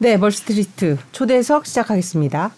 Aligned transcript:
네, 0.00 0.16
멀스트리트 0.16 0.96
초대석 1.10 1.66
시작하겠습니다. 1.66 2.52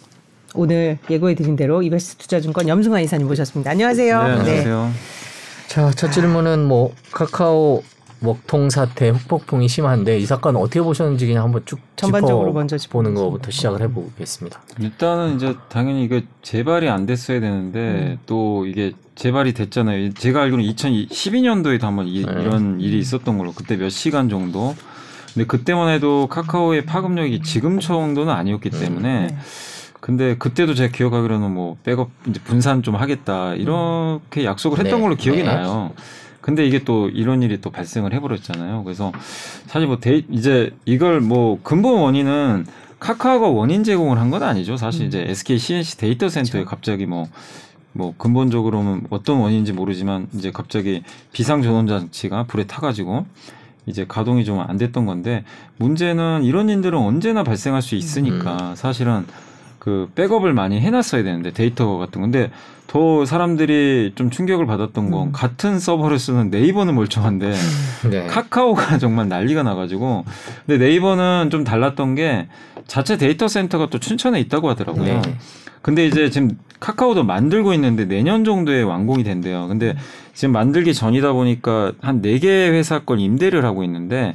오늘 0.55 0.99
예고해드린 1.09 1.57
대로 1.57 1.83
이베스트 1.83 2.19
투자증권 2.19 2.69
염승환 2.69 3.03
이사님 3.03 3.27
모셨습니다. 3.29 3.71
안녕하세요. 3.71 4.23
네, 4.23 4.31
안녕하세요. 4.33 4.85
네. 4.85 5.67
자, 5.67 5.91
첫 5.93 6.11
질문은 6.11 6.67
뭐 6.67 6.93
카카오 7.13 7.83
먹통 8.19 8.69
사태 8.69 9.09
후폭풍이 9.09 9.69
심한데 9.69 10.19
이 10.19 10.27
사건 10.27 10.57
어떻게 10.57 10.83
보셨는지 10.83 11.27
그냥 11.27 11.45
한번 11.45 11.63
쭉 11.65 11.81
전반적으로 11.97 12.53
먼저 12.53 12.77
보는 12.91 13.15
것부터 13.15 13.51
시작을 13.51 13.81
해보겠습니다. 13.81 14.61
일단은 14.79 15.37
이제 15.37 15.57
당연히 15.71 16.05
이거 16.05 16.21
재발이 16.43 16.91
안 16.91 17.07
됐어야 17.07 17.41
되는데 17.41 17.79
음. 17.79 18.19
또 18.27 18.67
이게 18.67 18.93
재발이 19.15 19.55
됐잖아요. 19.55 20.13
제가 20.13 20.43
알기로는 20.43 20.67
2012년도에도 20.75 21.81
한번 21.83 22.07
이, 22.07 22.23
네. 22.23 22.33
런 22.45 22.83
일이 22.83 22.99
있었던 22.99 23.39
걸로 23.39 23.53
그때 23.53 23.79
몇 23.79 23.89
시간 23.89 24.29
정도 24.29 24.75
근데 25.35 25.47
그때만 25.47 25.89
해도 25.91 26.27
카카오의 26.29 26.87
파급력이 26.87 27.43
지금 27.43 27.81
정도는 27.81 28.33
아니었기 28.33 28.71
때문에 28.71 29.27
네. 29.29 29.37
근데 30.01 30.37
그때도 30.37 30.75
제가 30.75 30.93
기억하기로는 30.93 31.51
뭐 31.53 31.77
백업 31.85 32.11
이제 32.27 32.41
분산 32.43 32.83
좀 32.83 32.97
하겠다 32.97 33.55
이렇게 33.55 34.45
약속을 34.45 34.79
했던 34.79 34.99
네. 34.99 35.03
걸로 35.03 35.17
기억이 35.17 35.43
네. 35.43 35.45
나요. 35.45 35.93
근데 36.41 36.67
이게 36.67 36.83
또 36.85 37.09
이런 37.11 37.43
일이 37.43 37.61
또 37.61 37.71
발생을 37.71 38.15
해버렸잖아요. 38.15 38.83
그래서 38.85 39.13
사실 39.67 39.87
뭐 39.87 39.99
데이, 40.01 40.25
이제 40.31 40.71
이걸 40.87 41.21
뭐 41.21 41.61
근본 41.63 42.01
원인은 42.01 42.67
카카오가 42.99 43.49
원인 43.49 43.85
제공을 43.85 44.19
한 44.19 44.31
건 44.31 44.43
아니죠. 44.43 44.77
사실 44.77 45.03
음. 45.03 45.07
이제 45.09 45.25
SK 45.29 45.59
C&C 45.59 45.99
데이터 45.99 46.29
센터에 46.29 46.63
그렇죠. 46.63 46.71
갑자기 46.71 47.05
뭐뭐 47.07 48.15
근본적으로는 48.17 49.07
어떤 49.11 49.39
원인인지 49.39 49.75
모르지만 49.75 50.29
이제 50.35 50.51
갑자기 50.51 51.03
비상 51.33 51.61
전원 51.63 51.87
장치가 51.87 52.45
불에 52.45 52.65
타가지고 52.65 53.27
이제 53.91 54.07
가동이 54.09 54.45
좀 54.45 54.61
안 54.61 54.77
됐던 54.79 55.05
건데 55.07 55.45
문제는 55.79 56.45
이런 56.45 56.69
일들은 56.69 56.99
언제나 56.99 57.43
발생할 57.43 57.83
수 57.83 57.95
있으니까 57.95 58.71
음. 58.71 58.75
사실은 58.75 59.27
그 59.79 60.11
백업을 60.15 60.53
많이 60.53 60.79
해놨어야 60.81 61.23
되는데 61.23 61.53
데이터 61.53 61.97
같은 61.97 62.21
건데 62.21 62.51
더 62.87 63.25
사람들이 63.25 64.13
좀 64.17 64.31
충격을 64.31 64.67
받았던 64.67 65.11
건 65.11 65.29
음. 65.29 65.33
같은 65.33 65.79
서버를 65.79 66.19
쓰는 66.19 66.51
네이버는 66.51 66.95
멀쩡한데 66.95 67.55
네. 68.11 68.27
카카오가 68.27 68.99
정말 68.99 69.29
난리가 69.29 69.63
나가지고 69.63 70.25
근데 70.67 70.85
네이버는 70.85 71.49
좀 71.51 71.65
달랐던 71.65 72.15
게 72.17 72.49
자체 72.87 73.17
데이터 73.17 73.49
센터가 73.49 73.89
또 73.91 73.99
춘천에 73.99 74.41
있다고 74.41 74.69
하더라고요. 74.71 75.23
네. 75.23 75.39
근데 75.83 76.07
이제 76.07 76.31
지금 76.31 76.59
카카오도 76.79 77.25
만들고 77.25 77.75
있는데 77.75 78.07
내년 78.07 78.45
정도에 78.45 78.83
완공이 78.83 79.23
된대요. 79.25 79.69
근데 79.69 79.97
지금 80.35 80.53
만들기 80.53 80.95
전이다 80.95 81.33
보니까 81.33 81.93
한 82.01 82.21
네 82.23 82.39
개 82.39 82.49
회사 82.49 83.01
걸 83.01 83.21
임대를 83.21 83.65
하고 83.65 83.85
있는데 83.85 84.35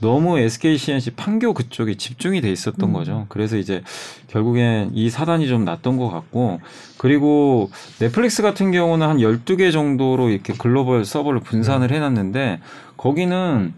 너무 0.00 0.38
SK 0.38 0.78
CNC 0.78 1.10
판교 1.10 1.52
그쪽에 1.52 1.94
집중이 1.96 2.40
돼 2.40 2.50
있었던 2.50 2.88
음. 2.88 2.92
거죠. 2.94 3.26
그래서 3.28 3.56
이제 3.58 3.82
결국엔 4.28 4.92
이 4.94 5.10
사단이 5.10 5.46
좀 5.46 5.64
났던 5.64 5.96
것 5.98 6.08
같고 6.08 6.60
그리고 6.96 7.70
넷플릭스 7.98 8.42
같은 8.42 8.70
경우는 8.72 9.06
한 9.06 9.18
12개 9.18 9.70
정도로 9.72 10.30
이렇게 10.30 10.54
글로벌 10.56 11.04
서버를 11.04 11.40
분산을 11.40 11.90
해놨는데 11.92 12.60
거기는 12.96 13.74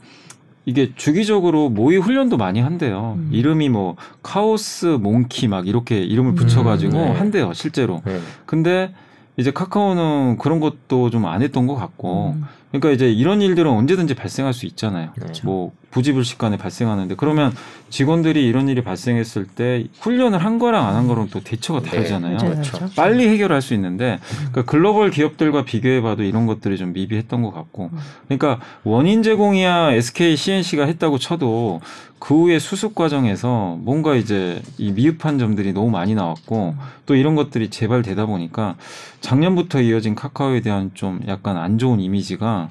이게 0.64 0.92
주기적으로 0.94 1.68
모의 1.70 1.98
훈련도 1.98 2.36
많이 2.36 2.60
한대요. 2.60 3.14
음. 3.18 3.28
이름이 3.32 3.68
뭐 3.68 3.96
카오스 4.22 4.98
몽키 5.00 5.48
막 5.48 5.66
이렇게 5.66 6.00
이름을 6.00 6.34
붙여가지고 6.34 6.92
음, 6.98 7.04
네. 7.04 7.10
한대요, 7.12 7.52
실제로. 7.52 8.00
네. 8.04 8.20
근데 8.46 8.94
이제 9.36 9.50
카카오는 9.50 10.38
그런 10.38 10.60
것도 10.60 11.10
좀 11.10 11.24
안 11.24 11.42
했던 11.42 11.66
것 11.66 11.74
같고, 11.74 12.34
음. 12.36 12.44
그러니까 12.72 12.90
이제 12.90 13.10
이런 13.10 13.42
일들은 13.42 13.70
언제든지 13.70 14.14
발생할 14.14 14.54
수 14.54 14.64
있잖아요. 14.66 15.10
네. 15.16 15.32
뭐 15.44 15.72
부지불식간에 15.90 16.56
발생하는데 16.56 17.14
그러면 17.16 17.52
직원들이 17.90 18.46
이런 18.46 18.68
일이 18.68 18.82
발생했을 18.82 19.44
때 19.46 19.84
훈련을 20.00 20.42
한 20.42 20.58
거랑 20.58 20.86
안 20.88 21.02
한 21.02 21.08
거랑 21.08 21.28
또 21.30 21.40
대처가 21.40 21.80
네. 21.80 21.90
다르잖아요. 21.90 22.38
네. 22.38 22.48
그렇죠. 22.48 22.78
빨리 22.96 23.28
해결할 23.28 23.60
수 23.60 23.74
있는데 23.74 24.20
그러니까 24.36 24.62
글로벌 24.62 25.10
기업들과 25.10 25.64
비교해봐도 25.64 26.22
이런 26.22 26.46
것들이 26.46 26.78
좀 26.78 26.92
미비했던 26.92 27.42
것 27.42 27.52
같고, 27.52 27.90
그러니까 28.28 28.60
원인 28.84 29.22
제공이야 29.22 29.92
SK 29.92 30.36
CNC가 30.36 30.86
했다고 30.86 31.18
쳐도 31.18 31.80
그 32.20 32.44
후에 32.44 32.60
수습 32.60 32.94
과정에서 32.94 33.76
뭔가 33.80 34.14
이제 34.14 34.62
이 34.78 34.92
미흡한 34.92 35.40
점들이 35.40 35.72
너무 35.72 35.90
많이 35.90 36.14
나왔고 36.14 36.76
또 37.04 37.16
이런 37.16 37.34
것들이 37.34 37.68
재발되다 37.68 38.26
보니까 38.26 38.76
작년부터 39.20 39.80
이어진 39.80 40.14
카카오에 40.14 40.60
대한 40.60 40.92
좀 40.94 41.20
약간 41.26 41.56
안 41.56 41.78
좋은 41.78 41.98
이미지가 41.98 42.61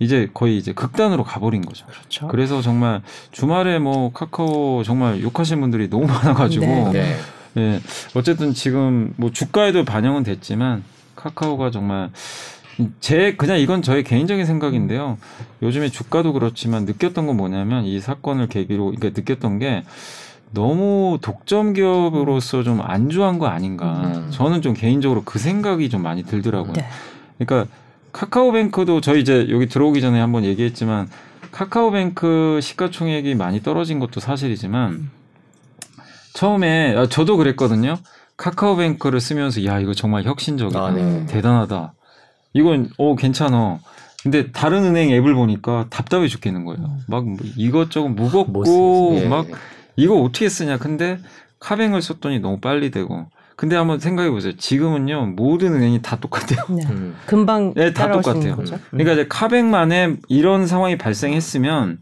이제 0.00 0.28
거의 0.34 0.58
이제 0.58 0.72
극단으로 0.72 1.24
가버린 1.24 1.62
거죠. 1.62 1.86
그렇죠. 1.86 2.28
그래서 2.28 2.60
정말 2.62 3.02
주말에 3.30 3.78
뭐 3.78 4.12
카카오 4.12 4.82
정말 4.84 5.22
욕하신 5.22 5.60
분들이 5.60 5.88
너무 5.88 6.06
많아가지고 6.06 6.66
네. 6.66 6.92
네. 6.92 7.16
네. 7.54 7.80
어쨌든 8.14 8.52
지금 8.52 9.14
뭐 9.16 9.30
주가에도 9.30 9.84
반영은 9.84 10.24
됐지만 10.24 10.82
카카오가 11.14 11.70
정말 11.70 12.10
제 13.00 13.36
그냥 13.36 13.58
이건 13.58 13.82
저의 13.82 14.02
개인적인 14.02 14.46
생각인데요. 14.46 15.16
요즘에 15.62 15.88
주가도 15.90 16.32
그렇지만 16.32 16.84
느꼈던 16.84 17.26
건 17.26 17.36
뭐냐면 17.36 17.84
이 17.84 18.00
사건을 18.00 18.48
계기로 18.48 18.92
그러니까 18.96 19.10
느꼈던 19.20 19.60
게 19.60 19.84
너무 20.50 21.18
독점 21.20 21.72
기업으로서 21.72 22.62
좀 22.62 22.80
안주한 22.82 23.38
거 23.38 23.46
아닌가. 23.46 24.02
음. 24.04 24.28
저는 24.30 24.62
좀 24.62 24.74
개인적으로 24.74 25.22
그 25.24 25.38
생각이 25.38 25.88
좀 25.88 26.02
많이 26.02 26.24
들더라고요. 26.24 26.72
네. 26.72 26.86
그러니까 27.38 27.70
카카오뱅크도 28.14 29.00
저희 29.00 29.20
이제 29.20 29.48
여기 29.50 29.66
들어오기 29.66 30.00
전에 30.00 30.20
한번 30.20 30.44
얘기했지만 30.44 31.08
카카오뱅크 31.50 32.60
시가총액이 32.62 33.34
많이 33.34 33.60
떨어진 33.60 33.98
것도 33.98 34.20
사실이지만 34.20 34.92
음. 34.92 35.10
처음에 36.32 36.96
아, 36.96 37.06
저도 37.06 37.36
그랬거든요. 37.36 37.96
카카오뱅크를 38.36 39.20
쓰면서 39.20 39.64
야 39.64 39.80
이거 39.80 39.94
정말 39.94 40.22
혁신적이다, 40.24 40.80
아, 40.80 40.90
네. 40.92 41.26
대단하다. 41.26 41.94
이건 42.54 42.88
어 42.98 43.16
괜찮아. 43.16 43.80
근데 44.22 44.52
다른 44.52 44.84
은행 44.84 45.10
앱을 45.10 45.34
보니까 45.34 45.86
답답해 45.90 46.28
죽겠는 46.28 46.64
거예요. 46.64 46.80
음. 46.82 46.98
막뭐 47.08 47.36
이것저것 47.56 48.08
무겁고 48.08 49.18
예. 49.22 49.28
막 49.28 49.46
이거 49.96 50.20
어떻게 50.22 50.48
쓰냐. 50.48 50.78
근데 50.78 51.18
카뱅을 51.58 52.00
썼더니 52.00 52.38
너무 52.38 52.60
빨리 52.60 52.90
되고. 52.92 53.26
근데 53.56 53.76
한번 53.76 54.00
생각해 54.00 54.30
보세요. 54.30 54.56
지금은요 54.56 55.34
모든 55.36 55.74
은행이 55.74 56.02
다 56.02 56.16
똑같아요. 56.16 56.64
네. 56.70 56.86
음. 56.90 57.16
금방 57.26 57.74
네, 57.74 57.92
다 57.92 58.10
똑같아요. 58.10 58.56
거죠? 58.56 58.78
그러니까 58.90 59.12
이제 59.12 59.26
카뱅만에 59.28 60.16
이런 60.28 60.66
상황이 60.66 60.98
발생했으면 60.98 61.98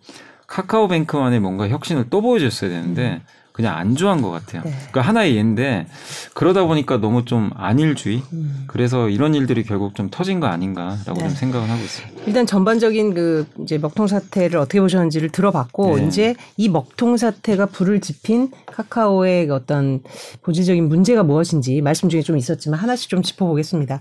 카카오뱅크만에 0.46 1.40
뭔가 1.40 1.68
혁신을 1.68 2.06
또 2.10 2.20
보여줬어야 2.20 2.70
되는데 2.70 3.22
음. 3.22 3.41
그냥 3.62 3.78
안주한 3.78 4.22
것 4.22 4.30
같아요. 4.32 4.62
네. 4.64 4.72
그러니까 4.72 5.02
하나의 5.02 5.36
예인데 5.36 5.86
그러다 6.34 6.64
보니까 6.64 6.96
너무 6.96 7.24
좀 7.24 7.50
안일주의. 7.54 8.20
음. 8.32 8.64
그래서 8.66 9.08
이런 9.08 9.36
일들이 9.36 9.62
결국 9.62 9.94
좀 9.94 10.10
터진 10.10 10.40
거 10.40 10.48
아닌가라고 10.48 11.14
네. 11.14 11.20
좀 11.20 11.28
생각을 11.30 11.70
하고 11.70 11.80
있습니다. 11.80 12.22
일단 12.26 12.44
전반적인 12.44 13.14
그 13.14 13.46
이제 13.62 13.78
먹통 13.78 14.08
사태를 14.08 14.58
어떻게 14.58 14.80
보셨는지를 14.80 15.28
들어봤고 15.30 15.98
네. 15.98 16.06
이제 16.08 16.34
이 16.56 16.68
먹통 16.68 17.16
사태가 17.16 17.66
불을 17.66 18.00
지핀 18.00 18.50
카카오의 18.66 19.48
어떤 19.50 20.00
본질적인 20.42 20.88
문제가 20.88 21.22
무엇인지 21.22 21.80
말씀 21.82 22.08
중에 22.08 22.22
좀 22.22 22.36
있었지만 22.36 22.80
하나씩 22.80 23.08
좀 23.08 23.22
짚어보겠습니다. 23.22 24.00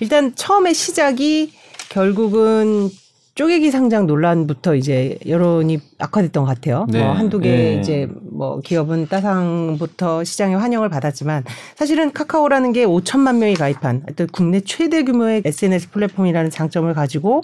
일단 0.00 0.34
처음에 0.34 0.72
시작이 0.72 1.52
결국은 1.90 2.88
쪼개기 3.36 3.70
상장 3.70 4.06
논란부터 4.06 4.74
이제 4.74 5.18
여론이 5.28 5.78
악화됐던 5.98 6.44
것 6.44 6.54
같아요. 6.54 6.86
네. 6.88 7.02
뭐 7.02 7.12
한두 7.12 7.38
개 7.38 7.50
네. 7.50 7.80
이제 7.80 8.08
뭐 8.36 8.60
기업은 8.60 9.08
따상부터 9.08 10.24
시장에 10.24 10.54
환영을 10.54 10.88
받았지만 10.88 11.44
사실은 11.74 12.12
카카오라는 12.12 12.72
게 12.72 12.84
5천만 12.84 13.38
명이 13.38 13.54
가입한 13.54 14.02
어떤 14.10 14.26
국내 14.28 14.60
최대 14.60 15.02
규모의 15.04 15.42
SNS 15.44 15.90
플랫폼이라는 15.90 16.50
장점을 16.50 16.92
가지고 16.92 17.42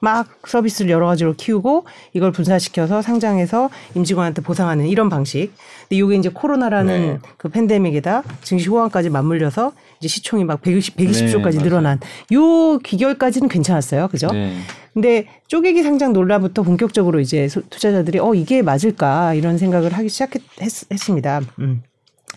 막 0.00 0.26
서비스를 0.46 0.90
여러 0.90 1.06
가지로 1.06 1.34
키우고 1.34 1.86
이걸 2.12 2.32
분산시켜서 2.32 3.00
상장해서 3.00 3.70
임직원한테 3.94 4.42
보상하는 4.42 4.86
이런 4.86 5.08
방식. 5.08 5.52
근데 5.88 6.04
이게 6.04 6.16
이제 6.16 6.28
코로나라는 6.28 7.12
네. 7.14 7.18
그 7.38 7.48
팬데믹에다 7.48 8.22
증시 8.42 8.68
호황까지 8.68 9.08
맞물려서 9.08 9.72
이제 9.98 10.08
시총이 10.08 10.44
막 10.44 10.62
120, 10.62 10.96
120조까지 10.96 11.58
네, 11.58 11.62
늘어난 11.62 12.00
요 12.32 12.78
기결까지는 12.78 13.48
괜찮았어요. 13.48 14.08
그죠? 14.08 14.28
네. 14.32 14.56
근데 14.92 15.26
쪼개기 15.48 15.82
상장 15.82 16.12
논란부터 16.12 16.62
본격적으로 16.62 17.20
이제 17.20 17.48
투자자들이 17.48 18.20
어 18.20 18.34
이게 18.34 18.62
맞을까 18.62 19.34
이런 19.34 19.58
생각을 19.58 19.92
하기 19.92 20.08
시작했습니다. 20.08 21.40
음. 21.58 21.82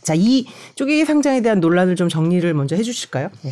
자, 0.02 0.14
이 0.16 0.46
쪼개기 0.76 1.06
상장에 1.06 1.42
대한 1.42 1.60
논란을 1.60 1.96
좀 1.96 2.10
정리를 2.10 2.52
먼저 2.54 2.76
해 2.76 2.84
주실까요? 2.84 3.30
네. 3.42 3.52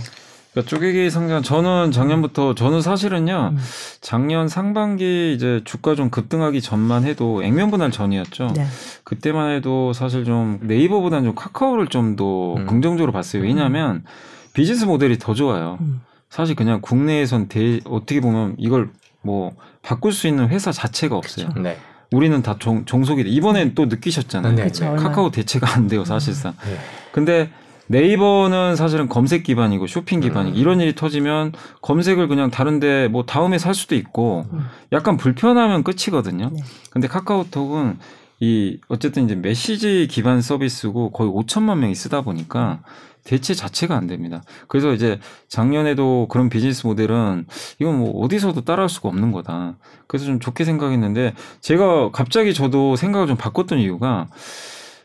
그러니까 0.55 0.69
쪼개기 0.69 1.09
상장 1.09 1.43
저는 1.43 1.91
작년부터 1.91 2.55
저는 2.55 2.81
사실은요 2.81 3.51
음. 3.53 3.57
작년 3.99 4.47
상반기 4.47 5.33
이제 5.35 5.59
주가 5.65 5.95
좀 5.95 6.09
급등하기 6.09 6.61
전만 6.61 7.03
해도 7.03 7.43
액면 7.43 7.69
분할 7.69 7.91
전이었죠. 7.91 8.53
네. 8.55 8.65
그때만 9.03 9.51
해도 9.51 9.91
사실 9.91 10.23
좀 10.23 10.59
네이버보다는 10.61 11.25
좀 11.25 11.35
카카오를 11.35 11.87
좀더 11.87 12.55
음. 12.55 12.65
긍정적으로 12.67 13.11
봤어요. 13.11 13.43
왜냐하면 13.43 14.05
비즈니스 14.53 14.85
모델이 14.85 15.19
더 15.19 15.33
좋아요. 15.33 15.77
음. 15.81 16.01
사실 16.29 16.55
그냥 16.55 16.79
국내에선 16.81 17.49
대, 17.49 17.81
어떻게 17.83 18.21
보면 18.21 18.55
이걸 18.57 18.89
뭐 19.21 19.51
바꿀 19.81 20.13
수 20.13 20.27
있는 20.27 20.47
회사 20.47 20.71
자체가 20.71 21.17
없어요. 21.17 21.47
그렇죠. 21.47 21.61
네. 21.61 21.77
우리는 22.13 22.41
다 22.41 22.55
종, 22.59 22.85
종속이 22.85 23.25
돼. 23.25 23.29
이번엔 23.29 23.75
또 23.75 23.87
느끼셨잖아요. 23.87 24.55
네, 24.55 24.63
그쵸, 24.63 24.95
카카오 24.95 25.31
대체가 25.31 25.75
안 25.75 25.87
돼요, 25.87 26.05
사실상. 26.05 26.53
네. 26.63 26.77
근데 27.11 27.49
네이버는 27.87 28.75
사실은 28.75 29.07
검색 29.07 29.43
기반이고 29.43 29.87
쇼핑 29.87 30.19
기반이고 30.19 30.55
음. 30.55 30.59
이런 30.59 30.81
일이 30.81 30.95
터지면 30.95 31.53
검색을 31.81 32.27
그냥 32.27 32.49
다른데 32.49 33.09
뭐 33.09 33.25
다음에 33.25 33.57
살 33.57 33.73
수도 33.73 33.95
있고 33.95 34.45
음. 34.51 34.65
약간 34.91 35.17
불편하면 35.17 35.83
끝이거든요. 35.83 36.49
네. 36.51 36.61
근데 36.89 37.07
카카오톡은 37.07 37.99
이 38.39 38.79
어쨌든 38.89 39.25
이제 39.25 39.35
메시지 39.35 40.07
기반 40.09 40.41
서비스고 40.41 41.11
거의 41.11 41.29
5천만 41.29 41.77
명이 41.77 41.95
쓰다 41.95 42.21
보니까 42.21 42.81
대체 43.23 43.53
자체가 43.53 43.95
안 43.95 44.07
됩니다. 44.07 44.43
그래서 44.67 44.93
이제 44.93 45.19
작년에도 45.47 46.27
그런 46.29 46.47
비즈니스 46.47 46.85
모델은 46.85 47.47
이건 47.79 47.97
뭐 47.97 48.23
어디서도 48.23 48.61
따라할 48.61 48.88
수가 48.88 49.09
없는 49.09 49.31
거다. 49.31 49.77
그래서 50.07 50.25
좀 50.25 50.39
좋게 50.39 50.63
생각했는데 50.63 51.33
제가 51.59 52.11
갑자기 52.11 52.53
저도 52.53 52.95
생각을 52.95 53.27
좀 53.27 53.35
바꿨던 53.35 53.79
이유가 53.79 54.27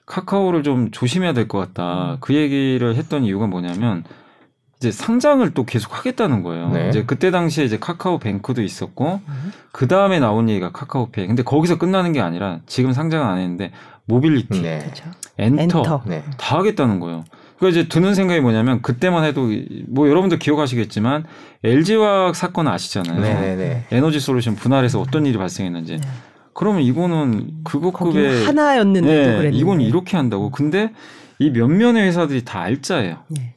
카카오를 0.06 0.62
좀 0.62 0.90
조심해야 0.90 1.32
될 1.32 1.48
것 1.48 1.58
같다. 1.58 2.16
그 2.20 2.34
얘기를 2.34 2.94
했던 2.96 3.24
이유가 3.24 3.46
뭐냐면 3.46 4.04
이제 4.78 4.90
상장을 4.90 5.48
또 5.52 5.64
계속 5.64 5.96
하겠다는 5.98 6.42
거예요. 6.42 6.70
네. 6.70 6.88
이제 6.88 7.04
그때 7.04 7.30
당시에 7.30 7.64
이제 7.64 7.78
카카오 7.78 8.18
뱅크도 8.18 8.62
있었고 8.62 9.20
음. 9.28 9.52
그 9.72 9.86
다음에 9.88 10.18
나온 10.20 10.48
얘기가 10.48 10.72
카카오페이. 10.72 11.26
근데 11.26 11.42
거기서 11.42 11.76
끝나는 11.78 12.12
게 12.12 12.20
아니라 12.20 12.60
지금 12.66 12.92
상장은 12.92 13.26
안 13.26 13.38
했는데 13.38 13.72
모빌리티, 14.06 14.62
네. 14.62 14.90
엔터, 15.38 15.62
엔터. 15.80 16.02
네. 16.06 16.24
다 16.38 16.58
하겠다는 16.58 16.98
거예요. 16.98 17.24
그러니까 17.58 17.78
이제 17.78 17.88
드는 17.88 18.14
생각이 18.14 18.40
뭐냐면 18.40 18.80
그때만 18.80 19.24
해도 19.24 19.50
뭐 19.86 20.08
여러분도 20.08 20.38
기억하시겠지만 20.38 21.24
LG화학 21.62 22.34
사건 22.34 22.66
아시잖아요. 22.66 23.20
네네네. 23.20 23.56
네, 23.56 23.56
네. 23.56 23.84
에너지 23.96 24.18
솔루션 24.18 24.56
분할해서 24.56 24.98
어떤 24.98 25.26
일이 25.26 25.36
발생했는지. 25.36 26.00
네. 26.50 26.54
그러면 26.54 26.82
이거는 26.82 27.64
그거급의 27.64 28.44
하나였는데도 28.44 29.42
네, 29.42 29.50
이건 29.52 29.80
이렇게 29.80 30.16
한다고. 30.16 30.50
근데 30.50 30.92
이 31.38 31.50
몇몇의 31.50 32.02
회사들이 32.02 32.44
다 32.44 32.60
알짜예요. 32.60 33.18
네. 33.28 33.54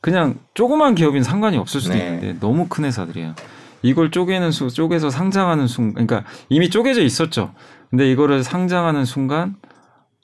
그냥 0.00 0.38
조그만 0.54 0.94
기업이면 0.94 1.22
상관이 1.22 1.56
없을 1.56 1.80
수도 1.80 1.94
네. 1.94 2.04
있는데 2.04 2.36
너무 2.40 2.66
큰 2.68 2.84
회사들이에요. 2.84 3.34
이걸 3.82 4.10
쪼개는 4.10 4.52
수, 4.52 4.68
쪼개서 4.68 5.10
상장하는 5.10 5.66
순간, 5.66 6.06
그러니까 6.06 6.28
이미 6.48 6.70
쪼개져 6.70 7.02
있었죠. 7.02 7.52
근데 7.90 8.10
이거를 8.10 8.42
상장하는 8.42 9.04
순간 9.04 9.56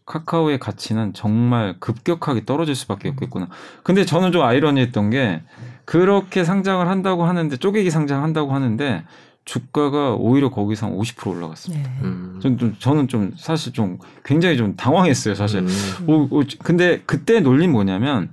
카카오의 0.06 0.58
가치는 0.58 1.12
정말 1.12 1.76
급격하게 1.80 2.44
떨어질 2.44 2.74
수밖에 2.74 3.10
없겠구나. 3.10 3.48
근데 3.82 4.04
저는 4.04 4.32
좀 4.32 4.42
아이러니했던 4.42 5.10
게 5.10 5.42
그렇게 5.84 6.44
상장을 6.44 6.86
한다고 6.86 7.24
하는데 7.24 7.56
쪼개기 7.56 7.90
상장한다고 7.90 8.52
하는데 8.52 9.04
주가가 9.48 10.12
오히려 10.12 10.50
거기서 10.50 10.88
한 10.88 10.94
50% 10.94 11.26
올라갔습니다. 11.34 11.88
네. 11.88 11.96
음. 12.02 12.38
좀, 12.42 12.76
저는 12.78 13.08
좀 13.08 13.32
사실 13.38 13.72
좀 13.72 13.98
굉장히 14.22 14.58
좀 14.58 14.76
당황했어요, 14.76 15.34
사실. 15.34 15.60
음. 15.60 16.06
오, 16.06 16.28
오, 16.30 16.42
근데 16.62 17.00
그때 17.06 17.40
논리는 17.40 17.72
뭐냐면 17.72 18.30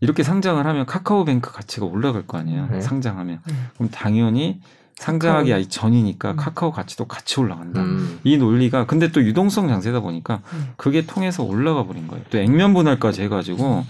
이렇게 0.00 0.22
상장을 0.22 0.64
하면 0.64 0.86
카카오뱅크 0.86 1.52
가치가 1.52 1.84
올라갈 1.84 2.26
거 2.26 2.38
아니에요. 2.38 2.66
네. 2.70 2.80
상장하면. 2.80 3.40
네. 3.46 3.54
그럼 3.74 3.90
당연히 3.90 4.62
상장하기 4.94 5.52
아직 5.52 5.68
전이니까 5.68 6.30
음. 6.30 6.36
카카오 6.36 6.72
가치도 6.72 7.04
같이 7.04 7.38
올라간다. 7.40 7.82
음. 7.82 8.18
이 8.24 8.38
논리가 8.38 8.86
근데 8.86 9.12
또 9.12 9.22
유동성 9.22 9.68
장세다 9.68 10.00
보니까 10.00 10.40
음. 10.54 10.72
그게 10.78 11.04
통해서 11.04 11.42
올라가 11.42 11.84
버린 11.84 12.08
거예요. 12.08 12.24
또 12.30 12.38
액면 12.38 12.72
분할까지 12.72 13.20
해가지고 13.22 13.84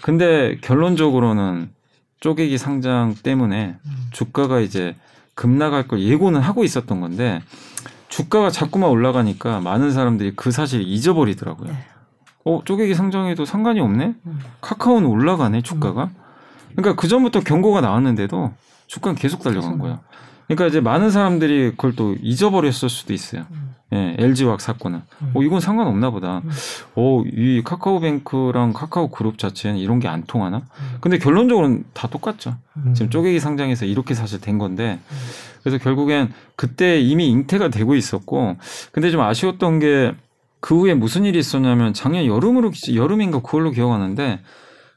근데 0.00 0.58
결론적으로는 0.60 1.70
쪼개기 2.20 2.56
상장 2.56 3.16
때문에 3.20 3.74
음. 3.84 3.96
주가가 4.12 4.60
이제 4.60 4.94
급락할 5.34 5.88
걸 5.88 6.00
예고는 6.00 6.40
하고 6.40 6.64
있었던 6.64 7.00
건데 7.00 7.42
주가가 8.08 8.50
자꾸만 8.50 8.90
올라가니까 8.90 9.60
많은 9.60 9.92
사람들이 9.92 10.34
그 10.36 10.50
사실을 10.50 10.86
잊어버리더라고요. 10.86 11.70
네. 11.70 11.78
어 12.44 12.60
쪼개기 12.64 12.94
상장해도 12.94 13.44
상관이 13.44 13.80
없네. 13.80 14.14
음. 14.26 14.38
카카오는 14.60 15.08
올라가네 15.08 15.62
주가가. 15.62 16.10
그러니까 16.72 17.00
그 17.00 17.08
전부터 17.08 17.40
경고가 17.40 17.80
나왔는데도 17.80 18.52
주가는 18.86 19.16
계속 19.16 19.42
달려간 19.42 19.78
거예요. 19.78 20.00
그러니까 20.46 20.66
이제 20.66 20.80
많은 20.80 21.10
사람들이 21.10 21.70
그걸 21.72 21.96
또 21.96 22.14
잊어버렸을 22.20 22.88
수도 22.88 23.12
있어요. 23.12 23.46
음. 23.50 23.63
예, 23.94 24.16
LG화학 24.18 24.60
사건은. 24.60 25.02
음. 25.22 25.30
어, 25.34 25.42
이건 25.42 25.60
상관없나 25.60 26.10
보다. 26.10 26.42
음. 26.44 26.50
어, 26.96 27.22
이 27.32 27.62
카카오뱅크랑 27.64 28.72
카카오 28.72 29.08
그룹 29.10 29.38
자체는 29.38 29.78
이런 29.78 30.00
게 30.00 30.08
안 30.08 30.24
통하나? 30.24 30.58
음. 30.58 30.96
근데 31.00 31.18
결론적으로는 31.18 31.84
다 31.94 32.08
똑같죠. 32.08 32.56
음. 32.76 32.94
지금 32.94 33.10
쪼개기 33.10 33.40
상장에서 33.40 33.86
이렇게 33.86 34.14
사실 34.14 34.40
된 34.40 34.58
건데. 34.58 34.98
음. 35.10 35.16
그래서 35.62 35.78
결국엔 35.78 36.32
그때 36.56 37.00
이미 37.00 37.28
잉태가 37.28 37.68
되고 37.68 37.94
있었고, 37.94 38.56
근데 38.92 39.10
좀 39.10 39.20
아쉬웠던 39.20 39.78
게 39.78 40.14
그 40.64 40.80
후에 40.80 40.94
무슨 40.94 41.26
일이 41.26 41.38
있었냐면 41.38 41.92
작년 41.92 42.24
여름으로, 42.24 42.72
여름인가 42.94 43.40
9월로 43.40 43.74
기억하는데 43.74 44.40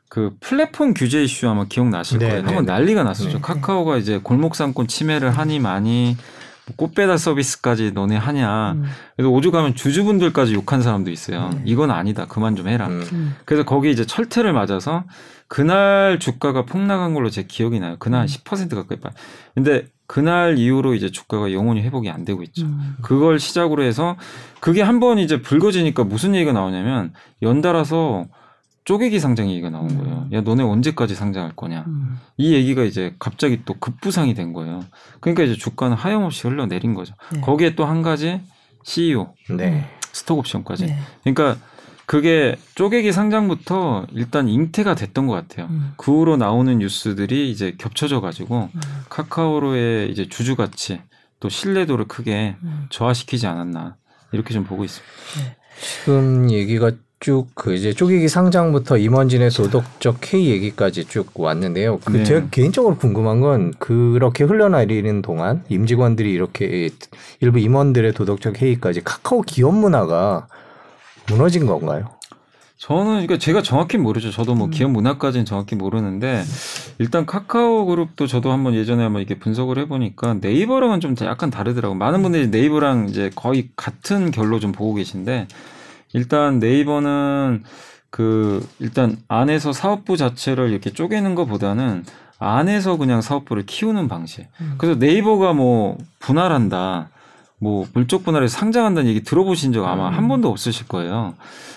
그 0.07 0.37
플랫폼 0.39 0.93
규제 0.93 1.21
이슈 1.21 1.49
아마 1.49 1.65
기억나실 1.65 2.19
네, 2.19 2.25
거예요. 2.29 2.41
네, 2.41 2.45
한번 2.45 2.65
네. 2.65 2.71
난리가 2.71 3.03
났었죠. 3.03 3.33
네. 3.33 3.39
카카오가 3.41 3.97
이제 3.97 4.17
골목상권 4.23 4.87
침해를 4.87 5.29
하니 5.31 5.59
많이 5.59 6.15
뭐 6.15 6.23
꽃 6.75 6.93
배달 6.93 7.17
서비스까지 7.17 7.91
너네 7.93 8.17
하냐. 8.17 8.73
음. 8.73 8.83
그래서 9.15 9.29
오죽하면 9.31 9.75
주주분들까지 9.75 10.53
욕한 10.53 10.81
사람도 10.81 11.09
있어요. 11.11 11.49
음. 11.53 11.61
이건 11.65 11.91
아니다. 11.91 12.25
그만 12.27 12.55
좀 12.55 12.67
해라. 12.67 12.87
음. 12.87 13.07
음. 13.13 13.35
그래서 13.45 13.63
거기 13.63 13.89
이제 13.91 14.05
철퇴를 14.05 14.51
맞아서 14.53 15.03
그날 15.47 16.19
주가가 16.19 16.65
폭락한 16.65 17.13
걸로 17.13 17.29
제 17.29 17.43
기억이 17.43 17.79
나요. 17.79 17.95
그날 17.99 18.23
음. 18.23 18.25
10% 18.25 18.75
가까이 18.75 18.99
빠. 18.99 19.11
근데 19.55 19.87
그날 20.07 20.57
이후로 20.57 20.93
이제 20.93 21.09
주가가 21.09 21.51
영원히 21.53 21.81
회복이 21.83 22.09
안 22.09 22.25
되고 22.25 22.43
있죠. 22.43 22.65
음. 22.65 22.95
그걸 23.01 23.39
시작으로 23.39 23.83
해서 23.83 24.17
그게 24.59 24.81
한 24.81 24.99
번 24.99 25.19
이제 25.19 25.41
불거지니까 25.41 26.03
무슨 26.03 26.35
얘기가 26.35 26.51
나오냐면 26.53 27.13
연달아서 27.41 28.25
쪼개기 28.87 29.19
상장 29.19 29.49
얘기가 29.49 29.69
나온 29.69 29.89
음. 29.89 29.97
거예요. 29.97 30.27
야, 30.31 30.39
너네 30.41 30.63
언제까지 30.63 31.13
상장할 31.13 31.51
거냐. 31.57 31.83
음. 31.87 32.17
이 32.37 32.53
얘기가 32.53 32.83
이제 32.83 33.13
갑자기 33.19 33.63
또 33.65 33.73
급부상이 33.73 34.33
된 34.33 34.53
거예요. 34.53 34.79
그러니까 35.19 35.43
이제 35.43 35.55
주가는 35.55 35.97
하염없이 35.97 36.47
흘러내린 36.47 36.93
거죠. 36.93 37.13
네. 37.33 37.41
거기에 37.41 37.75
또 37.75 37.83
한 37.83 38.01
가지 38.01 38.39
CEO, 38.85 39.33
네. 39.57 39.83
스톡 40.13 40.39
옵션까지. 40.39 40.85
네. 40.85 40.97
그러니까 41.25 41.57
그게 42.05 42.55
쪼개기 42.75 43.11
상장부터 43.11 44.07
일단 44.13 44.47
잉태가 44.47 44.95
됐던 44.95 45.27
것 45.27 45.33
같아요. 45.33 45.67
음. 45.69 45.91
그 45.97 46.19
후로 46.19 46.37
나오는 46.37 46.77
뉴스들이 46.77 47.51
이제 47.51 47.75
겹쳐져 47.77 48.21
가지고 48.21 48.69
음. 48.73 48.81
카카오로의 49.09 50.09
이제 50.11 50.29
주주 50.29 50.55
가치 50.55 51.01
또 51.41 51.49
신뢰도를 51.49 52.07
크게 52.07 52.55
음. 52.63 52.85
저하시키지 52.89 53.47
않았나 53.47 53.97
이렇게 54.31 54.53
좀 54.53 54.63
보고 54.63 54.85
있습니다. 54.85 55.13
네. 55.41 55.57
지금 55.81 56.49
얘기가 56.51 56.91
쭉 57.19 57.47
그 57.55 57.73
이제 57.73 57.93
쪼개기 57.93 58.27
상장부터 58.27 58.97
임원진의 58.97 59.49
도덕적 59.49 60.33
해이 60.33 60.49
얘기까지 60.49 61.05
쭉 61.05 61.27
왔는데요. 61.33 61.99
그 62.05 62.17
네. 62.17 62.23
제가 62.23 62.47
개인적으로 62.51 62.95
궁금한 62.95 63.41
건 63.41 63.73
그렇게 63.79 64.43
흘러내리는 64.43 65.21
동안 65.23 65.63
임직원들이 65.69 66.31
이렇게 66.31 66.89
일부 67.39 67.59
임원들의 67.59 68.13
도덕적 68.13 68.61
해이까지 68.61 69.01
카카오 69.03 69.41
기업 69.41 69.73
문화가 69.73 70.47
무너진 71.27 71.65
건가요? 71.65 72.09
저는 72.77 73.05
그러니까 73.05 73.39
제가 73.39 73.63
정확히 73.63 73.97
모르죠. 73.97 74.29
저도 74.29 74.53
뭐 74.53 74.67
음. 74.67 74.71
기업 74.71 74.91
문화까지는 74.91 75.45
정확히 75.45 75.75
모르는데 75.75 76.43
일단 76.99 77.25
카카오 77.25 77.87
그룹도 77.87 78.27
저도 78.27 78.51
한번 78.51 78.75
예전에 78.75 79.01
한번 79.01 79.23
이렇게 79.23 79.39
분석을 79.39 79.79
해보니까 79.79 80.35
네이버랑은 80.41 80.99
좀 80.99 81.15
약간 81.23 81.49
다르더라고. 81.49 81.95
많은 81.95 82.21
분들이 82.21 82.47
네이버랑 82.47 83.09
이제 83.09 83.31
거의 83.35 83.69
같은 83.75 84.29
결로 84.29 84.59
좀 84.59 84.71
보고 84.71 84.93
계신데 84.93 85.47
일단 86.17 86.57
네이버는 86.57 87.63
그 88.09 88.67
일단 88.79 89.17
안에서 89.27 89.71
사업부 89.71 90.17
자체를 90.17 90.71
이렇게 90.71 90.89
쪼개는 90.89 91.35
것보다는 91.35 92.05
안에서 92.39 92.97
그냥 92.97 93.21
사업부를 93.21 93.65
키우는 93.67 94.07
방식. 94.07 94.47
음. 94.61 94.75
그래서 94.77 94.97
네이버가 94.99 95.53
뭐 95.53 95.97
분할한다. 96.19 97.09
뭐 97.59 97.87
물적 97.93 98.23
분할에 98.23 98.47
상장한다는 98.47 99.09
얘기 99.09 99.23
들어보신 99.23 99.73
적 99.73 99.85
아마 99.85 100.09
음. 100.09 100.13
한 100.13 100.27
번도 100.27 100.49
없으실 100.49 100.87
거예요. 100.87 101.35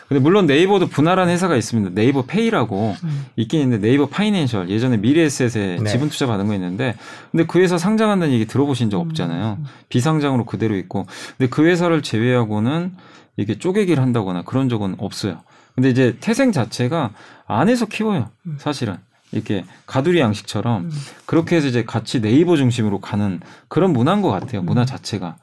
근데 0.08 0.20
물론 0.20 0.46
네이버도 0.46 0.88
분할한 0.88 1.28
회사가 1.28 1.56
있습니다. 1.56 1.92
네이버 1.94 2.22
페이라고 2.22 2.96
음. 3.02 3.26
있긴 3.36 3.60
있는데 3.60 3.86
네이버 3.86 4.06
파이낸셜 4.06 4.68
예전에 4.68 4.96
미래에셋에 4.98 5.76
네. 5.76 5.90
지분 5.90 6.08
투자 6.08 6.26
받은 6.26 6.48
거 6.48 6.54
있는데 6.54 6.96
근데 7.30 7.46
그 7.46 7.60
회사 7.60 7.78
상장한다는 7.78 8.34
얘기 8.34 8.46
들어보신 8.46 8.90
적 8.90 9.00
음. 9.00 9.06
없잖아요. 9.06 9.58
비상장으로 9.88 10.44
그대로 10.44 10.76
있고 10.76 11.06
근데 11.38 11.48
그 11.48 11.64
회사를 11.64 12.02
제외하고는 12.02 12.92
이게 13.36 13.58
쪼개기를 13.58 14.02
한다거나 14.02 14.42
그런 14.42 14.68
적은 14.68 14.96
없어요. 14.98 15.40
근데 15.74 15.90
이제 15.90 16.16
태생 16.20 16.52
자체가 16.52 17.10
안에서 17.46 17.86
키워요. 17.86 18.30
음. 18.46 18.56
사실은. 18.58 18.98
이렇게 19.32 19.64
가두리 19.86 20.18
양식처럼 20.18 20.86
음. 20.86 20.90
그렇게 21.24 21.56
해서 21.56 21.68
이제 21.68 21.84
같이 21.84 22.20
네이버 22.20 22.56
중심으로 22.56 23.00
가는 23.00 23.40
그런 23.68 23.92
문화인 23.92 24.22
것 24.22 24.30
같아요. 24.30 24.62
문화 24.62 24.82
음. 24.82 24.86
자체가. 24.86 25.36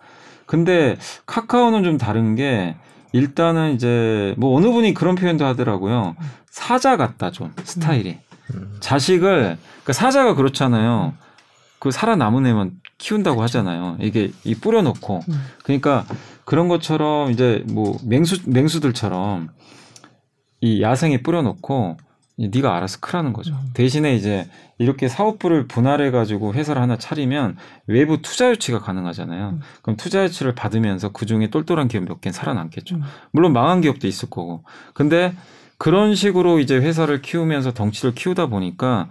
근데 0.46 0.98
카카오는 1.26 1.84
좀 1.84 1.98
다른 1.98 2.36
게 2.36 2.76
일단은 3.14 3.76
이제 3.76 4.36
뭐 4.38 4.58
어느 4.58 4.68
분이 4.68 4.94
그런 4.94 5.16
표현도 5.16 5.46
하더라고요. 5.46 6.16
사자 6.50 6.98
같다 6.98 7.32
좀 7.32 7.54
스타일이. 7.64 8.18
자식을 8.80 9.58
그러니까 9.84 9.94
사자가 9.94 10.36
그렇잖아요. 10.36 11.14
그 11.80 11.92
살아남은 11.92 12.46
애만 12.46 12.72
키운다고 12.98 13.42
하잖아요. 13.44 13.98
이게 14.00 14.32
이 14.44 14.56
뿌려놓고 14.56 15.22
음. 15.30 15.46
그러니까 15.64 16.06
그런 16.48 16.70
것처럼 16.70 17.30
이제 17.30 17.62
뭐 17.68 17.98
맹수 18.06 18.50
맹수들처럼 18.50 19.50
이 20.62 20.82
야생에 20.82 21.22
뿌려놓고 21.22 21.98
이 22.38 22.48
네가 22.48 22.74
알아서 22.74 23.00
크라는 23.02 23.34
거죠. 23.34 23.54
음. 23.54 23.72
대신에 23.74 24.16
이제 24.16 24.48
이렇게 24.78 25.10
사업부를 25.10 25.68
분할해 25.68 26.10
가지고 26.10 26.54
회사를 26.54 26.82
하나 26.82 26.98
차리면 26.98 27.58
외부 27.86 28.22
투자 28.22 28.50
유치가 28.50 28.80
가능하잖아요. 28.80 29.50
음. 29.50 29.60
그럼 29.82 29.98
투자 29.98 30.24
유치를 30.24 30.56
받으면서 30.56 31.10
그 31.10 31.26
중에 31.26 31.50
똘똘한 31.50 31.90
기업 31.90 32.06
몇 32.06 32.22
개는 32.22 32.32
살아남겠죠. 32.32 32.96
음. 32.96 33.02
물론 33.32 33.52
망한 33.52 33.82
기업도 33.82 34.08
있을 34.08 34.30
거고. 34.30 34.64
근데 34.94 35.34
그런 35.78 36.16
식으로 36.16 36.60
이제 36.60 36.78
회사를 36.78 37.22
키우면서 37.22 37.74
덩치를 37.74 38.16
키우다 38.16 38.46
보니까 38.46 39.10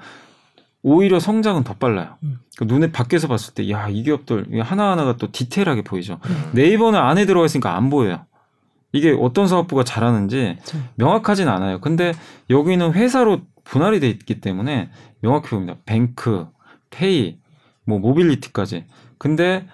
오히려 0.88 1.18
성장은 1.18 1.64
더 1.64 1.74
빨라요. 1.74 2.14
음. 2.22 2.38
그 2.56 2.62
눈에 2.62 2.92
밖에서 2.92 3.26
봤을 3.26 3.54
때, 3.54 3.68
야, 3.70 3.88
이 3.88 4.04
기업들 4.04 4.46
하나하나가 4.62 5.16
또 5.16 5.32
디테일하게 5.32 5.82
보이죠. 5.82 6.20
음. 6.26 6.50
네이버는 6.52 6.96
안에 6.96 7.26
들어가 7.26 7.44
있으니까 7.44 7.76
안 7.76 7.90
보여요. 7.90 8.24
이게 8.92 9.10
어떤 9.20 9.48
사업부가 9.48 9.82
잘하는지 9.82 10.58
그렇죠. 10.64 10.78
명확하진 10.94 11.48
않아요. 11.48 11.80
근데 11.80 12.12
여기는 12.50 12.92
회사로 12.92 13.40
분할이 13.64 13.98
돼 13.98 14.08
있기 14.08 14.40
때문에 14.40 14.90
명확히 15.22 15.50
보입니다. 15.50 15.74
뱅크, 15.86 16.46
페이, 16.90 17.38
뭐 17.84 17.98
모빌리티까지. 17.98 18.84
근데 19.18 19.66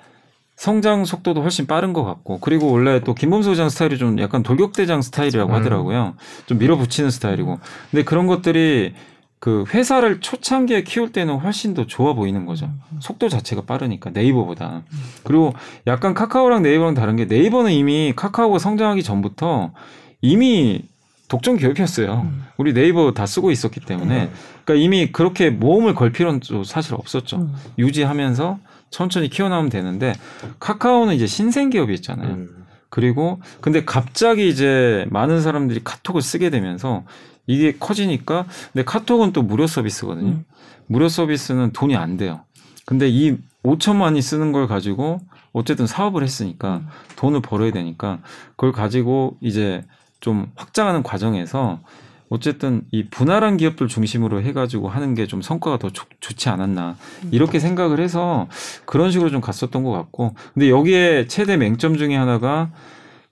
성장 0.57 1.05
속도도 1.05 1.43
훨씬 1.43 1.67
빠른 1.67 1.93
것 1.93 2.05
같고 2.05 2.41
그리고 2.41 2.73
원래 2.73 3.01
또 3.01 3.15
김범수 3.15 3.51
회장 3.51 3.69
스타일이 3.69 3.99
좀 3.99 4.19
약간 4.19 4.43
돌격대장 4.43 5.03
스타일이라고 5.03 5.53
음. 5.53 5.55
하더라고요. 5.57 6.15
좀 6.47 6.57
밀어붙이는 6.57 7.11
스타일이고. 7.11 7.59
근데 7.91 8.03
그런 8.03 8.27
것들이 8.27 8.95
그 9.43 9.65
회사를 9.75 10.21
초창기에 10.21 10.85
키울 10.85 11.11
때는 11.11 11.35
훨씬 11.35 11.75
더 11.75 11.85
좋아 11.85 12.13
보이는 12.13 12.47
거죠. 12.47 12.71
속도 13.01 13.29
자체가 13.29 13.63
빠르니까 13.63 14.11
네이버보다. 14.11 14.85
그리고 15.25 15.53
약간 15.89 16.15
카카오랑 16.15 16.63
네이버랑 16.63 16.95
다른 16.95 17.17
게 17.17 17.25
네이버는 17.25 17.73
이미 17.73 18.13
카카오가 18.15 18.61
성장하기 18.61 19.03
전부터 19.03 19.73
이미 20.21 20.83
독점 21.27 21.57
기업이었어요. 21.57 22.21
음. 22.25 22.45
우리 22.57 22.73
네이버 22.73 23.15
다 23.15 23.27
쓰고 23.27 23.51
있었기 23.51 23.81
때문에 23.81 24.31
그러니까 24.65 24.75
이미 24.75 25.11
그렇게 25.11 25.51
모험을 25.51 25.97
걸 25.97 26.13
필요는 26.13 26.39
또 26.47 26.63
사실 26.63 26.95
없었죠. 26.95 27.39
음. 27.39 27.53
유지하면서 27.79 28.61
천천히 28.91 29.29
키워나오면 29.29 29.71
되는데 29.71 30.13
카카오는 30.61 31.17
이제 31.17 31.27
신생 31.27 31.69
기업이었잖아요. 31.69 32.29
음. 32.29 32.65
그리고 32.91 33.41
근데 33.61 33.85
갑자기 33.85 34.49
이제 34.49 35.05
많은 35.11 35.41
사람들이 35.41 35.81
카톡을 35.83 36.23
쓰게 36.23 36.51
되면서 36.51 37.03
이게 37.47 37.73
커지니까 37.79 38.47
근데 38.73 38.85
카톡은 38.85 39.33
또 39.33 39.43
무료 39.43 39.67
서비스거든요. 39.67 40.29
음. 40.29 40.45
무료 40.87 41.09
서비스는 41.09 41.73
돈이 41.73 41.97
안 41.97 42.17
돼요. 42.17 42.41
근데 42.85 43.09
이 43.09 43.37
5천만이 43.65 44.21
쓰는 44.23 44.53
걸 44.53 44.67
가지고 44.67 45.21
어쨌든 45.53 45.87
사업을 45.87 46.23
했으니까 46.23 46.77
음. 46.79 46.89
돈을 47.17 47.41
벌어야 47.43 47.71
되니까 47.73 48.19
그걸 48.51 48.73
가지고 48.73 49.37
이제 49.41 49.85
좀 50.21 50.51
확장하는 50.55 51.03
과정에서 51.03 51.81
어쨌든 52.29 52.83
이 52.93 53.05
분할한 53.09 53.59
기업들 53.59 53.89
중심으로 53.89 54.41
해가지고 54.41 54.89
하는 54.89 55.15
게 55.15 55.27
좀 55.27 55.43
성과가 55.43 55.79
더 55.79 55.91
좋, 55.91 56.07
좋지 56.21 56.49
않았나 56.49 56.97
이렇게 57.31 57.59
생각을 57.59 58.01
해서 58.01 58.49
그런 58.87 59.11
식으로 59.11 59.29
좀 59.29 59.43
갔었던 59.43 59.83
것 59.85 59.91
같고 59.91 60.35
근데 60.55 60.71
여기에 60.71 61.27
최대 61.27 61.59
맹점 61.59 61.99
중에 61.99 62.17
하나가 62.17 62.71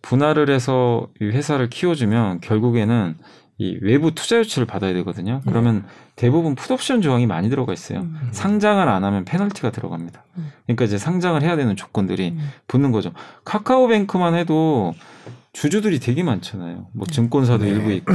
분할을 0.03 0.51
해서 0.51 1.09
이 1.21 1.25
회사를 1.25 1.71
키워주면 1.71 2.41
결국에는 2.43 3.17
이 3.61 3.79
외부 3.83 4.15
투자 4.15 4.39
유치를 4.39 4.67
받아야 4.67 4.95
되거든요. 4.95 5.43
그러면 5.45 5.85
대부분 6.17 6.55
풋옵션 6.55 7.03
조항이 7.03 7.27
많이 7.27 7.51
들어가 7.51 7.75
있어요. 7.75 8.01
음. 8.01 8.29
상장을 8.33 8.89
안 8.89 9.05
하면 9.05 9.27
페널티가 9.27 9.71
들어갑니다. 9.71 10.25
음. 10.39 10.51
그러니까 10.65 10.87
이제 10.87 10.97
상장을 10.97 11.43
해야 11.43 11.57
되는 11.57 11.77
조건들이 11.77 12.31
음. 12.31 12.51
붙는 12.69 12.91
거죠. 12.91 13.13
카카오뱅크만 13.45 14.35
해도 14.35 14.95
주주들이 15.53 16.01
되게 16.01 16.23
많잖아요. 16.23 16.87
뭐 16.95 17.07
증권사도 17.07 17.65
네. 17.65 17.71
일부 17.71 17.93
있고. 17.93 18.15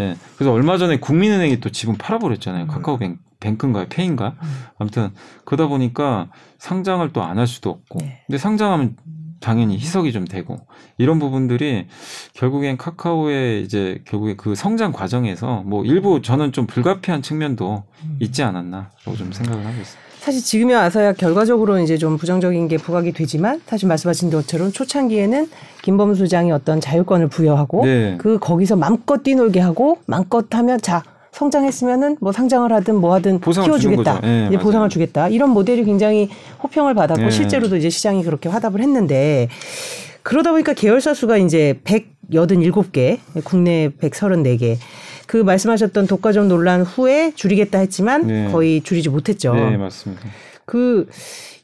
예. 0.00 0.16
그래서 0.36 0.52
얼마 0.52 0.78
전에 0.78 0.98
국민은행이 0.98 1.60
또 1.60 1.68
지분 1.70 1.96
팔아버렸잖아요. 1.98 2.64
음. 2.64 2.68
카카오뱅 2.68 3.18
뱅크인가요? 3.40 3.86
페인가? 3.90 4.36
음. 4.42 4.48
아무튼 4.78 5.10
그러다 5.44 5.66
보니까 5.68 6.28
상장을 6.56 7.06
또 7.12 7.22
안 7.22 7.36
할 7.38 7.46
수도 7.46 7.68
없고. 7.68 7.98
네. 8.00 8.22
근데 8.26 8.38
상장하면 8.38 8.96
당연히 9.40 9.78
희석이 9.78 10.12
좀 10.12 10.26
되고 10.26 10.60
이런 10.96 11.18
부분들이 11.18 11.86
결국엔 12.34 12.76
카카오의 12.76 13.62
이제 13.62 14.02
결국에 14.04 14.34
그 14.36 14.54
성장 14.54 14.92
과정에서 14.92 15.62
뭐 15.64 15.84
일부 15.84 16.22
저는 16.22 16.52
좀 16.52 16.66
불가피한 16.66 17.22
측면도 17.22 17.84
음. 18.04 18.16
있지 18.20 18.42
않았나라고 18.42 19.16
좀 19.16 19.32
생각을 19.32 19.64
하고 19.64 19.80
있습니다. 19.80 20.08
사실 20.18 20.42
지금에 20.42 20.74
와서야 20.74 21.12
결과적으로 21.12 21.78
이제 21.78 21.96
좀 21.96 22.18
부정적인 22.18 22.68
게 22.68 22.76
부각이 22.76 23.12
되지만 23.12 23.62
사실 23.66 23.88
말씀하신 23.88 24.30
것처럼 24.30 24.72
초창기에는 24.72 25.48
김범수 25.82 26.28
장이 26.28 26.50
어떤 26.52 26.80
자율권을 26.80 27.28
부여하고 27.28 27.84
네. 27.84 28.16
그 28.18 28.38
거기서 28.38 28.76
마음껏 28.76 29.22
뛰놀게 29.22 29.60
하고 29.60 29.98
마음껏 30.06 30.52
하면 30.54 30.80
자 30.80 31.02
성장했으면은 31.32 32.16
뭐 32.20 32.32
상장을 32.32 32.72
하든 32.72 32.96
뭐 32.96 33.14
하든 33.14 33.40
키워주겠다. 33.40 34.20
예, 34.24 34.46
이제 34.46 34.56
맞아요. 34.56 34.58
보상을 34.58 34.88
주겠다. 34.88 35.28
이런 35.28 35.50
모델이 35.50 35.84
굉장히 35.84 36.28
호평을 36.62 36.94
받았고 36.94 37.26
예. 37.26 37.30
실제로도 37.30 37.76
이제 37.76 37.90
시장이 37.90 38.24
그렇게 38.24 38.48
화답을 38.48 38.80
했는데 38.80 39.48
그러다 40.22 40.50
보니까 40.50 40.72
계열사 40.74 41.14
수가 41.14 41.38
이제 41.38 41.80
187개, 41.84 43.18
국내 43.44 43.90
134개. 43.90 44.76
그 45.26 45.36
말씀하셨던 45.36 46.06
독과점 46.06 46.48
논란 46.48 46.82
후에 46.82 47.32
줄이겠다 47.34 47.78
했지만 47.78 48.26
네. 48.26 48.48
거의 48.50 48.80
줄이지 48.80 49.10
못했죠. 49.10 49.54
네, 49.54 49.76
맞습니다. 49.76 50.22
그 50.64 51.06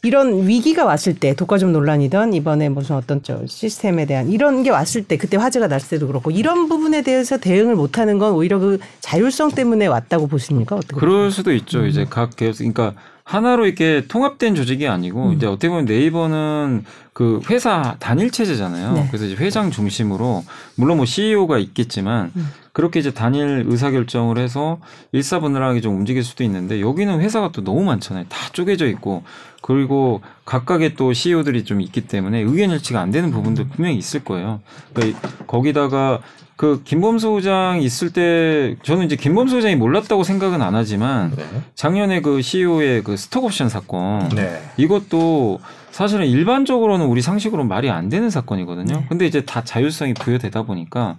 이런 0.05 0.47
위기가 0.47 0.85
왔을 0.85 1.15
때 1.15 1.35
독과점 1.35 1.73
논란이던 1.73 2.35
이번에 2.35 2.69
무슨 2.69 2.97
어떤 2.97 3.23
저 3.23 3.45
시스템에 3.47 4.05
대한 4.05 4.29
이런 4.31 4.63
게 4.63 4.71
왔을 4.71 5.03
때 5.03 5.17
그때 5.17 5.39
화제가 5.39 5.67
났을 5.67 5.89
때도 5.89 6.07
그렇고 6.07 6.31
이런 6.31 6.69
부분에 6.69 7.03
대해서 7.03 7.39
대응을 7.39 7.75
못하는 7.75 8.19
건 8.19 8.35
오히려 8.35 8.59
그 8.59 8.79
자율성 9.01 9.53
때문에 9.53 9.87
왔다고 9.87 10.27
보십니까? 10.27 10.77
어떻게? 10.77 10.95
그럴 10.95 11.31
수도 11.31 11.55
있죠. 11.55 11.81
음. 11.81 11.87
이제 11.87 12.07
각 12.09 12.37
계열, 12.37 12.53
그러니까 12.53 12.93
하나로 13.25 13.65
이렇게 13.65 14.05
통합된 14.07 14.55
조직이 14.55 14.87
아니고 14.87 15.31
음. 15.31 15.33
이제 15.33 15.47
어떻게 15.47 15.71
보면 15.71 15.87
네이버는 15.87 16.85
그 17.15 17.41
회사 17.49 17.97
단일 17.99 18.31
체제잖아요. 18.31 18.93
네. 18.93 19.07
그래서 19.09 19.25
이제 19.25 19.37
회장 19.37 19.71
중심으로 19.71 20.45
물론 20.77 20.99
뭐 20.99 21.07
CEO가 21.07 21.59
있겠지만 21.59 22.33
음. 22.37 22.49
그렇게 22.73 23.01
이제 23.01 23.13
단일 23.13 23.65
의사 23.67 23.91
결정을 23.91 24.37
해서 24.37 24.79
일사분란하게 25.13 25.81
좀 25.81 25.97
움직일 25.97 26.23
수도 26.23 26.45
있는데 26.45 26.81
여기는 26.81 27.21
회사가 27.21 27.53
또 27.53 27.65
너무 27.65 27.85
많잖아요. 27.85 28.27
다 28.29 28.51
쪼개져 28.53 28.89
있고 28.89 29.23
그리고 29.67 30.21
각각의 30.45 30.95
또 30.95 31.15
CEO들이 31.15 31.65
좀 31.65 31.81
있기 31.81 32.03
때문에 32.03 32.41
의견 32.41 32.71
일치가 32.71 33.01
안 33.01 33.11
되는 33.11 33.31
부분도 33.31 33.67
분명히 33.69 33.97
있을 33.97 34.23
거예요. 34.23 34.61
그러니까 34.93 35.19
거기다가 35.47 36.21
그 36.57 36.83
김범수 36.85 37.29
의장 37.29 37.81
있을 37.81 38.13
때 38.13 38.77
저는 38.83 39.07
이제 39.07 39.17
김범수 39.17 39.57
의장이 39.57 39.77
몰랐다고 39.77 40.23
생각은 40.23 40.61
안 40.61 40.75
하지만 40.75 41.35
네. 41.35 41.47
작년에 41.77 42.21
그 42.21 42.43
CEO의 42.43 43.05
그 43.05 43.17
스톡옵션 43.17 43.71
사건 43.71 44.29
네. 44.35 44.63
이것도 44.77 45.61
사실은 45.95 46.27
일반적으로는 46.27 47.07
우리 47.07 47.23
상식으로 47.23 47.63
말이 47.63 47.89
안 47.89 48.09
되는 48.09 48.29
사건이거든요. 48.29 48.95
네. 48.97 49.07
근데 49.09 49.27
이제 49.27 49.45
다 49.45 49.63
자율성이 49.63 50.13
부여되다 50.15 50.65
보니까 50.65 51.19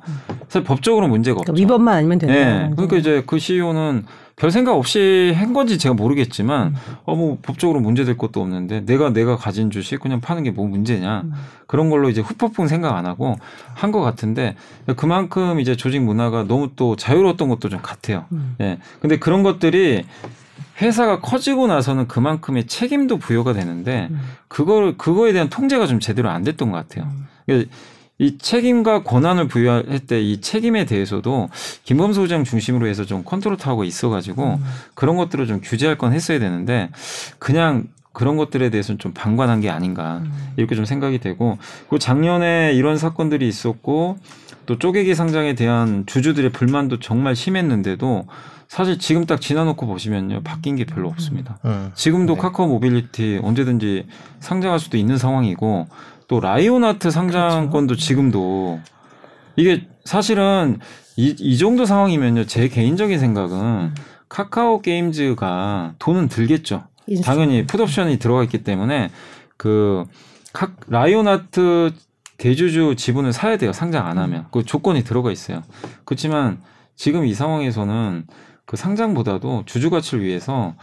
사실 0.50 0.66
법적으로 0.66 1.08
문제가 1.08 1.40
없죠. 1.40 1.54
그러니까 1.54 1.74
위법만 1.74 1.96
아니면 1.96 2.18
된다. 2.20 2.36
네. 2.36 2.70
그러니까 2.76 2.98
이제 2.98 3.24
그 3.26 3.40
CEO는 3.40 4.04
별 4.36 4.52
생각 4.52 4.74
없이 4.76 5.34
한 5.38 5.54
건지 5.54 5.78
제가 5.78 5.96
모르겠지만 5.96 6.76
어뭐 7.06 7.38
법적으로 7.42 7.80
문제될 7.80 8.18
것도 8.18 8.42
없는데 8.42 8.82
내가 8.86 9.14
내가 9.14 9.38
가진 9.38 9.72
주식 9.72 10.02
그냥 10.02 10.20
파는 10.20 10.44
게 10.44 10.52
뭐 10.52 10.68
문제냐 10.68 11.22
음. 11.22 11.32
그런 11.68 11.90
걸로 11.90 12.10
이제 12.10 12.20
후폭풍 12.20 12.68
생각 12.68 12.98
안 12.98 13.06
하고 13.06 13.38
한 13.76 13.94
것 13.94 14.02
같은데 14.02 14.58
그만큼 14.98 15.62
이제 15.62 15.78
조직 15.78 16.02
문화가 16.02 16.44
너무 16.44 16.72
또 16.76 16.98
자유로웠던 16.98 17.48
것도 17.48 17.70
좀 17.70 17.80
같아요. 17.82 18.26
음. 18.34 18.58
예. 18.60 18.78
근데 19.00 19.20
그런 19.20 19.42
것들이 19.42 20.04
회사가 20.82 21.22
커지고 21.22 21.68
나서는 21.68 22.08
그만큼의 22.08 22.68
책임도 22.68 23.18
부여가 23.18 23.54
되는데 23.54 24.10
음. 24.12 24.20
그걸 24.48 24.98
그거에 24.98 25.34
대한 25.34 25.50
통제가 25.50 25.88
좀 25.88 26.00
제대로 26.00 26.30
안 26.30 26.44
됐던 26.44 26.72
것 26.72 26.78
같아요. 26.78 27.12
그러니까 27.46 27.70
이 28.18 28.38
책임과 28.38 29.04
권한을 29.04 29.48
부여할 29.48 30.00
때 30.00 30.22
이 30.22 30.40
책임에 30.40 30.86
대해서도 30.86 31.50
김범수 31.84 32.22
의장 32.22 32.44
중심으로 32.44 32.88
해서 32.88 33.04
좀 33.06 33.24
컨트롤 33.24 33.58
타워가 33.58 33.84
있어가지고 33.84 34.56
음. 34.56 34.64
그런 34.94 35.18
것들을 35.18 35.48
좀 35.48 35.60
규제할 35.62 35.98
건 35.98 36.14
했어야 36.14 36.40
되는데 36.40 36.90
그냥 37.40 37.88
그런 38.14 38.38
것들에 38.38 38.70
대해서는 38.70 38.98
좀 38.98 39.12
방관한 39.14 39.60
게 39.60 39.70
아닌가 39.70 40.22
음. 40.24 40.32
이렇게 40.56 40.76
좀 40.76 40.86
생각이 40.86 41.20
되고 41.20 41.58
그 41.90 42.00
작년에 42.00 42.74
이런 42.74 42.98
사건들이 42.98 43.48
있었고 43.48 44.18
또 44.66 44.80
쪼개기 44.80 45.14
상장에 45.14 45.54
대한 45.54 46.06
주주들의 46.06 46.52
불만도 46.52 47.00
정말 47.00 47.36
심했는데도 47.36 48.26
사실 48.68 48.98
지금 49.00 49.26
딱 49.26 49.40
지나놓고 49.40 49.86
보시면요 49.86 50.42
바뀐 50.44 50.76
게 50.76 50.86
별로 50.86 51.08
없습니다. 51.10 51.58
음. 51.66 51.92
지금도 51.94 52.36
네. 52.36 52.42
카카오 52.42 52.68
모빌리티 52.68 53.40
언제든지 53.44 54.08
상장할 54.40 54.80
수도 54.80 54.98
있는 54.98 55.18
상황이고 55.18 55.88
또 56.28 56.40
라이온하트 56.40 57.12
상장 57.12 57.60
건도 57.60 57.96
지금도 57.96 58.80
이게 59.56 59.88
사실은 60.04 60.80
이, 61.16 61.36
이 61.40 61.58
정도 61.58 61.86
상황이면요 61.86 62.46
제 62.46 62.68
개인적인 62.68 63.20
생각은 63.20 63.94
카카오 64.28 64.82
게임즈가 64.82 65.94
돈은 66.00 66.28
들겠죠. 66.28 66.84
인수. 67.08 67.24
당연히 67.24 67.66
풋옵션이 67.68 68.20
들어가 68.20 68.44
있기 68.44 68.64
때문에 68.64 69.12
그각 69.58 70.76
라이온하트 70.88 71.94
대주주 72.38 72.96
지분을 72.98 73.32
사야 73.32 73.58
돼요. 73.58 73.72
상장 73.72 74.08
안 74.08 74.18
하면 74.18 74.48
그 74.52 74.64
조건이 74.64 75.04
들어가 75.04 75.32
있어요. 75.32 75.64
그렇지만 76.04 76.62
지금 76.96 77.26
이 77.26 77.34
상황에서는 77.34 78.26
그 78.66 78.78
상장보다도 78.78 79.64
주주 79.66 79.90
가치를 79.90 80.24
위해서 80.24 80.74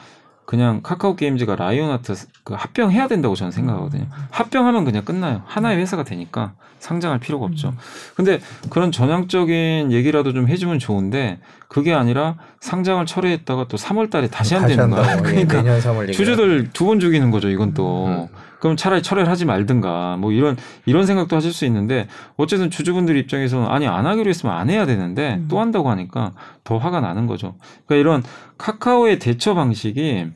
그냥 0.44 0.80
카카오 0.82 1.16
게임즈가 1.16 1.56
라이온하트 1.56 2.14
그 2.44 2.54
합병해야 2.54 3.08
된다고 3.08 3.34
저는 3.34 3.52
생각하거든요. 3.52 4.06
합병하면 4.30 4.84
그냥 4.84 5.04
끝나요. 5.04 5.42
하나의 5.46 5.78
회사가 5.78 6.02
되니까 6.04 6.52
상장할 6.80 7.20
필요가 7.20 7.46
없죠. 7.46 7.74
근데 8.16 8.40
그런 8.68 8.90
전향적인 8.90 9.92
얘기라도 9.92 10.32
좀 10.32 10.48
해주면 10.48 10.80
좋은데 10.80 11.38
그게 11.68 11.94
아니라 11.94 12.36
상장을 12.60 13.06
철회했다가 13.06 13.66
또 13.68 13.76
3월 13.76 14.10
달에 14.10 14.28
다시 14.28 14.54
한다는 14.56 14.90
거야. 14.90 15.02
한다고. 15.06 15.28
예, 15.36 15.44
그러니까 15.44 15.78
3월. 15.78 16.12
주주들 16.12 16.70
두 16.72 16.86
번 16.86 16.98
죽이는 17.00 17.30
거죠. 17.30 17.48
이건 17.48 17.72
또. 17.74 18.06
음. 18.06 18.26
그럼 18.62 18.76
차라리 18.76 19.02
철회를 19.02 19.28
하지 19.28 19.44
말든가 19.44 20.18
뭐 20.18 20.30
이런 20.30 20.56
이런 20.86 21.04
생각도 21.04 21.34
하실 21.34 21.52
수 21.52 21.64
있는데 21.64 22.06
어쨌든 22.36 22.70
주주분들 22.70 23.16
입장에서는 23.16 23.66
아니 23.66 23.88
안 23.88 24.06
하기로 24.06 24.28
했으면 24.28 24.54
안 24.54 24.70
해야 24.70 24.86
되는데 24.86 25.34
음. 25.40 25.48
또 25.50 25.58
한다고 25.58 25.90
하니까 25.90 26.30
더 26.62 26.78
화가 26.78 27.00
나는 27.00 27.26
거죠. 27.26 27.56
그러니까 27.86 27.96
이런 27.96 28.22
카카오의 28.58 29.18
대처 29.18 29.54
방식이 29.54 30.26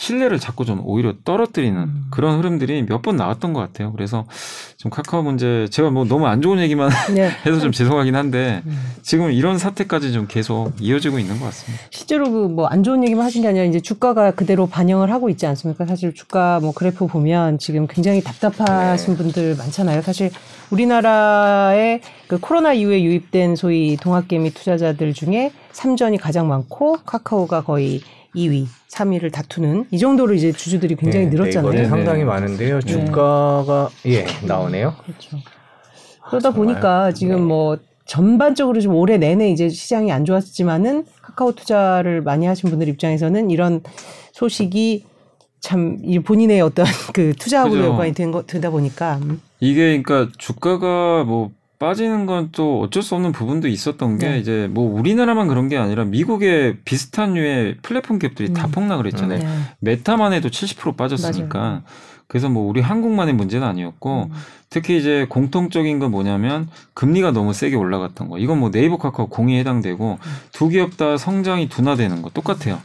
신뢰를 0.00 0.38
자꾸 0.38 0.64
좀 0.64 0.80
오히려 0.84 1.12
떨어뜨리는 1.24 1.76
음. 1.76 2.04
그런 2.10 2.38
흐름들이 2.38 2.84
몇 2.88 3.02
번 3.02 3.16
나왔던 3.16 3.52
것 3.52 3.58
같아요. 3.60 3.90
그래서 3.92 4.26
좀 4.76 4.90
카카오 4.92 5.22
문제 5.22 5.66
제가 5.70 5.90
뭐 5.90 6.04
너무 6.04 6.26
안 6.28 6.40
좋은 6.40 6.60
얘기만 6.60 6.88
네. 7.14 7.30
해서 7.44 7.58
좀 7.58 7.72
죄송하긴 7.72 8.14
한데 8.14 8.62
음. 8.66 8.78
지금 9.02 9.32
이런 9.32 9.58
사태까지 9.58 10.12
좀 10.12 10.26
계속 10.28 10.72
이어지고 10.80 11.18
있는 11.18 11.38
것 11.40 11.46
같습니다. 11.46 11.82
실제로 11.90 12.30
그 12.30 12.48
뭐 12.48 12.68
안 12.68 12.84
좋은 12.84 13.02
얘기만 13.02 13.24
하신 13.24 13.42
게 13.42 13.48
아니라 13.48 13.64
이제 13.64 13.80
주가가 13.80 14.30
그대로 14.32 14.66
반영을 14.66 15.10
하고 15.10 15.28
있지 15.30 15.46
않습니까? 15.46 15.84
사실 15.86 16.14
주가 16.14 16.60
뭐 16.60 16.72
그래프 16.72 17.06
보면 17.08 17.58
지금 17.58 17.86
굉장히 17.88 18.22
답답하신 18.22 19.14
네. 19.16 19.22
분들 19.22 19.56
많잖아요. 19.56 20.02
사실 20.02 20.30
우리나라의 20.70 22.00
그 22.28 22.38
코로나 22.38 22.72
이후에 22.72 23.02
유입된 23.02 23.56
소위 23.56 23.96
동학개미 23.96 24.52
투자자들 24.54 25.12
중에 25.14 25.50
삼전이 25.72 26.18
가장 26.18 26.46
많고 26.48 26.98
카카오가 27.04 27.62
거의 27.62 28.00
2위, 28.34 28.66
3위를 28.90 29.32
다투는 29.32 29.86
이 29.90 29.98
정도로 29.98 30.34
이제 30.34 30.52
주주들이 30.52 30.96
굉장히 30.96 31.26
네, 31.26 31.30
늘었잖아요. 31.32 31.72
네. 31.72 31.86
상당히 31.86 32.24
많은데요. 32.24 32.80
주가가 32.82 33.90
예 34.06 34.26
나오네요. 34.46 34.94
그렇죠. 35.04 35.38
그러다 36.28 36.52
정말. 36.52 36.52
보니까 36.52 37.12
지금 37.12 37.36
네. 37.36 37.42
뭐 37.42 37.78
전반적으로 38.04 38.80
좀 38.80 38.94
올해 38.94 39.18
내내 39.18 39.50
이제 39.50 39.68
시장이 39.68 40.10
안 40.12 40.24
좋았지만은 40.24 41.04
카카오 41.22 41.52
투자를 41.52 42.22
많이 42.22 42.46
하신 42.46 42.70
분들 42.70 42.88
입장에서는 42.88 43.50
이런 43.50 43.82
소식이 44.32 45.04
참이 45.60 46.20
본인의 46.20 46.60
어떤 46.60 46.86
그 47.12 47.34
투자하고 47.34 47.72
그죠. 47.72 47.84
연관이 47.84 48.12
된 48.12 48.30
거, 48.30 48.42
되다 48.42 48.70
보니까 48.70 49.18
음. 49.22 49.40
이게 49.60 50.00
그러니까 50.00 50.32
주가가 50.38 51.24
뭐 51.24 51.50
빠지는 51.78 52.26
건 52.26 52.48
또 52.52 52.80
어쩔 52.80 53.02
수 53.02 53.14
없는 53.14 53.32
부분도 53.32 53.68
있었던 53.68 54.18
게 54.18 54.28
네. 54.30 54.38
이제 54.38 54.68
뭐 54.70 54.92
우리나라만 54.98 55.48
그런 55.48 55.68
게 55.68 55.76
아니라 55.76 56.04
미국의 56.04 56.78
비슷한 56.84 57.34
류의 57.34 57.76
플랫폼 57.82 58.18
갭들이 58.18 58.54
다 58.54 58.66
음. 58.66 58.70
폭락을 58.70 59.06
했잖아요. 59.06 59.38
네. 59.38 59.48
메타만 59.80 60.32
해도 60.32 60.48
70% 60.48 60.96
빠졌으니까 60.96 61.82
그래서 62.26 62.48
뭐 62.48 62.68
우리 62.68 62.80
한국만의 62.80 63.34
문제는 63.34 63.66
아니었고 63.66 64.28
음. 64.30 64.36
특히 64.70 64.98
이제 64.98 65.26
공통적인 65.28 65.98
건 65.98 66.10
뭐냐면 66.10 66.68
금리가 66.94 67.30
너무 67.30 67.52
세게 67.52 67.76
올라갔던 67.76 68.28
거. 68.28 68.38
이건 68.38 68.58
뭐 68.60 68.70
네이버 68.70 68.98
카카오 68.98 69.28
공이 69.28 69.58
해당되고 69.58 70.18
음. 70.20 70.32
두 70.52 70.68
기업 70.68 70.96
다 70.96 71.16
성장이 71.16 71.68
둔화되는 71.68 72.22
거 72.22 72.30
똑같아요. 72.30 72.80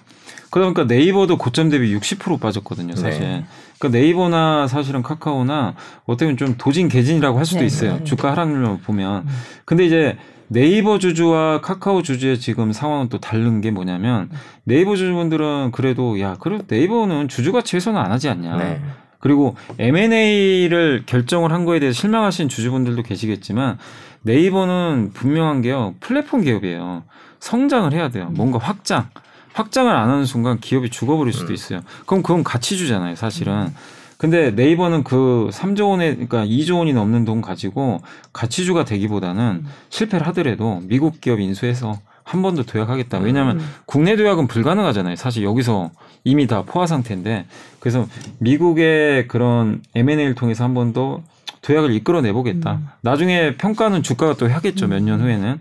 그러니까 0.49 0.83
네이버도 0.83 1.39
고점 1.39 1.69
대비 1.69 1.95
60% 1.97 2.39
빠졌거든요, 2.39 2.95
사실. 2.95 3.21
네. 3.21 3.45
그러니까 3.83 3.89
네이버나 3.89 4.67
사실은 4.67 5.03
카카오나 5.03 5.75
어떻게 6.05 6.25
보면 6.25 6.37
좀 6.37 6.55
도진 6.57 6.87
개진이라고 6.87 7.37
할 7.37 7.45
수도 7.45 7.59
네, 7.59 7.65
있어요. 7.65 7.97
네. 7.97 8.03
주가 8.05 8.31
하락률로 8.31 8.77
보면. 8.77 9.23
음. 9.23 9.29
근데 9.65 9.85
이제 9.85 10.17
네이버 10.47 10.99
주주와 10.99 11.59
카카오 11.61 12.01
주주의 12.01 12.39
지금 12.39 12.71
상황은 12.71 13.09
또 13.09 13.19
다른 13.19 13.59
게 13.59 13.71
뭐냐면 13.71 14.29
네이버 14.63 14.95
주주분들은 14.95 15.71
그래도 15.71 16.19
야, 16.21 16.37
그래도 16.39 16.63
네이버는 16.67 17.27
주주 17.27 17.51
가치 17.51 17.75
훼손은 17.75 17.99
안 17.99 18.11
하지 18.11 18.29
않냐. 18.29 18.55
네. 18.57 18.81
그리고 19.19 19.55
M&A를 19.79 21.03
결정을 21.05 21.51
한 21.51 21.65
거에 21.65 21.79
대해서 21.79 21.99
실망하신 21.99 22.49
주주분들도 22.49 23.03
계시겠지만 23.03 23.77
네이버는 24.21 25.11
분명한 25.13 25.61
게요. 25.61 25.95
플랫폼 25.99 26.41
기업이에요. 26.41 27.03
성장을 27.39 27.91
해야 27.93 28.09
돼요. 28.09 28.29
뭔가 28.31 28.59
확장. 28.59 29.09
확장을 29.53 29.93
안 29.95 30.09
하는 30.09 30.25
순간 30.25 30.59
기업이 30.59 30.89
죽어버릴 30.89 31.33
수도 31.33 31.53
있어요. 31.53 31.81
그럼 32.05 32.23
그건 32.23 32.43
가치주잖아요, 32.43 33.15
사실은. 33.15 33.73
근데 34.17 34.51
네이버는 34.51 35.03
그 35.03 35.49
3조 35.51 35.89
원에 35.89 36.11
그러니까 36.13 36.45
2조 36.45 36.77
원이 36.79 36.93
넘는 36.93 37.25
돈 37.25 37.41
가지고 37.41 38.01
가치주가 38.31 38.85
되기보다는 38.85 39.65
실패를 39.89 40.25
하더라도 40.27 40.81
미국 40.83 41.19
기업 41.21 41.39
인수해서 41.39 41.99
한 42.23 42.41
번 42.41 42.55
더 42.55 42.63
도약하겠다. 42.63 43.17
왜냐하면 43.19 43.59
음. 43.59 43.69
국내 43.85 44.15
도약은 44.15 44.47
불가능하잖아요. 44.47 45.17
사실 45.17 45.43
여기서 45.43 45.91
이미 46.23 46.47
다 46.47 46.61
포화 46.63 46.87
상태인데 46.87 47.45
그래서 47.81 48.07
미국의 48.39 49.27
그런 49.27 49.81
M&A를 49.93 50.33
통해서 50.35 50.63
한 50.63 50.73
번 50.73 50.93
더 50.93 51.21
도약을 51.63 51.93
이끌어내 51.93 52.31
보겠다. 52.33 52.73
음. 52.73 52.87
나중에 53.01 53.55
평가는 53.57 54.03
주가가 54.03 54.35
또 54.35 54.49
하겠죠. 54.49 54.87
몇년 54.87 55.21
후에는. 55.21 55.59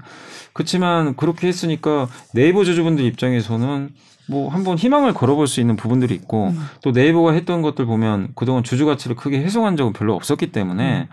그렇지만 0.53 1.17
그렇게 1.17 1.49
했으니까 1.49 2.09
네이버 2.35 2.65
주주분들 2.65 3.05
입장에서는 3.05 3.91
뭐 4.29 4.51
한번 4.51 4.77
희망을 4.79 5.15
걸어볼 5.15 5.47
수 5.47 5.61
있는 5.61 5.77
부분들이 5.77 6.15
있고 6.15 6.49
음. 6.49 6.67
또 6.83 6.91
네이버가 6.91 7.33
했던 7.33 7.62
것들 7.62 7.87
보면 7.87 8.29
그동안 8.35 8.62
주주 8.62 8.85
가치를 8.87 9.17
크게 9.17 9.38
훼손한 9.38 9.77
적은 9.77 9.93
별로 9.95 10.15
없었기 10.15 10.47
음. 10.47 10.53
때문에 10.53 11.09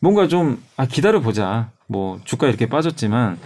뭔가 0.00 0.28
좀 0.28 0.60
아 0.76 0.86
기다려 0.86 1.20
보자. 1.20 1.70
뭐 1.88 2.18
주가 2.24 2.48
이렇게 2.48 2.66
빠졌지만 2.66 3.38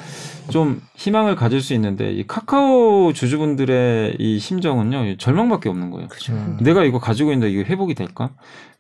좀 0.49 0.83
희망을 0.95 1.37
가질 1.37 1.61
수 1.61 1.75
있는데 1.75 2.11
이 2.11 2.27
카카오 2.27 3.13
주주분들의 3.13 4.17
이 4.19 4.39
심정은요 4.39 5.17
절망밖에 5.19 5.69
없는 5.69 5.91
거예요. 5.91 6.09
그죠. 6.09 6.33
음. 6.33 6.59
내가 6.61 6.85
이거 6.85 6.99
가지고 6.99 7.33
있는데 7.33 7.53
이게 7.53 7.63
회복이 7.63 7.95
될까? 7.95 8.31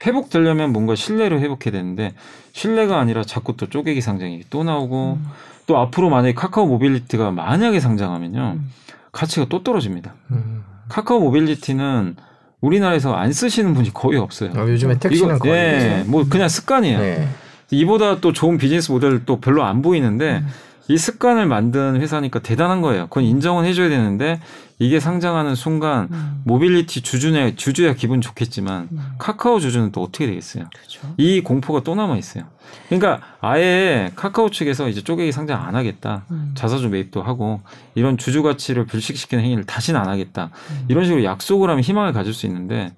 회복되려면 0.04 0.72
뭔가 0.72 0.94
신뢰를 0.94 1.40
회복해야 1.40 1.72
되는데 1.72 2.14
신뢰가 2.52 2.98
아니라 2.98 3.22
자꾸 3.22 3.56
또 3.56 3.68
쪼개기 3.68 4.00
상장이 4.00 4.42
또 4.50 4.64
나오고 4.64 5.18
음. 5.20 5.26
또 5.66 5.78
앞으로 5.78 6.10
만약에 6.10 6.34
카카오 6.34 6.66
모빌리티가 6.66 7.30
만약에 7.30 7.80
상장하면요 7.80 8.56
음. 8.56 8.70
가치가 9.12 9.46
또 9.48 9.62
떨어집니다. 9.62 10.14
음. 10.30 10.64
카카오 10.88 11.20
모빌리티는 11.20 12.16
우리나라에서 12.60 13.14
안 13.14 13.32
쓰시는 13.32 13.74
분이 13.74 13.92
거의 13.92 14.18
없어요. 14.18 14.50
어, 14.54 14.68
요즘에 14.68 14.98
택시는 14.98 15.36
이거, 15.36 15.44
거의 15.44 15.54
예, 15.54 16.04
뭐 16.06 16.26
그냥 16.28 16.48
습관이에요. 16.48 16.98
네. 16.98 17.28
이보다 17.70 18.20
또 18.20 18.32
좋은 18.32 18.58
비즈니스 18.58 18.90
모델 18.90 19.24
또 19.24 19.40
별로 19.40 19.64
안 19.64 19.82
보이는데 19.82 20.38
음. 20.38 20.48
이 20.88 20.98
습관을 20.98 21.46
만든 21.46 22.00
회사니까 22.00 22.40
대단한 22.40 22.80
거예요. 22.80 23.06
그건 23.06 23.22
인정은 23.22 23.64
해줘야 23.64 23.88
되는데 23.88 24.40
이게 24.80 24.98
상장하는 24.98 25.54
순간 25.54 26.08
음. 26.10 26.42
모빌리티 26.44 27.02
주주냐 27.02 27.54
주주야 27.54 27.94
기분 27.94 28.20
좋겠지만 28.20 28.88
음. 28.90 29.00
카카오 29.18 29.60
주주는 29.60 29.92
또 29.92 30.02
어떻게 30.02 30.26
되겠어요? 30.26 30.64
그렇죠. 30.74 31.14
이 31.16 31.42
공포가 31.42 31.82
또 31.84 31.94
남아 31.94 32.16
있어요. 32.16 32.44
그러니까 32.88 33.20
아예 33.40 34.10
카카오 34.16 34.50
측에서 34.50 34.88
이제 34.88 35.00
쪼개기 35.00 35.30
상장 35.30 35.62
안 35.64 35.76
하겠다. 35.76 36.24
음. 36.32 36.52
자사주 36.56 36.88
매입도 36.88 37.22
하고 37.22 37.60
이런 37.94 38.18
주주 38.18 38.42
가치를 38.42 38.86
불식시키는 38.86 39.44
행위를 39.44 39.64
다시는 39.64 40.00
안 40.00 40.08
하겠다. 40.08 40.50
음. 40.70 40.86
이런 40.88 41.04
식으로 41.04 41.22
약속을 41.22 41.70
하면 41.70 41.84
희망을 41.84 42.12
가질 42.12 42.34
수 42.34 42.46
있는데 42.46 42.92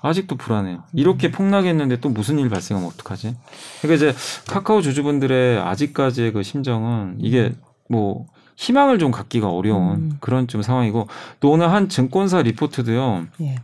아직도 0.00 0.36
불안해요. 0.36 0.84
이렇게 0.92 1.30
폭락했는데 1.30 2.00
또 2.00 2.08
무슨 2.08 2.38
일 2.38 2.48
발생하면 2.48 2.90
어떡하지? 2.90 3.36
그러니까 3.82 3.94
이제 4.10 4.18
카카오 4.48 4.82
주주분들의 4.82 5.58
아직까지의 5.60 6.32
그 6.32 6.42
심정은 6.42 7.16
이게 7.20 7.52
뭐 7.88 8.26
희망을 8.56 8.98
좀 8.98 9.10
갖기가 9.10 9.48
어려운 9.50 9.94
음. 9.94 10.16
그런 10.20 10.48
좀 10.48 10.62
상황이고 10.62 11.08
또 11.40 11.50
오늘 11.50 11.70
한 11.70 11.88
증권사 11.88 12.42
리포트도요. 12.42 13.26
예. 13.42 13.56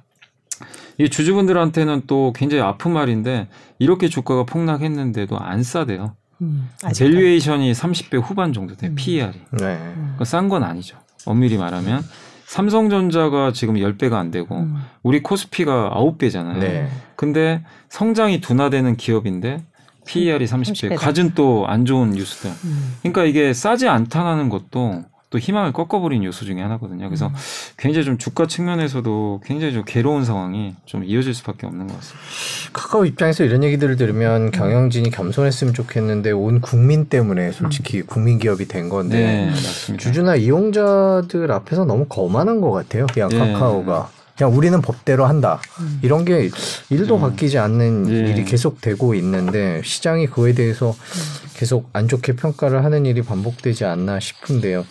이 0.99 1.09
주주분들한테는 1.09 2.03
또 2.07 2.33
굉장히 2.37 2.63
아픈 2.63 2.93
말인데 2.93 3.49
이렇게 3.79 4.09
주가가 4.09 4.45
폭락했는데도 4.45 5.39
안 5.39 5.63
싸대요. 5.63 6.15
음. 6.43 6.69
valuation이 6.99 7.73
30배 7.73 8.21
후반 8.21 8.53
정도 8.53 8.75
돼요. 8.77 8.91
음. 8.91 8.95
PER이. 8.95 9.41
네. 9.59 9.77
음. 9.77 10.19
싼건 10.23 10.63
아니죠. 10.63 10.99
엄밀히 11.25 11.57
말하면 11.57 12.05
삼성전자가 12.53 13.53
지금 13.55 13.77
10배가 13.77 14.13
안 14.13 14.31
되고 14.31 14.55
음. 14.57 14.77
우리 15.03 15.23
코스피가 15.23 15.95
9배잖아요. 15.97 16.59
네. 16.59 16.89
근데 17.17 17.65
성장이 17.89 18.43
둔화되는 18.43 18.99
기업인데 18.99 19.65
PER이 20.07 20.45
30배. 20.45 20.73
30배 20.73 20.89
다. 20.91 20.97
갖은 20.97 21.33
또안 21.35 21.87
좋은 21.87 22.11
뉴스들. 22.11 22.51
음. 22.51 22.97
그러니까 23.01 23.25
이게 23.25 23.55
싸지 23.55 23.89
않다는 23.89 24.51
것도 24.51 25.03
또 25.33 25.39
희망을 25.39 25.73
꺾어버린 25.73 26.23
요소 26.25 26.45
중에 26.45 26.61
하나거든요. 26.61 27.07
그래서 27.09 27.29
음. 27.29 27.33
굉장히 27.79 28.05
좀 28.05 28.19
주가 28.19 28.47
측면에서도 28.47 29.41
굉장히 29.45 29.73
좀 29.73 29.83
괴로운 29.87 30.27
상황이 30.27 30.75
좀 30.85 31.05
이어질 31.05 31.33
수밖에 31.33 31.67
없는 31.67 31.87
것 31.87 31.97
같습니다. 31.97 32.21
카카오 32.75 33.07
입장에서 33.07 33.43
이런 33.43 33.65
얘기들을 33.65 33.97
들으면 33.97 34.51
경영진이 34.51 35.11
겸손했으면 35.11 35.73
좋겠는데 35.73 36.33
온 36.33 36.61
국민 36.61 37.07
때문에 37.07 37.51
솔직히 37.53 38.03
국민 38.03 38.39
기업이 38.39 38.69
된 38.69 38.91
건데 38.91 39.51
네. 39.51 39.97
주주나 39.97 40.37
이용자들 40.37 41.51
앞에서 41.51 41.87
너무 41.87 42.05
거만한 42.05 42.61
것 42.61 42.71
같아요. 42.71 43.07
그냥 43.07 43.31
네. 43.31 43.39
카카오가 43.39 44.11
그냥 44.37 44.57
우리는 44.57 44.81
법대로 44.81 45.27
한다. 45.27 45.61
음. 45.81 45.99
이런 46.03 46.25
게 46.25 46.51
일도 46.91 47.17
음. 47.17 47.21
바뀌지 47.21 47.59
않는 47.59 48.11
예. 48.11 48.31
일이 48.31 48.45
계속 48.45 48.81
되고 48.81 49.15
있는데 49.15 49.83
시장이 49.85 50.27
그에 50.27 50.53
대해서 50.53 50.95
계속 51.57 51.91
안 51.93 52.09
좋게 52.09 52.37
평가를 52.37 52.85
하는 52.85 53.07
일이 53.07 53.23
반복되지 53.23 53.85
않나 53.85 54.21
싶은데요. 54.21 54.85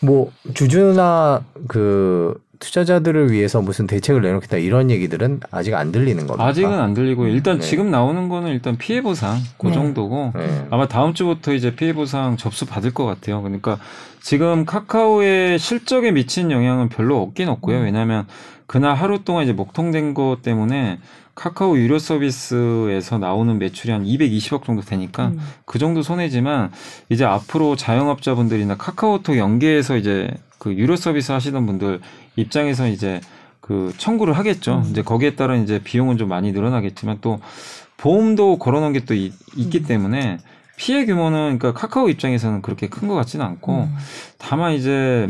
뭐 0.00 0.30
주주나 0.54 1.42
그 1.68 2.34
투자자들을 2.58 3.32
위해서 3.32 3.60
무슨 3.60 3.86
대책을 3.86 4.22
내놓겠다 4.22 4.56
이런 4.56 4.90
얘기들은 4.90 5.40
아직 5.50 5.74
안 5.74 5.92
들리는 5.92 6.26
겁니다. 6.26 6.46
아직은 6.46 6.72
안 6.72 6.94
들리고 6.94 7.26
일단 7.26 7.58
네. 7.58 7.66
지금 7.66 7.90
나오는 7.90 8.28
거는 8.28 8.50
일단 8.50 8.76
피해 8.76 9.02
보상 9.02 9.38
그 9.58 9.68
네. 9.68 9.74
정도고 9.74 10.32
네. 10.34 10.66
아마 10.70 10.88
다음 10.88 11.12
주부터 11.12 11.52
이제 11.52 11.74
피해 11.74 11.92
보상 11.92 12.36
접수 12.36 12.66
받을 12.66 12.94
것 12.94 13.04
같아요. 13.04 13.42
그러니까 13.42 13.78
지금 14.20 14.64
카카오의 14.64 15.58
실적에 15.58 16.10
미친 16.10 16.50
영향은 16.50 16.88
별로 16.88 17.20
없긴 17.20 17.48
없고요. 17.48 17.80
왜냐하면 17.80 18.26
그날 18.66 18.94
하루 18.94 19.22
동안 19.24 19.44
이제 19.44 19.52
먹통된 19.52 20.14
것 20.14 20.38
때문에 20.42 20.98
카카오 21.34 21.76
유료 21.78 21.98
서비스에서 21.98 23.18
나오는 23.18 23.58
매출이 23.58 23.92
한 23.92 24.04
220억 24.04 24.64
정도 24.64 24.82
되니까 24.82 25.28
음. 25.28 25.40
그 25.66 25.78
정도 25.78 26.02
손해지만 26.02 26.72
이제 27.10 27.24
앞으로 27.24 27.76
자영업자분들이나 27.76 28.76
카카오톡 28.76 29.36
연계해서 29.36 29.96
이제 29.96 30.30
그 30.58 30.72
유료 30.74 30.96
서비스 30.96 31.32
하시던 31.32 31.66
분들 31.66 32.00
입장에서 32.36 32.88
이제 32.88 33.20
그 33.60 33.92
청구를 33.98 34.32
하겠죠. 34.38 34.82
음. 34.84 34.90
이제 34.90 35.02
거기에 35.02 35.34
따른 35.36 35.62
이제 35.62 35.78
비용은 35.82 36.16
좀 36.16 36.28
많이 36.28 36.52
늘어나겠지만 36.52 37.18
또 37.20 37.40
보험도 37.98 38.58
걸어놓은 38.58 38.92
게 38.92 39.00
또 39.00 39.14
있기 39.14 39.78
음. 39.78 39.84
때문에 39.86 40.38
피해 40.76 41.04
규모는 41.06 41.58
그러니까 41.58 41.72
카카오 41.72 42.08
입장에서는 42.08 42.62
그렇게 42.62 42.88
큰 42.88 43.08
것 43.08 43.14
같지는 43.14 43.44
않고 43.44 43.84
음. 43.84 43.96
다만 44.38 44.72
이제 44.72 45.28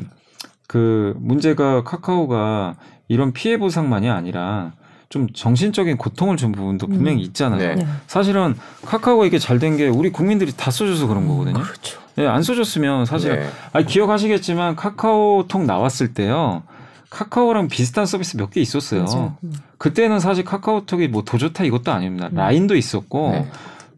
그 0.66 1.14
문제가 1.18 1.82
카카오가 1.84 2.76
이런 3.08 3.32
피해 3.32 3.58
보상만이 3.58 4.08
아니라 4.10 4.72
좀 5.08 5.28
정신적인 5.32 5.96
고통을 5.96 6.36
준 6.36 6.50
부분도 6.52 6.88
분명히 6.88 7.18
음. 7.18 7.20
있잖아요. 7.20 7.58
네. 7.60 7.74
네. 7.76 7.86
사실은 8.08 8.56
카카오가 8.84 9.24
이게 9.26 9.38
잘 9.38 9.58
된 9.60 9.76
게 9.76 9.86
우리 9.88 10.10
국민들이 10.10 10.52
다 10.56 10.70
써줘서 10.70 11.06
그런 11.06 11.28
거거든요. 11.28 11.60
그렇죠. 11.62 12.00
예, 12.18 12.26
안 12.26 12.42
써줬으면 12.42 13.04
사실 13.06 13.36
네. 13.38 13.48
아니, 13.72 13.86
기억하시겠지만 13.86 14.74
카카오톡 14.74 15.64
나왔을 15.64 16.14
때요. 16.14 16.62
카카오랑 17.10 17.68
비슷한 17.68 18.04
서비스 18.04 18.36
몇 18.36 18.50
개 18.50 18.60
있었어요. 18.60 19.04
맞아요. 19.04 19.36
음. 19.44 19.52
그때는 19.78 20.18
사실 20.18 20.44
카카오톡이 20.44 21.08
뭐더 21.08 21.38
좋다 21.38 21.64
이것도 21.64 21.92
아닙니다. 21.92 22.28
음. 22.32 22.36
라인도 22.36 22.74
있었고 22.74 23.30
네. 23.30 23.46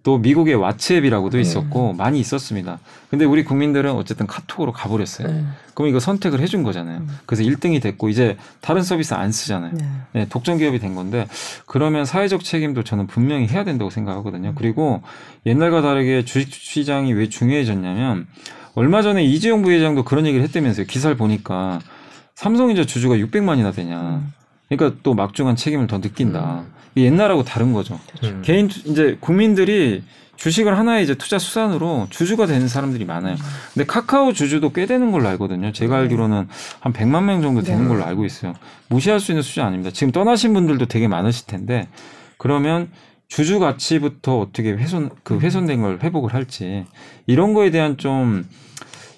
또 0.08 0.16
미국의 0.16 0.56
왓츠앱이라고도 0.56 1.32
네. 1.32 1.42
있었고 1.42 1.92
많이 1.92 2.18
있었습니다. 2.18 2.78
근데 3.10 3.26
우리 3.26 3.44
국민들은 3.44 3.92
어쨌든 3.92 4.26
카톡으로 4.26 4.72
가버렸어요. 4.72 5.28
네. 5.28 5.44
그럼 5.74 5.90
이거 5.90 6.00
선택을 6.00 6.40
해준 6.40 6.62
거잖아요. 6.62 7.00
음. 7.00 7.18
그래서 7.26 7.42
1등이 7.42 7.82
됐고 7.82 8.08
이제 8.08 8.38
다른 8.62 8.82
서비스 8.82 9.12
안 9.12 9.32
쓰잖아요. 9.32 9.72
네. 9.74 9.84
네, 10.14 10.26
독점 10.30 10.56
기업이 10.56 10.78
된 10.78 10.94
건데 10.94 11.28
그러면 11.66 12.06
사회적 12.06 12.42
책임도 12.42 12.84
저는 12.84 13.06
분명히 13.06 13.48
해야 13.48 13.64
된다고 13.64 13.90
생각하거든요. 13.90 14.54
그리고 14.54 15.02
옛날과 15.44 15.82
다르게 15.82 16.24
주식 16.24 16.54
시장이 16.54 17.12
왜 17.12 17.28
중요해졌냐면 17.28 18.26
얼마 18.76 19.02
전에 19.02 19.22
이재용 19.22 19.60
부회장도 19.60 20.04
그런 20.04 20.24
얘기를 20.24 20.42
했다면서요. 20.46 20.86
기사를 20.86 21.14
보니까 21.18 21.80
삼성전자 22.34 22.86
주주가 22.86 23.16
600만이나 23.16 23.74
되냐. 23.74 24.22
음. 24.70 24.76
그러니까 24.76 25.00
또 25.02 25.14
막중한 25.14 25.56
책임을 25.56 25.86
더 25.86 26.00
느낀다. 26.00 26.64
이게 26.94 27.06
옛날하고 27.06 27.44
다른 27.44 27.72
거죠. 27.72 27.98
음. 28.24 28.42
개인 28.44 28.68
투- 28.68 28.80
이제 28.90 29.16
국민들이 29.20 30.02
주식을 30.36 30.78
하나의 30.78 31.02
이제 31.02 31.14
투자 31.16 31.36
수단으로 31.38 32.06
주주가 32.10 32.46
되는 32.46 32.68
사람들이 32.68 33.04
많아요. 33.04 33.36
근데 33.74 33.84
카카오 33.84 34.32
주주도 34.32 34.70
꽤 34.72 34.86
되는 34.86 35.10
걸로 35.10 35.28
알거든요. 35.28 35.72
제가 35.72 35.96
네. 35.96 36.02
알기로는 36.02 36.46
한 36.80 36.92
100만 36.92 37.24
명 37.24 37.42
정도 37.42 37.62
되는 37.62 37.82
네. 37.82 37.88
걸로 37.88 38.04
알고 38.04 38.24
있어요. 38.24 38.54
무시할 38.88 39.18
수 39.18 39.32
있는 39.32 39.42
수준 39.42 39.64
아닙니다. 39.64 39.90
지금 39.92 40.12
떠나신 40.12 40.54
분들도 40.54 40.86
되게 40.86 41.08
많으실 41.08 41.46
텐데 41.46 41.88
그러면 42.36 42.88
주주 43.26 43.58
가치부터 43.58 44.38
어떻게 44.38 44.70
훼손 44.72 45.10
그 45.24 45.38
훼손된 45.40 45.82
걸 45.82 45.98
회복을 46.02 46.32
할지 46.34 46.84
이런 47.26 47.52
거에 47.52 47.70
대한 47.72 47.96
좀 47.96 48.46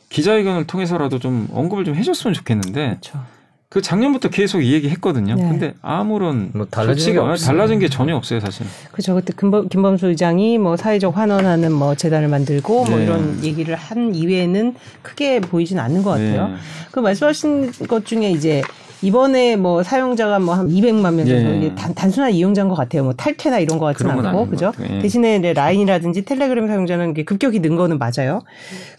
기자회견을 0.09 0.67
통해서라도 0.67 1.19
좀 1.19 1.49
언급을 1.53 1.85
좀 1.85 1.95
해줬으면 1.97 2.33
좋겠는데 2.35 2.99
그렇죠. 3.01 3.23
그 3.71 3.81
작년부터 3.81 4.31
계속 4.31 4.63
이 4.63 4.73
얘기 4.73 4.89
했거든요. 4.91 5.37
네. 5.37 5.43
근데 5.43 5.75
아무런 5.81 6.51
뭐 6.53 6.67
달라진 6.69 7.15
게. 7.15 7.21
달라진 7.47 7.79
게 7.79 7.89
전혀 7.89 8.17
없어요, 8.17 8.41
사실. 8.41 8.67
그렇죠. 8.91 9.15
그때 9.15 9.33
김범, 9.39 9.69
김범수 9.69 10.09
의장이 10.09 10.59
뭐 10.59 10.77
사회적 10.77 11.17
환원하는 11.17 11.71
뭐 11.71 11.95
재단을 11.95 12.27
만들고 12.27 12.85
뭐 12.87 12.99
네. 12.99 13.05
이런 13.05 13.45
얘기를 13.45 13.77
한 13.77 14.13
이외에는 14.13 14.75
크게 15.03 15.39
보이진 15.41 15.79
않는 15.79 16.03
것 16.03 16.11
같아요. 16.11 16.49
네. 16.49 16.55
그 16.91 16.99
말씀하신 16.99 17.71
것 17.87 18.05
중에 18.05 18.33
이제 18.33 18.61
이번에 19.03 19.57
뭐 19.57 19.83
사용자가 19.83 20.39
뭐 20.41 20.55
한 20.55 20.69
200만 20.69 21.15
명 21.15 21.27
정도 21.27 21.51
예. 21.51 21.57
이게 21.57 21.75
단, 21.75 21.95
단순한 21.95 22.33
이용자인 22.33 22.69
것 22.69 22.75
같아요. 22.75 23.05
뭐 23.05 23.13
탈퇴나 23.15 23.59
이런 23.59 23.79
것 23.79 23.87
같지는 23.87 24.27
않고 24.27 24.49
그죠? 24.49 24.73
예. 24.83 24.99
대신에 25.01 25.37
이제 25.37 25.53
라인이라든지 25.53 26.25
텔레그램 26.25 26.67
사용자는 26.69 27.11
이게 27.13 27.25
급격히 27.25 27.61
는 27.61 27.77
거는 27.77 27.99
맞아요. 27.99 28.43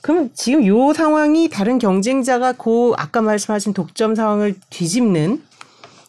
그러면 0.01 0.29
지금 0.33 0.65
요 0.65 0.93
상황이 0.93 1.49
다른 1.49 1.77
경쟁자가 1.77 2.53
그 2.53 2.93
아까 2.97 3.21
말씀하신 3.21 3.73
독점 3.73 4.15
상황을 4.15 4.55
뒤집는 4.69 5.41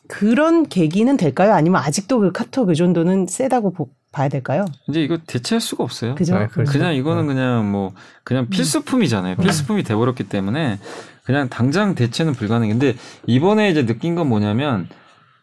그런 0.09 0.69
계기는 0.69 1.17
될까요? 1.17 1.53
아니면 1.53 1.81
아직도 1.83 2.21
그 2.21 2.33
카톡 2.33 2.69
의존도는 2.69 3.27
세다고 3.29 3.73
보- 3.73 3.89
봐야 4.11 4.29
될까요? 4.29 4.67
이제 4.89 5.03
이거 5.03 5.17
대체할 5.27 5.61
수가 5.61 5.85
없어요. 5.85 6.15
그죠? 6.15 6.39
네, 6.39 6.47
그렇죠. 6.49 6.71
그냥 6.71 6.95
이거는 6.95 7.27
그냥 7.27 7.71
뭐 7.73 7.93
그냥 8.25 8.49
필수품이잖아요. 8.51 9.37
필수품이 9.37 9.83
돼버렸기 9.85 10.25
때문에 10.25 10.79
그냥 11.25 11.49
당장 11.49 11.95
대체는 11.95 12.33
불가능해. 12.33 12.73
근데 12.73 12.95
이번에 13.27 13.71
이제 13.71 13.87
느낀 13.87 14.15
건 14.15 14.29
뭐냐면 14.29 14.89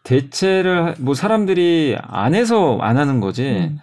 대체를 0.02 0.84
하- 0.86 0.94
뭐 0.98 1.14
사람들이 1.14 1.96
안 2.02 2.34
해서 2.34 2.78
안 2.80 2.96
하는 2.98 3.20
거지. 3.20 3.44
음. 3.70 3.78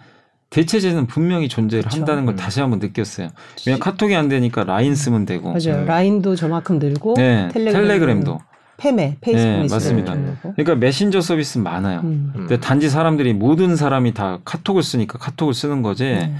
대체재는 0.50 1.06
분명히 1.06 1.46
존재를 1.48 1.84
그쵸. 1.84 1.98
한다는 1.98 2.24
걸 2.24 2.34
음. 2.34 2.36
다시 2.36 2.60
한번 2.60 2.78
느꼈어요. 2.78 3.28
왜냐 3.66 3.78
카톡이 3.78 4.14
안 4.16 4.28
되니까 4.28 4.64
라인 4.64 4.94
쓰면 4.94 5.26
되고. 5.26 5.48
맞아요. 5.52 5.82
음. 5.82 5.84
라인도 5.86 6.36
저만큼 6.36 6.78
늘고 6.78 7.14
네, 7.18 7.48
텔레그램 7.52 7.86
텔레그램도. 7.86 8.38
페메 8.78 9.16
페이스북에 9.20 9.62
네, 9.62 9.66
맞습니다. 9.68 10.14
그러니까 10.40 10.76
메신저 10.76 11.20
서비스 11.20 11.58
많아요. 11.58 12.00
음. 12.00 12.32
음. 12.34 12.46
근데 12.46 12.60
단지 12.60 12.88
사람들이 12.88 13.34
모든 13.34 13.76
사람이 13.76 14.14
다 14.14 14.38
카톡을 14.44 14.82
쓰니까 14.82 15.18
카톡을 15.18 15.52
쓰는 15.52 15.82
거지. 15.82 16.04
네. 16.04 16.34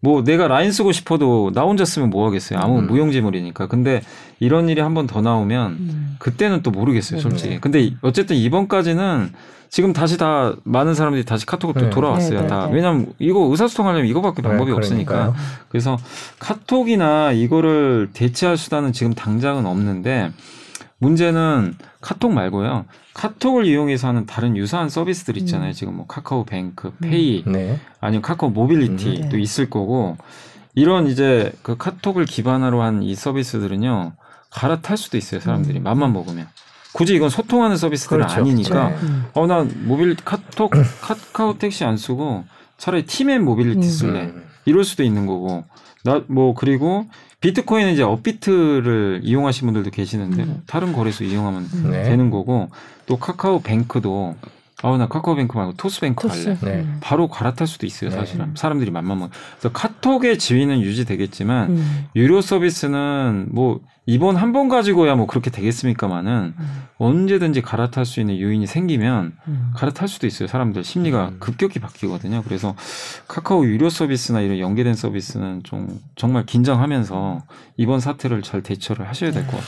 뭐 0.00 0.24
내가 0.24 0.48
라인 0.48 0.72
쓰고 0.72 0.92
싶어도 0.92 1.50
나 1.54 1.62
혼자 1.62 1.84
쓰면 1.84 2.08
뭐 2.10 2.26
하겠어요. 2.26 2.58
아무 2.58 2.78
음. 2.78 2.86
무용지물이니까. 2.86 3.66
근데 3.68 4.00
이런 4.38 4.68
일이 4.68 4.80
한 4.80 4.94
번 4.94 5.06
더 5.06 5.20
나오면 5.20 5.70
음. 5.72 6.16
그때는 6.18 6.62
또 6.62 6.70
모르겠어요, 6.70 7.20
솔직히. 7.20 7.50
네. 7.50 7.58
근데 7.60 7.92
어쨌든 8.00 8.36
이번까지는 8.36 9.32
지금 9.68 9.92
다시 9.92 10.16
다 10.18 10.54
많은 10.64 10.94
사람들이 10.94 11.24
다시 11.24 11.46
카톡으로 11.46 11.78
또 11.78 11.84
네. 11.86 11.90
돌아왔어요. 11.90 12.38
네, 12.38 12.42
네, 12.42 12.46
다 12.48 12.66
네. 12.66 12.74
왜냐면 12.74 13.12
이거 13.18 13.40
의사소통하려면 13.50 14.08
이거밖에 14.08 14.42
방법이 14.42 14.70
네, 14.72 14.76
없으니까. 14.76 15.34
그래서 15.68 15.96
카톡이나 16.38 17.32
이거를 17.32 18.08
대체할 18.12 18.56
수단은 18.56 18.92
지금 18.92 19.12
당장은 19.14 19.66
없는데 19.66 20.32
문제는 21.00 21.74
카톡 22.00 22.32
말고요. 22.32 22.84
카톡을 23.14 23.64
이용해서 23.64 24.06
하는 24.08 24.26
다른 24.26 24.56
유사한 24.56 24.88
서비스들 24.88 25.36
있잖아요. 25.38 25.70
음. 25.70 25.72
지금 25.72 25.96
뭐 25.96 26.06
카카오 26.06 26.44
뱅크, 26.44 26.92
페이, 27.00 27.42
네. 27.46 27.80
아니면 28.00 28.22
카카오 28.22 28.50
모빌리티 28.50 29.22
음. 29.22 29.28
또 29.30 29.36
네. 29.36 29.42
있을 29.42 29.68
거고 29.70 30.16
이런 30.74 31.06
이제 31.08 31.52
그 31.62 31.76
카톡을 31.76 32.26
기반으로 32.26 32.82
한 32.82 33.02
이 33.02 33.14
서비스들은요 33.14 34.12
갈아탈 34.50 34.96
수도 34.96 35.16
있어요 35.16 35.40
사람들이 35.40 35.78
음. 35.78 35.82
맘만 35.84 36.12
먹으면 36.12 36.46
굳이 36.92 37.14
이건 37.14 37.28
소통하는 37.30 37.76
서비스들은 37.76 38.26
그렇죠. 38.26 38.40
아니니까 38.40 38.88
네. 38.90 38.96
음. 39.02 39.24
어 39.32 39.49
나 39.49 39.66
모빌 39.84 40.16
카톡 40.24 40.70
카카오 41.00 41.56
택시 41.58 41.84
안 41.84 41.96
쓰고 41.96 42.44
차라리 42.76 43.06
티맵 43.06 43.44
모빌리티 43.44 43.78
음. 43.78 43.82
쓸래 43.90 44.20
음. 44.26 44.44
이럴 44.66 44.84
수도 44.84 45.02
있는 45.02 45.26
거고 45.26 45.64
나 46.04 46.20
뭐 46.28 46.54
그리고 46.54 47.06
비트코인은 47.40 47.92
이제 47.92 48.02
업비트를 48.02 49.20
이용하신 49.22 49.66
분들도 49.66 49.90
계시는데 49.90 50.42
음. 50.42 50.62
다른 50.66 50.92
거래소 50.92 51.24
이용하면 51.24 51.68
음. 51.72 51.90
네. 51.90 52.02
되는 52.04 52.30
거고 52.30 52.68
또 53.06 53.16
카카오 53.16 53.60
뱅크도 53.62 54.36
아우 54.82 54.96
나 54.96 55.08
카카오 55.08 55.34
뱅크 55.34 55.56
말고 55.56 55.74
토스뱅크 55.74 56.26
토스. 56.28 56.48
할래 56.48 56.58
네. 56.60 56.80
음. 56.82 56.98
바로 57.02 57.28
갈아탈 57.28 57.66
수도 57.66 57.86
있어요, 57.86 58.10
네. 58.10 58.16
사실은. 58.16 58.52
사람들이 58.54 58.90
맘만 58.90 59.18
먹. 59.18 59.30
그래서 59.58 59.72
카톡의 59.72 60.38
지위는 60.38 60.80
유지되겠지만 60.80 61.70
음. 61.70 62.06
유료 62.16 62.40
서비스는 62.40 63.48
뭐 63.50 63.80
이번 64.10 64.34
한 64.36 64.50
번 64.52 64.68
가지고야 64.68 65.14
뭐 65.14 65.26
그렇게 65.26 65.50
되겠습니까마는 65.50 66.54
음. 66.58 66.82
언제든지 66.98 67.62
갈아탈 67.62 68.04
수 68.04 68.18
있는 68.18 68.40
요인이 68.40 68.66
생기면 68.66 69.32
음. 69.46 69.70
갈아탈 69.76 70.08
수도 70.08 70.26
있어요. 70.26 70.48
사람들 70.48 70.82
심리가 70.82 71.28
음. 71.28 71.36
급격히 71.38 71.78
바뀌거든요. 71.78 72.42
그래서 72.44 72.74
카카오 73.28 73.64
유료 73.64 73.88
서비스나 73.88 74.40
이런 74.40 74.58
연계된 74.58 74.94
서비스는 74.94 75.60
좀 75.62 75.88
정말 76.16 76.44
긴장하면서 76.44 77.42
이번 77.76 78.00
사태를 78.00 78.42
잘 78.42 78.62
대처를 78.62 79.08
하셔야 79.08 79.30
될 79.30 79.44
것 79.46 79.52
같아요. 79.52 79.64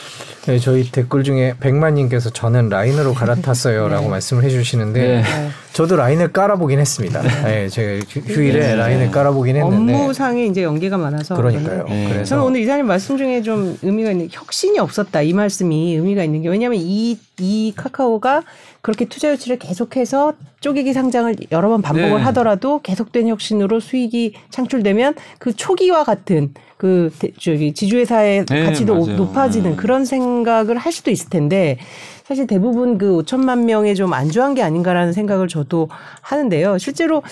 네, 0.46 0.59
저희 0.59 0.90
댓글 0.90 1.22
중에 1.22 1.55
백만님께서 1.61 2.31
저는 2.31 2.68
라인으로 2.68 3.14
갈아탔어요라고 3.14 4.02
네. 4.07 4.11
말씀을 4.11 4.42
해주시는데 4.42 5.00
네. 5.00 5.22
네. 5.22 5.48
저도 5.72 5.96
라인을 5.96 6.33
깔아보긴 6.33 6.81
했습니다. 6.81 7.22
네, 7.44 7.68
제가 7.68 8.05
휴- 8.09 8.20
휴일에 8.20 8.59
네. 8.59 8.74
라인을 8.74 9.11
깔아보긴 9.12 9.57
했는데 9.57 9.94
업무상에 9.94 10.44
이제 10.46 10.64
연계가 10.64 10.98
많아서 10.98 11.37
그러니까요. 11.37 11.85
네. 11.88 12.09
그래서 12.09 12.24
저는 12.31 12.42
오늘 12.44 12.61
이사님 12.61 12.87
말씀 12.87 13.16
중에 13.16 13.40
좀 13.42 13.78
의미가 13.83 14.11
있는 14.11 14.28
혁신이 14.33 14.79
없었다 14.79 15.23
이 15.23 15.33
말씀이 15.33 15.95
의미가 15.95 16.25
있는 16.25 16.42
게 16.42 16.49
왜냐하면 16.49 16.81
이 16.83 17.16
이 17.40 17.73
카카오가 17.75 18.42
그렇게 18.83 19.05
투자 19.07 19.33
유치를 19.33 19.59
계속해서 19.59 20.35
쪼개기 20.61 20.92
상장을 20.92 21.35
여러 21.51 21.68
번 21.71 21.83
반복을 21.83 22.18
네. 22.18 22.23
하더라도 22.25 22.81
계속된 22.83 23.27
혁신으로 23.27 23.81
수익이 23.81 24.35
창출되면 24.51 25.14
그 25.40 25.53
초기와 25.57 26.05
같은 26.05 26.55
그 26.77 27.11
대- 27.18 27.33
저기 27.40 27.73
지주회사의 27.75 28.47
네, 28.47 28.64
가치도 28.64 28.95
맞아요. 29.07 29.16
높아지는 29.16 29.71
네. 29.73 29.77
그런 29.77 30.05
생각을 30.05 30.79
할 30.79 30.92
수도 30.92 31.11
있을 31.11 31.31
텐데 31.31 31.79
사실 32.25 32.47
대부분 32.47 32.97
그 32.97 33.23
5천만 33.25 33.64
명에 33.64 33.95
좀 33.95 34.12
안주한 34.12 34.55
게 34.55 34.62
아닌가라는 34.62 35.12
생각을 35.12 35.49
저도 35.49 35.88
하는데요. 36.21 36.79
실제로 36.79 37.23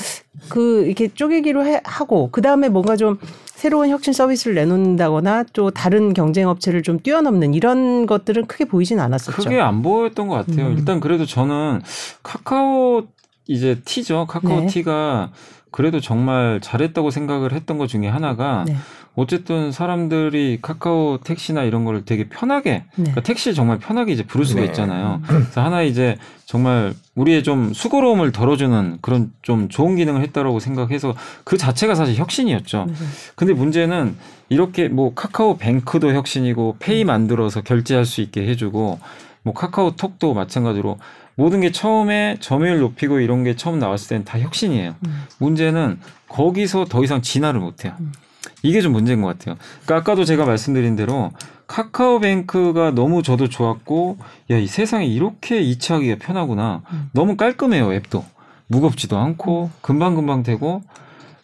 그 0.49 0.87
이렇게 0.87 1.07
쪼개기로 1.09 1.65
해- 1.67 1.83
하고 1.85 2.31
그 2.33 2.43
다음에 2.43 2.69
뭔가 2.69 2.97
좀 2.97 3.19
새로운 3.61 3.91
혁신 3.91 4.15
서비스를 4.15 4.55
내놓는다거나 4.55 5.45
또 5.53 5.71
다른 5.71 6.15
경쟁 6.15 6.49
업체를 6.49 6.83
좀 6.83 6.99
뛰어넘는 6.99 7.53
이런 7.53 8.07
것들은 8.07 8.47
크게 8.47 8.65
보이진 8.65 8.99
않았었죠. 8.99 9.37
크게 9.37 9.61
안 9.61 9.83
보였던 9.83 10.29
것 10.29 10.35
같아요. 10.37 10.69
음. 10.69 10.79
일단 10.79 10.99
그래도 10.99 11.27
저는 11.27 11.83
카카오 12.23 13.03
이제 13.47 13.79
티죠. 13.85 14.25
카카오 14.27 14.61
네. 14.61 14.67
티가 14.67 15.33
그래도 15.71 16.01
정말 16.01 16.61
잘했다고 16.63 17.11
생각을 17.11 17.53
했던 17.53 17.77
것 17.77 17.87
중에 17.87 18.09
하나가 18.09 18.65
네. 18.67 18.77
어쨌든 19.17 19.73
사람들이 19.73 20.59
카카오 20.63 21.19
택시나 21.23 21.65
이런 21.65 21.85
거를 21.85 22.05
되게 22.05 22.29
편하게 22.29 22.71
네. 22.71 22.85
그러니까 22.97 23.21
택시 23.23 23.55
정말 23.55 23.79
편하게 23.79 24.13
이제 24.13 24.23
부를 24.23 24.47
수가 24.47 24.61
네. 24.61 24.67
있잖아요. 24.67 25.21
그래서 25.27 25.63
하나 25.63 25.83
이제 25.83 26.17
정말 26.47 26.95
우리의 27.17 27.43
좀 27.43 27.73
수고로움을 27.73 28.33
덜어주는 28.33 28.99
그런 29.03 29.33
좀 29.43 29.69
좋은 29.69 29.97
기능을 29.97 30.23
했다라고 30.23 30.61
생각해서 30.61 31.15
그 31.45 31.57
자체가 31.57 31.95
사실 31.95 32.15
혁신이었죠. 32.17 32.79
맞아요. 32.79 32.95
근데 33.35 33.53
문제는 33.53 34.17
이렇게 34.49 34.89
뭐 34.89 35.13
카카오 35.15 35.59
뱅크도 35.59 36.15
혁신이고 36.15 36.77
페이 36.79 37.05
만들어서 37.05 37.63
결제할 37.63 38.05
수 38.05 38.21
있게 38.21 38.47
해주고 38.49 39.01
뭐 39.43 39.55
카카오톡도 39.55 40.35
마찬가지로 40.35 40.99
모든 41.35 41.61
게 41.61 41.73
처음에 41.73 42.37
점유율 42.41 42.81
높이고 42.81 43.21
이런 43.21 43.45
게 43.45 43.57
처음 43.57 43.79
나왔을 43.79 44.09
때는 44.09 44.25
다 44.25 44.39
혁신이에요. 44.39 44.95
음. 45.07 45.23
문제는 45.39 45.99
거기서 46.29 46.85
더 46.87 47.03
이상 47.03 47.23
진화를 47.23 47.61
못해요. 47.61 47.95
음. 48.01 48.13
이게 48.63 48.81
좀 48.81 48.93
문제인 48.93 49.21
것 49.23 49.29
같아요. 49.29 49.57
그러니까 49.85 49.97
아까도 49.97 50.25
제가 50.25 50.45
말씀드린 50.45 50.97
대로 50.97 51.31
카카오뱅크가 51.67 52.93
너무 52.93 53.23
저도 53.23 53.49
좋았고 53.49 54.19
야 54.51 54.57
이 54.57 54.67
세상에 54.67 55.07
이렇게 55.07 55.61
이체하기가 55.61 56.17
편하구나. 56.19 56.83
음. 56.93 57.11
너무 57.13 57.37
깔끔해요 57.37 57.93
앱도 57.93 58.25
무겁지도 58.67 59.19
않고 59.19 59.71
금방 59.81 60.15
금방 60.15 60.43
되고 60.43 60.83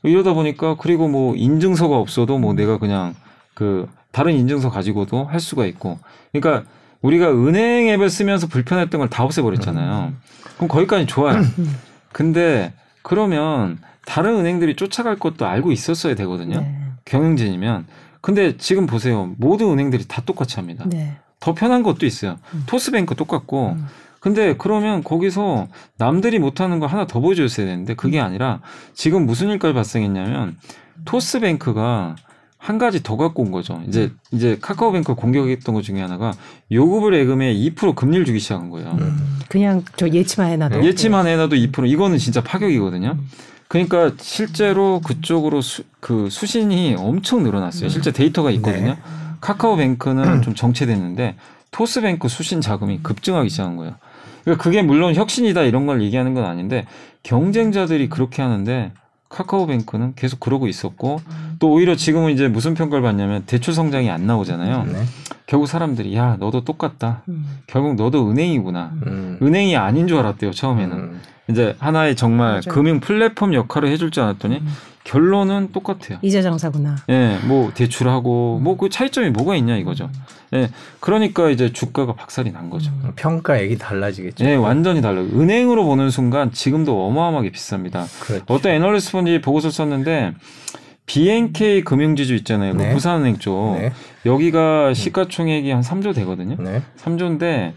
이러다 0.02 0.34
보니까 0.34 0.76
그리고 0.76 1.08
뭐 1.08 1.34
인증서가 1.34 1.96
없어도 1.96 2.38
뭐 2.38 2.52
내가 2.54 2.78
그냥 2.78 3.14
그 3.54 3.88
다른 4.12 4.34
인증서 4.34 4.70
가지고도 4.70 5.24
할 5.24 5.40
수가 5.40 5.66
있고 5.66 5.98
그러니까 6.32 6.68
우리가 7.02 7.30
은행 7.32 7.88
앱을 7.88 8.08
쓰면서 8.10 8.46
불편했던 8.46 8.98
걸 9.00 9.08
다 9.08 9.24
없애버렸잖아요. 9.24 10.12
그럼 10.56 10.68
거기까지 10.68 11.06
좋아요. 11.06 11.36
음. 11.38 11.76
근데 12.12 12.72
그러면 13.02 13.78
다른 14.06 14.36
은행들이 14.36 14.76
쫓아갈 14.76 15.16
것도 15.16 15.46
알고 15.46 15.72
있었어야 15.72 16.14
되거든요. 16.14 16.60
네. 16.60 16.78
경영진이면. 17.06 17.86
근데 18.20 18.56
지금 18.58 18.86
보세요. 18.86 19.32
모든 19.38 19.70
은행들이 19.70 20.06
다 20.06 20.22
똑같이 20.26 20.56
합니다. 20.56 20.84
네. 20.86 21.16
더 21.40 21.54
편한 21.54 21.82
것도 21.82 22.04
있어요. 22.04 22.38
음. 22.54 22.64
토스뱅크 22.66 23.14
똑같고. 23.14 23.70
음. 23.70 23.86
근데 24.20 24.56
그러면 24.58 25.04
거기서 25.04 25.68
남들이 25.98 26.40
못하는 26.40 26.80
거 26.80 26.86
하나 26.86 27.06
더 27.06 27.20
보여줬어야 27.20 27.66
되는데 27.66 27.94
그게 27.94 28.18
아니라 28.18 28.60
지금 28.92 29.24
무슨 29.24 29.50
일까지 29.50 29.72
발생했냐면 29.72 30.56
토스뱅크가 31.04 32.16
한 32.58 32.78
가지 32.78 33.04
더 33.04 33.16
갖고 33.16 33.44
온 33.44 33.52
거죠. 33.52 33.80
이제 33.86 34.10
이제 34.32 34.58
카카오뱅크 34.60 35.14
공격했던 35.14 35.72
것 35.72 35.82
중에 35.82 36.00
하나가 36.00 36.32
요금을 36.72 37.14
예금에 37.14 37.54
2% 37.54 37.94
금리를 37.94 38.24
주기 38.24 38.40
시작한 38.40 38.70
거예요. 38.70 38.96
음. 38.98 39.38
그냥 39.48 39.84
저 39.96 40.08
예치만 40.08 40.50
해놔도 40.50 40.84
예치만 40.84 41.28
해놔도 41.28 41.54
2% 41.54 41.88
이거는 41.88 42.18
진짜 42.18 42.42
파격이거든요. 42.42 43.12
음. 43.12 43.28
그러니까 43.68 44.12
실제로 44.18 45.00
그쪽으로 45.00 45.60
수, 45.60 45.82
그 46.00 46.30
수신이 46.30 46.94
엄청 46.98 47.42
늘어났어요. 47.42 47.88
실제 47.88 48.12
데이터가 48.12 48.50
있거든요. 48.52 48.92
네. 48.94 48.98
카카오뱅크는 49.40 50.42
좀 50.42 50.54
정체됐는데 50.54 51.36
토스뱅크 51.70 52.28
수신 52.28 52.60
자금이 52.60 53.00
급증하기 53.02 53.48
시작한 53.48 53.76
거예요. 53.76 53.96
그러니까 54.44 54.62
그게 54.62 54.82
물론 54.82 55.14
혁신이다 55.14 55.62
이런 55.62 55.86
걸 55.86 56.02
얘기하는 56.02 56.34
건 56.34 56.44
아닌데 56.44 56.86
경쟁자들이 57.24 58.08
그렇게 58.08 58.42
하는데 58.42 58.92
카카오뱅크는 59.28 60.14
계속 60.14 60.40
그러고 60.40 60.66
있었고 60.68 61.20
또 61.58 61.72
오히려 61.72 61.96
지금은 61.96 62.32
이제 62.32 62.48
무슨 62.48 62.74
평가를 62.74 63.02
받냐면 63.02 63.42
대출 63.46 63.74
성장이 63.74 64.10
안 64.10 64.26
나오잖아요. 64.26 64.84
네. 64.84 65.04
결국 65.46 65.66
사람들이 65.66 66.16
야 66.16 66.36
너도 66.38 66.64
똑같다. 66.64 67.22
음. 67.28 67.60
결국 67.66 67.94
너도 67.94 68.28
은행이구나. 68.30 68.92
음. 69.06 69.38
은행이 69.42 69.76
아닌 69.76 70.06
줄 70.08 70.18
알았대요 70.18 70.52
처음에는. 70.52 70.96
음. 70.96 71.20
이제 71.48 71.76
하나의 71.78 72.16
정말 72.16 72.48
맞아요. 72.48 72.60
금융 72.68 73.00
플랫폼 73.00 73.54
역할을 73.54 73.88
해줄 73.88 74.10
줄 74.10 74.24
알았더니 74.24 74.56
음. 74.56 74.68
결론은 75.06 75.70
똑같아요. 75.72 76.18
이자 76.20 76.42
장사구나. 76.42 76.96
예, 77.08 77.38
뭐 77.44 77.72
대출하고 77.72 78.58
뭐 78.62 78.76
그 78.76 78.88
차이점이 78.90 79.30
뭐가 79.30 79.54
있냐 79.56 79.76
이거죠. 79.76 80.10
예, 80.52 80.68
그러니까 81.00 81.48
이제 81.48 81.72
주가가 81.72 82.14
박살이 82.14 82.50
난 82.52 82.68
거죠. 82.68 82.90
음. 83.04 83.12
평가액이 83.16 83.78
달라지겠죠. 83.78 84.44
예, 84.44 84.54
완전히 84.54 85.00
달라요. 85.00 85.24
은행으로 85.32 85.84
보는 85.84 86.10
순간 86.10 86.50
지금도 86.52 87.06
어마어마하게 87.06 87.52
비쌉니다. 87.52 88.04
그렇죠. 88.20 88.44
어떤 88.48 88.72
애널리스트 88.72 89.12
분이 89.12 89.40
보고서 89.40 89.70
썼는데 89.70 90.34
BNK 91.06 91.82
금융지주 91.84 92.34
있잖아요. 92.36 92.72
그 92.74 92.82
네. 92.82 92.92
부산은행 92.92 93.38
쪽 93.38 93.76
네. 93.78 93.92
여기가 94.26 94.92
시가총액이 94.92 95.70
한 95.70 95.82
3조 95.82 96.14
되거든요. 96.16 96.56
네. 96.58 96.82
3조인데 96.98 97.72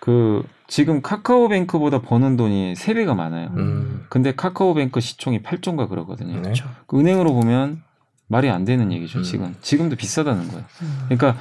그 0.00 0.42
지금 0.66 1.02
카카오뱅크보다 1.02 2.00
버는 2.02 2.36
돈이 2.36 2.74
3배가 2.74 3.14
많아요. 3.14 3.50
음. 3.56 4.06
근데 4.08 4.34
카카오뱅크 4.34 5.00
시총이 5.00 5.42
8조인가 5.42 5.88
그러거든요. 5.88 6.40
네. 6.40 6.52
그 6.86 6.98
은행으로 6.98 7.32
보면 7.34 7.82
말이 8.26 8.48
안 8.48 8.64
되는 8.64 8.90
얘기죠. 8.90 9.18
음. 9.18 9.22
지금 9.22 9.54
지금도 9.60 9.96
비싸다는 9.96 10.48
거예요. 10.48 10.64
음. 10.82 11.06
그러니까 11.08 11.36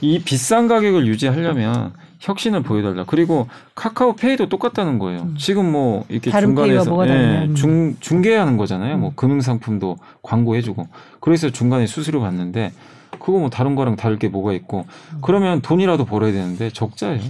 이 0.00 0.20
비싼 0.20 0.66
가격을 0.66 1.06
유지하려면 1.06 1.92
혁신을 2.18 2.62
보여달라. 2.62 3.04
그리고 3.06 3.48
카카오페이도 3.74 4.48
똑같다는 4.48 4.98
거예요. 4.98 5.20
음. 5.20 5.34
지금 5.38 5.70
뭐 5.70 6.04
이렇게 6.08 6.30
중간에서. 6.30 7.02
음. 7.04 7.54
중 7.54 7.96
중개하는 8.00 8.56
거잖아요. 8.56 8.98
뭐 8.98 9.10
음. 9.10 9.12
금융상품도 9.14 9.98
광고해주고 10.22 10.88
그래서 11.20 11.50
중간에 11.50 11.86
수수료 11.86 12.20
받는데 12.20 12.72
그거 13.12 13.38
뭐 13.38 13.50
다른 13.50 13.74
거랑 13.74 13.96
다를 13.96 14.18
게 14.18 14.28
뭐가 14.28 14.52
있고 14.54 14.86
음. 15.12 15.18
그러면 15.22 15.60
돈이라도 15.60 16.04
벌어야 16.04 16.32
되는데 16.32 16.70
적자예요. 16.70 17.22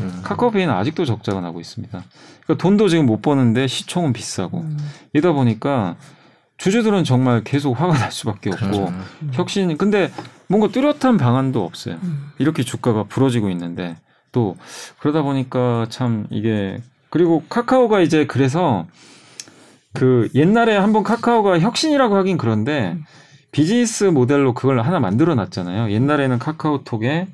음. 0.00 0.20
카카오페이는 0.22 0.72
아직도 0.72 1.04
적자가 1.04 1.40
나고 1.40 1.60
있습니다. 1.60 2.02
그러니까 2.44 2.62
돈도 2.62 2.88
지금 2.88 3.06
못 3.06 3.22
버는데 3.22 3.66
시총은 3.66 4.12
비싸고 4.12 4.60
음. 4.60 4.78
이러다 5.12 5.32
보니까 5.32 5.96
주주들은 6.58 7.04
정말 7.04 7.44
계속 7.44 7.80
화가 7.80 7.94
날 7.94 8.10
수밖에 8.10 8.50
없고 8.50 8.66
그렇죠. 8.66 8.92
혁신 9.32 9.76
근데 9.76 10.10
뭔가 10.48 10.68
뚜렷한 10.68 11.16
방안도 11.16 11.64
없어요. 11.64 11.98
음. 12.02 12.30
이렇게 12.38 12.62
주가가 12.62 13.04
부러지고 13.04 13.50
있는데 13.50 13.96
또 14.32 14.56
그러다 14.98 15.22
보니까 15.22 15.86
참 15.88 16.26
이게 16.30 16.80
그리고 17.10 17.44
카카오가 17.48 18.00
이제 18.00 18.26
그래서 18.26 18.86
그 19.94 20.28
옛날에 20.34 20.76
한번 20.76 21.02
카카오가 21.02 21.60
혁신이라고 21.60 22.16
하긴 22.16 22.36
그런데 22.36 22.92
음. 22.96 23.04
비즈니스 23.50 24.04
모델로 24.04 24.52
그걸 24.54 24.80
하나 24.80 25.00
만들어 25.00 25.34
놨잖아요. 25.34 25.90
옛날에는 25.90 26.38
카카오톡에 26.38 27.28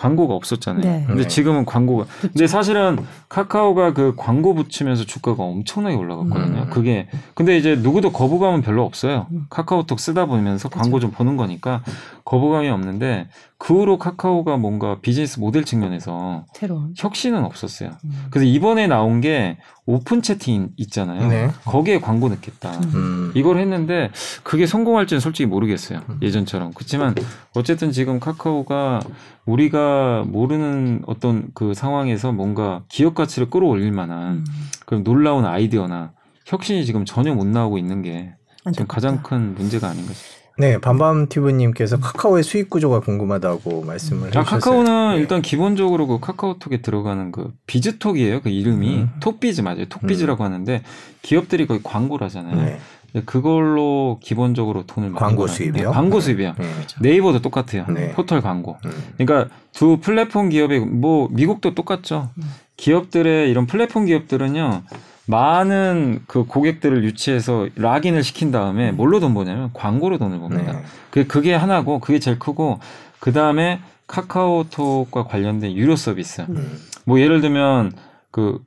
광고가 0.00 0.32
없었잖아요. 0.34 0.82
네. 0.82 1.04
근데 1.06 1.22
네. 1.24 1.28
지금은 1.28 1.66
광고가 1.66 2.06
근데 2.20 2.46
사실은 2.46 2.98
카카오가 3.28 3.92
그 3.92 4.14
광고 4.16 4.54
붙이면서 4.54 5.04
주가가 5.04 5.42
엄청나게 5.42 5.94
올라갔거든요. 5.94 6.62
음. 6.62 6.70
그게 6.70 7.06
근데 7.34 7.58
이제 7.58 7.76
누구도 7.76 8.10
거부감은 8.10 8.62
별로 8.62 8.82
없어요. 8.84 9.26
음. 9.30 9.44
카카오톡 9.50 10.00
쓰다 10.00 10.24
보면서 10.24 10.70
광고 10.70 11.00
좀 11.00 11.10
보는 11.10 11.36
거니까 11.36 11.82
거부감이 12.24 12.70
없는데 12.70 13.28
그 13.62 13.74
후로 13.74 13.98
카카오가 13.98 14.56
뭔가 14.56 15.00
비즈니스 15.02 15.38
모델 15.38 15.64
측면에서 15.66 16.46
새로운. 16.54 16.94
혁신은 16.96 17.44
없었어요. 17.44 17.90
음. 18.04 18.26
그래서 18.30 18.46
이번에 18.50 18.86
나온 18.86 19.20
게 19.20 19.58
오픈 19.84 20.22
채팅 20.22 20.70
있잖아요. 20.78 21.28
네. 21.28 21.50
거기에 21.66 22.00
광고 22.00 22.30
넣겠다. 22.30 22.70
음. 22.70 22.90
음. 22.94 23.32
이걸 23.34 23.58
했는데 23.58 24.10
그게 24.44 24.66
성공할지는 24.66 25.20
솔직히 25.20 25.46
모르겠어요. 25.46 26.00
음. 26.08 26.18
예전처럼. 26.22 26.72
그렇지만 26.74 27.14
어쨌든 27.54 27.92
지금 27.92 28.18
카카오가 28.18 29.02
우리가 29.44 30.24
모르는 30.26 31.02
어떤 31.06 31.48
그 31.52 31.74
상황에서 31.74 32.32
뭔가 32.32 32.82
기업 32.88 33.14
가치를 33.14 33.50
끌어올릴 33.50 33.92
만한 33.92 34.36
음. 34.38 34.44
그런 34.86 35.04
놀라운 35.04 35.44
아이디어나 35.44 36.12
혁신이 36.46 36.86
지금 36.86 37.04
전혀 37.04 37.34
못 37.34 37.46
나오고 37.46 37.76
있는 37.76 38.00
게 38.00 38.32
지금. 38.72 38.86
가장 38.86 39.22
큰 39.22 39.54
문제가 39.54 39.88
아닌가 39.90 40.14
싶습니다. 40.14 40.39
네, 40.58 40.78
밤밤티브님께서 40.78 41.98
카카오의 42.00 42.42
수익 42.42 42.68
구조가 42.68 43.00
궁금하다고 43.00 43.82
말씀을 43.84 44.36
아, 44.36 44.40
해주셨어요. 44.40 44.60
카카오는 44.60 45.14
네. 45.14 45.20
일단 45.20 45.42
기본적으로 45.42 46.06
그 46.06 46.20
카카오톡에 46.20 46.82
들어가는 46.82 47.32
그 47.32 47.52
비즈톡이에요. 47.66 48.42
그 48.42 48.50
이름이 48.50 48.94
음. 48.96 49.10
톡비즈 49.20 49.62
맞아요. 49.62 49.86
톡비즈라고 49.86 50.44
하는데 50.44 50.82
기업들이 51.22 51.66
거의 51.66 51.80
광고를 51.82 52.26
하잖아요. 52.26 52.56
네. 52.56 52.78
그걸로 53.24 54.20
기본적으로 54.22 54.86
돈을 54.86 55.12
광고. 55.12 55.46
수입이요? 55.48 55.72
네, 55.72 55.84
광고 55.84 56.20
수입이요. 56.20 56.54
네. 56.58 56.66
네이버도 57.00 57.42
똑같아요. 57.42 57.86
네. 57.88 58.12
포털 58.12 58.40
광고. 58.40 58.76
음. 58.84 58.90
그러니까 59.16 59.52
두 59.72 59.98
플랫폼 60.00 60.48
기업이 60.50 60.78
뭐 60.78 61.28
미국도 61.32 61.74
똑같죠. 61.74 62.30
기업들의 62.76 63.50
이런 63.50 63.66
플랫폼 63.66 64.06
기업들은요. 64.06 64.82
많은 65.26 66.22
그 66.26 66.44
고객들을 66.44 67.04
유치해서 67.04 67.68
락인을 67.76 68.22
시킨 68.24 68.50
다음에 68.50 68.90
뭘로 68.92 69.20
돈 69.20 69.34
버냐면 69.34 69.70
광고로 69.72 70.18
돈을 70.18 70.38
법니다. 70.40 70.72
네. 70.72 70.82
그 71.10 71.26
그게 71.26 71.54
하나고 71.54 72.00
그게 72.00 72.18
제일 72.18 72.38
크고 72.38 72.80
그 73.20 73.32
다음에 73.32 73.80
카카오톡과 74.06 75.24
관련된 75.24 75.72
유료 75.72 75.94
서비스. 75.94 76.42
음. 76.48 76.80
뭐 77.04 77.20
예를 77.20 77.40
들면 77.40 77.92
그 78.30 78.60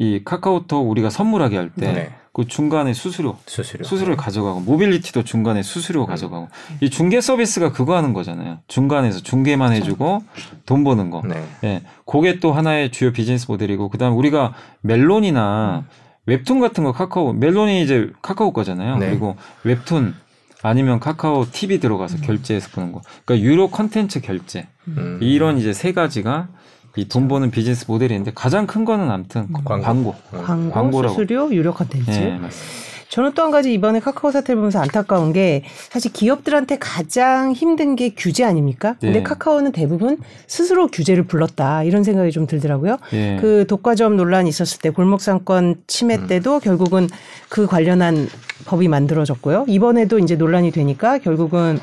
이 0.00 0.22
카카오톡 0.24 0.88
우리가 0.88 1.10
선물하기 1.10 1.58
할 1.58 1.73
때 1.73 1.92
네. 1.92 2.14
그 2.32 2.46
중간에 2.46 2.92
수수료 2.92 3.36
수수료. 3.46 3.84
수수료를 3.84 4.16
가져가고 4.16 4.60
모빌리티도 4.60 5.24
중간에 5.24 5.62
수수료 5.62 6.06
가져가고 6.06 6.48
이 6.80 6.88
중개 6.88 7.20
서비스가 7.20 7.72
그거 7.72 7.96
하는 7.96 8.12
거잖아요. 8.12 8.58
중간에서 8.68 9.20
중개만 9.20 9.72
해주고 9.72 10.22
돈 10.64 10.84
버는 10.84 11.10
거. 11.10 11.22
네. 11.24 11.44
예, 11.64 11.82
그게 12.06 12.38
또 12.38 12.52
하나의 12.52 12.92
주요 12.92 13.12
비즈니스 13.12 13.46
모델이고 13.48 13.88
그다음 13.88 14.12
에 14.12 14.16
우리가 14.16 14.54
멜론이나 14.82 15.84
웹툰 16.26 16.60
같은 16.60 16.84
거 16.84 16.92
카카오 16.92 17.32
멜론이 17.32 17.82
이제 17.82 18.10
카카오 18.22 18.52
거잖아요. 18.52 18.98
네. 18.98 19.08
그리고 19.08 19.36
웹툰 19.64 20.14
아니면 20.62 21.00
카카오 21.00 21.46
TV 21.50 21.80
들어가서 21.80 22.18
결제해서 22.18 22.68
보는 22.70 22.92
거. 22.92 23.00
그러니까 23.24 23.44
유료 23.44 23.70
컨텐츠 23.70 24.20
결제 24.20 24.68
음. 24.86 25.18
이런 25.20 25.58
이제 25.58 25.72
세 25.72 25.92
가지가 25.92 26.48
이 26.48 26.59
돈 27.08 27.28
버는 27.28 27.50
비즈니스 27.50 27.84
모델인데 27.88 28.32
가장 28.34 28.66
큰 28.66 28.84
거는 28.84 29.10
아무튼 29.10 29.48
광고. 29.64 29.82
광고. 29.82 30.14
광고, 30.44 30.70
광고라고. 30.72 31.14
수수료, 31.14 31.52
유료 31.54 31.72
컨텐츠. 31.72 32.10
예, 32.10 32.30
맞습니다. 32.38 32.90
저는 33.10 33.32
또 33.34 33.42
한 33.42 33.50
가지 33.50 33.72
이번에 33.72 33.98
카카오 33.98 34.30
사태를 34.30 34.54
보면서 34.56 34.78
안타까운 34.78 35.32
게 35.32 35.64
사실 35.88 36.12
기업들한테 36.12 36.78
가장 36.78 37.52
힘든 37.52 37.96
게 37.96 38.10
규제 38.16 38.44
아닙니까? 38.44 38.94
근데 39.00 39.18
네. 39.18 39.22
카카오는 39.24 39.72
대부분 39.72 40.18
스스로 40.46 40.86
규제를 40.86 41.24
불렀다 41.24 41.82
이런 41.82 42.04
생각이 42.04 42.30
좀 42.30 42.46
들더라고요. 42.46 42.98
예. 43.12 43.36
그 43.40 43.66
독과점 43.66 44.16
논란이 44.16 44.48
있었을 44.48 44.80
때 44.80 44.90
골목상권 44.90 45.82
침해 45.88 46.18
음. 46.18 46.26
때도 46.28 46.60
결국은 46.60 47.08
그 47.48 47.66
관련한 47.66 48.28
법이 48.66 48.86
만들어졌고요. 48.86 49.64
이번에도 49.66 50.20
이제 50.20 50.36
논란이 50.36 50.70
되니까 50.70 51.18
결국은 51.18 51.80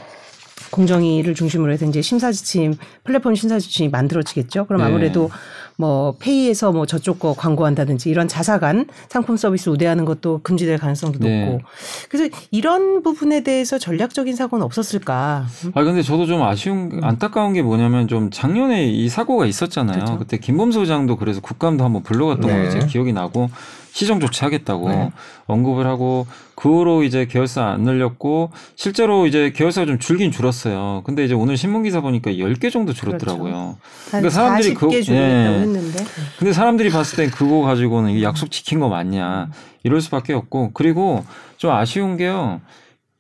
공정위를 0.72 1.36
중심으로 1.36 1.72
해서 1.72 1.86
이제 1.86 2.02
심사 2.02 2.32
지침 2.32 2.76
플랫폼 3.04 3.36
심사 3.36 3.60
지침이 3.60 3.90
만들어지겠죠. 3.90 4.66
그럼 4.66 4.82
네. 4.82 4.88
아무래도 4.88 5.30
뭐 5.78 6.16
페이에서 6.20 6.72
뭐 6.72 6.86
저쪽 6.86 7.20
거 7.20 7.34
광고한다든지 7.34 8.10
이런 8.10 8.28
자사간 8.28 8.88
상품 9.10 9.38
서비스 9.38 9.70
우대하는 9.70 10.06
것도 10.06 10.42
금지될 10.44 10.80
가능성도 10.80 11.20
네. 11.20 11.46
높고 11.46 11.62
그래서 12.10 12.36
이런 12.52 13.04
부분에 13.04 13.44
대해서 13.44 13.78
전략적인 13.78 14.36
사고는 14.36 14.66
없었을까? 14.66 15.46
아 15.74 15.84
근데 15.84 16.02
저도 16.02 16.26
좀 16.26 16.42
아쉬운 16.42 17.00
안타까운 17.04 17.54
게 17.54 17.62
뭐냐면 17.62 18.08
좀 18.08 18.32
작년에 18.32 18.88
이 18.88 19.08
사고가 19.08 19.46
있었잖아요. 19.46 19.96
그렇죠. 19.96 20.18
그때 20.18 20.38
김범수 20.38 20.80
의장도 20.82 21.18
그래서 21.18 21.42
국감도 21.42 21.84
한번 21.84 22.02
불러갔던 22.02 22.48
네. 22.50 22.58
걸로 22.58 22.70
제 22.72 22.88
기억이 22.88 23.14
나고 23.14 23.50
시정 23.92 24.20
조치하겠다고 24.20 24.90
네. 24.90 25.12
언급을 25.48 25.88
하고 25.88 26.28
그 26.56 26.70
후로 26.70 27.04
이제 27.04 27.26
계열사 27.26 27.66
안 27.66 27.82
늘렸고 27.84 28.52
실제로 28.76 29.26
이제 29.28 29.52
계열사가 29.56 29.86
좀 29.86 30.00
줄긴 30.00 30.32
줄었어요. 30.32 31.02
근데 31.06 31.24
이제 31.26 31.34
오늘 31.34 31.58
신문 31.58 31.84
기사 31.84 32.02
보니까 32.02 32.32
10개 32.32 32.72
정도 32.72 32.94
줄었더라고요. 32.94 33.56
한 33.56 33.76
그러니까 34.10 34.30
사람들이 34.30 34.74
40개 34.74 34.78
그거- 34.80 35.14
예. 35.14 35.60
했는데 35.62 36.04
근데 36.38 36.54
사람들이 36.54 36.90
봤을 36.90 37.18
땐 37.18 37.32
그거 37.32 37.62
가지고는 37.62 38.22
약속 38.22 38.52
지킨 38.52 38.80
거 38.80 38.90
맞냐 38.90 39.50
이럴 39.84 40.02
수밖에 40.02 40.34
없고 40.34 40.72
그리고 40.74 41.24
좀 41.58 41.72
아쉬운 41.72 42.18
게요 42.18 42.62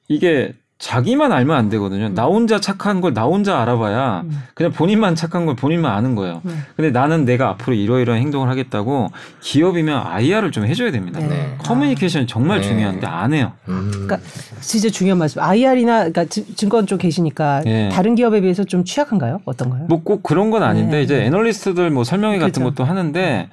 이게 0.08 0.54
자기만 0.80 1.32
알면 1.32 1.58
안 1.58 1.70
되거든요 1.70 2.10
나 2.10 2.26
혼자 2.26 2.60
착한 2.60 3.02
걸 3.02 3.08
나 3.18 3.24
혼자 3.24 3.60
알아봐야 3.62 4.22
음. 4.26 4.44
그냥 4.54 4.72
본인만 4.74 5.16
착한 5.16 5.46
걸 5.48 5.56
본인만 5.56 5.92
아는 5.92 6.14
거예요 6.14 6.42
네. 6.44 6.54
근데 6.76 6.92
나는 6.92 7.26
내가 7.26 7.50
앞으로 7.50 7.74
이러이러한 7.74 8.22
행동을 8.22 8.48
하겠다고 8.50 9.10
기업이면 9.42 10.06
IR을 10.06 10.52
좀 10.52 10.66
해줘야 10.68 10.92
됩니다 10.92 11.20
네. 11.20 11.56
커뮤니케이션이 11.60 12.28
정말 12.28 12.62
네. 12.62 12.68
중요한데 12.68 13.08
안 13.08 13.34
해요 13.34 13.54
음. 13.70 13.90
그러니까 13.92 14.20
진짜 14.62 14.90
중요한 14.90 15.18
말씀. 15.18 15.42
IR이나 15.42 15.98
그러니까 16.10 16.26
지- 16.26 16.46
증권 16.56 16.86
쪽 16.86 17.00
계시니까 17.00 17.64
예. 17.66 17.90
다른 17.92 18.14
기업에 18.16 18.42
비해서 18.42 18.64
좀 18.64 18.84
취약한가요? 18.84 19.42
어떤가요? 19.46 19.86
뭐 19.88 20.02
꼭 20.04 20.22
그런 20.22 20.52
건 20.52 20.62
아닌데 20.64 20.98
네. 20.98 21.04
이제 21.04 21.24
애널리스트들 21.24 21.90
뭐 21.90 22.04
설명회 22.04 22.38
같은 22.38 22.62
그렇죠. 22.62 22.76
것도 22.76 22.84
하는데 22.88 23.50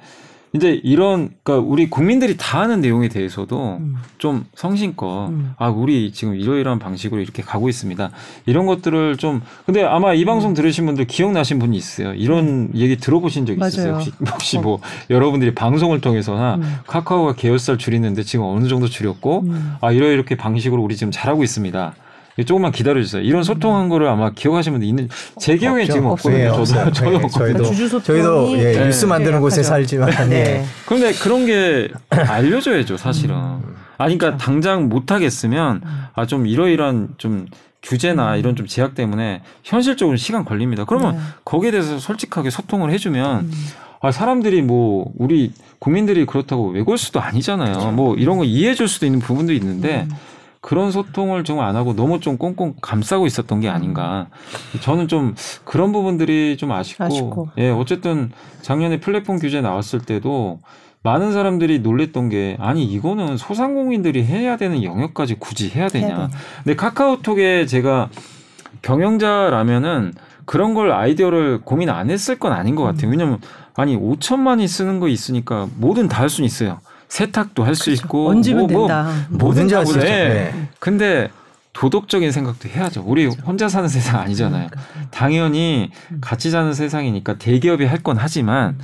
이제 0.55 0.79
이런 0.83 1.31
그러니까 1.43 1.67
우리 1.69 1.89
국민들이 1.89 2.37
다 2.37 2.61
아는 2.61 2.79
내용에 2.79 3.09
대해서도 3.09 3.77
음. 3.81 3.95
좀 4.17 4.45
성심껏 4.55 5.29
음. 5.29 5.53
아 5.57 5.67
우리 5.69 6.11
지금 6.13 6.35
이러이러한 6.35 6.79
방식으로 6.79 7.21
이렇게 7.21 7.43
가고 7.43 7.67
있습니다. 7.67 8.09
이런 8.45 8.65
것들을 8.65 9.17
좀 9.17 9.41
근데 9.65 9.83
아마 9.83 10.13
이 10.13 10.23
방송 10.23 10.53
들으신 10.53 10.85
분들 10.85 11.05
기억나신 11.05 11.59
분이 11.59 11.75
있어요. 11.75 12.13
이런 12.13 12.71
얘기 12.73 12.97
들어보신 12.97 13.45
적 13.45 13.57
있으세요? 13.57 13.93
음. 13.93 13.97
혹시 13.97 14.11
혹시 14.31 14.59
뭐 14.59 14.79
여러분들이 15.09 15.53
방송을 15.53 15.99
통해서나 15.99 16.55
음. 16.55 16.75
카카오가 16.87 17.33
계열사를 17.33 17.77
줄이는데 17.77 18.23
지금 18.23 18.45
어느 18.45 18.67
정도 18.67 18.87
줄였고 18.87 19.41
음. 19.41 19.75
아 19.81 19.91
이러 19.91 20.09
이렇게 20.09 20.35
방식으로 20.35 20.81
우리 20.81 20.95
지금 20.95 21.11
잘하고 21.11 21.43
있습니다. 21.43 21.93
조금만 22.43 22.71
기다려주세요. 22.71 23.21
이런 23.21 23.43
소통한 23.43 23.87
거를 23.87 24.07
아마 24.07 24.31
기억하시는 24.31 24.73
분들 24.73 24.87
있는 24.87 25.09
제 25.39 25.55
기억에? 25.57 25.85
지금 25.85 26.07
없거든요. 26.07 26.37
예, 26.37 26.47
저도 26.47 26.61
없어요. 26.61 26.91
저도 26.91 27.19
네. 27.19 27.27
저희도 27.29 27.63
주주 27.63 27.87
소통이 27.87 28.21
저희도 28.21 28.57
예, 28.57 28.73
네. 28.73 28.85
뉴스 28.85 29.05
만드는 29.05 29.39
곳에. 29.39 29.63
살지만 29.63 30.29
네. 30.29 30.35
예. 30.35 30.65
그런데 30.85 31.13
그런 31.13 31.45
게 31.45 31.89
알려줘야죠, 32.09 32.97
사실은. 32.97 33.35
음. 33.35 33.75
아니, 33.97 34.17
그러니까 34.17 34.43
당장 34.43 34.89
못 34.89 35.11
하겠으면 35.11 35.81
음. 35.83 36.03
아좀 36.13 36.47
이러이러한 36.47 37.15
좀 37.17 37.47
규제나 37.81 38.35
이런 38.35 38.55
좀 38.55 38.67
제약 38.67 38.95
때문에 38.95 39.41
현실적으로 39.63 40.17
시간 40.17 40.43
걸립니다. 40.43 40.83
그러면 40.85 41.15
네. 41.15 41.21
거기에 41.45 41.71
대해서 41.71 41.99
솔직하게 41.99 42.49
소통을 42.49 42.91
해주면 42.91 43.39
음. 43.45 43.51
아, 44.01 44.11
사람들이 44.11 44.61
뭐 44.61 45.11
우리 45.17 45.51
국민들이 45.79 46.25
그렇다고 46.25 46.69
외골 46.69 46.97
수도 46.97 47.21
아니잖아요. 47.21 47.91
뭐 47.91 48.15
이런 48.15 48.37
거 48.37 48.43
이해해 48.43 48.75
줄 48.75 48.87
수도 48.87 49.05
있는 49.05 49.19
부분도 49.19 49.53
있는데 49.53 50.07
음. 50.09 50.15
그런 50.65 50.89
소통을 50.89 51.43
정말 51.43 51.67
안 51.67 51.75
하고 51.75 51.95
너무 51.95 52.19
좀 52.19 52.39
꽁꽁 52.39 52.73
감싸고 52.81 53.27
있었던 53.27 53.59
게 53.59 53.69
아닌가. 53.69 54.29
저는 54.81 55.07
좀 55.07 55.35
그런 55.63 55.91
부분들이 55.91 56.57
좀 56.57 56.71
아쉽고, 56.71 57.03
아쉽고. 57.03 57.49
예, 57.59 57.69
어쨌든 57.69 58.31
작년에 58.63 58.99
플랫폼 58.99 59.37
규제 59.37 59.61
나왔을 59.61 59.99
때도 59.99 60.61
많은 61.03 61.33
사람들이 61.33 61.81
놀랬던 61.81 62.29
게 62.29 62.57
아니 62.59 62.83
이거는 62.83 63.37
소상공인들이 63.37 64.23
해야 64.25 64.57
되는 64.57 64.81
영역까지 64.83 65.35
굳이 65.35 65.69
해야 65.69 65.87
되냐. 65.87 66.07
해야. 66.07 66.29
근데 66.63 66.75
카카오톡에 66.75 67.67
제가 67.67 68.09
경영자라면은 68.81 70.13
그런 70.45 70.73
걸 70.73 70.91
아이디어를 70.91 71.61
고민 71.63 71.91
안 71.91 72.09
했을 72.09 72.39
건 72.39 72.53
아닌 72.53 72.73
것 72.73 72.81
음. 72.81 72.87
같아요. 72.87 73.11
왜냐면 73.11 73.37
아니 73.75 73.95
5천만이 73.95 74.67
쓰는 74.67 74.99
거 74.99 75.09
있으니까 75.09 75.67
뭐든 75.77 76.07
다 76.07 76.23
할 76.23 76.29
수는 76.29 76.47
있어요. 76.47 76.79
세탁도 77.07 77.63
할수 77.63 77.91
있고 77.91 78.29
얹으면 78.29 78.67
뭐, 78.67 78.67
뭐 78.67 78.87
된다. 78.87 79.11
뭐든지 79.29 79.73
할수 79.75 79.97
있죠. 79.97 80.07
예. 80.07 80.11
네. 80.11 80.69
근데 80.79 81.29
도덕적인 81.73 82.31
생각도 82.31 82.69
해야죠. 82.69 83.03
우리 83.05 83.25
혼자 83.25 83.67
사는 83.67 83.87
세상 83.89 84.19
아니잖아요. 84.21 84.67
그러니까. 84.69 85.09
당연히 85.11 85.91
같이 86.21 86.49
사는 86.49 86.73
세상이니까 86.73 87.37
대기업이 87.37 87.85
할 87.85 88.01
건 88.03 88.17
하지만 88.17 88.77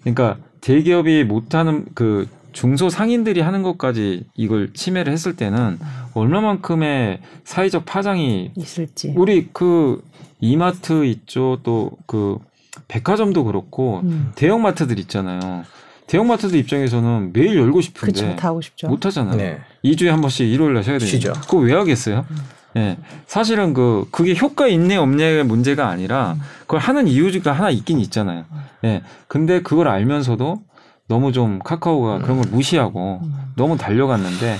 그러니까 0.00 0.36
대기업이 0.60 1.24
못하는 1.24 1.86
그 1.94 2.28
중소 2.52 2.90
상인들이 2.90 3.40
하는 3.40 3.62
것까지 3.62 4.24
이걸 4.34 4.72
침해를 4.74 5.12
했을 5.12 5.36
때는 5.36 5.78
얼마만큼의 6.14 7.20
사회적 7.44 7.84
파장이 7.86 8.52
있을지. 8.56 9.14
우리 9.16 9.48
그 9.52 10.02
이마트 10.40 11.04
있죠 11.06 11.58
또 11.62 11.92
그 12.06 12.38
백화점도 12.88 13.44
그렇고 13.44 14.00
음. 14.04 14.32
대형마트들 14.34 14.98
있잖아요. 15.00 15.64
대형마트들 16.10 16.58
입장에서는 16.58 17.32
매일 17.32 17.56
열고 17.56 17.80
싶은데 17.80 18.20
그렇죠. 18.20 18.36
다 18.36 18.48
하고 18.48 18.60
싶죠. 18.60 18.88
못 18.88 19.06
하잖아요. 19.06 19.36
네. 19.36 19.60
2주에 19.84 20.08
한 20.08 20.20
번씩 20.20 20.48
일요일 20.48 20.74
날 20.74 20.82
쉬어야 20.82 20.98
되니까. 20.98 21.32
그거 21.34 21.58
왜 21.58 21.72
하겠어요? 21.72 22.26
예. 22.76 22.96
사실은 23.26 23.74
그 23.74 24.08
그게 24.10 24.34
효과 24.34 24.66
있네 24.66 24.96
없네의 24.96 25.44
문제가 25.44 25.88
아니라 25.88 26.36
그걸 26.62 26.80
하는 26.80 27.06
이유가 27.06 27.52
하나 27.52 27.70
있긴 27.70 28.00
있잖아요. 28.00 28.44
예. 28.84 29.02
근데 29.28 29.62
그걸 29.62 29.86
알면서도 29.86 30.62
너무 31.06 31.30
좀 31.30 31.60
카카오가 31.60 32.18
그런 32.18 32.40
걸 32.40 32.50
무시하고 32.50 33.20
너무 33.54 33.76
달려갔는데 33.76 34.56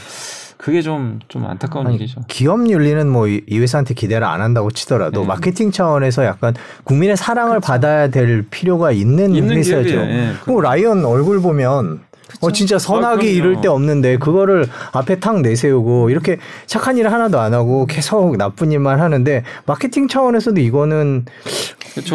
그게 0.60 0.82
좀 0.82 1.20
좀 1.28 1.46
안타까운 1.46 1.86
아니, 1.86 1.94
얘기죠. 1.94 2.20
기업 2.28 2.68
윤리는 2.68 3.08
뭐이 3.08 3.40
회사한테 3.50 3.94
기대를 3.94 4.26
안 4.26 4.42
한다고 4.42 4.70
치더라도 4.70 5.22
네. 5.22 5.26
마케팅 5.26 5.70
차원에서 5.70 6.26
약간 6.26 6.54
국민의 6.84 7.16
사랑을 7.16 7.60
받아야 7.60 8.08
될 8.08 8.44
필요가 8.50 8.92
있는, 8.92 9.34
있는 9.34 9.56
회사죠. 9.56 9.88
예. 9.88 10.32
그리고 10.44 10.60
라이언 10.60 11.04
얼굴 11.06 11.40
보면 11.40 12.00
어 12.40 12.50
진짜 12.50 12.78
선악이 12.78 13.26
아, 13.26 13.30
이를 13.30 13.60
데 13.60 13.68
없는데 13.68 14.18
그거를 14.18 14.66
앞에 14.92 15.20
탁 15.20 15.40
내세우고 15.40 16.10
이렇게 16.10 16.38
착한 16.66 16.98
일 16.98 17.08
하나도 17.08 17.38
안 17.38 17.54
하고 17.54 17.86
계속 17.86 18.36
나쁜 18.36 18.72
일만 18.72 19.00
하는데 19.00 19.44
마케팅 19.66 20.08
차원에서도 20.08 20.60
이거는 20.60 21.26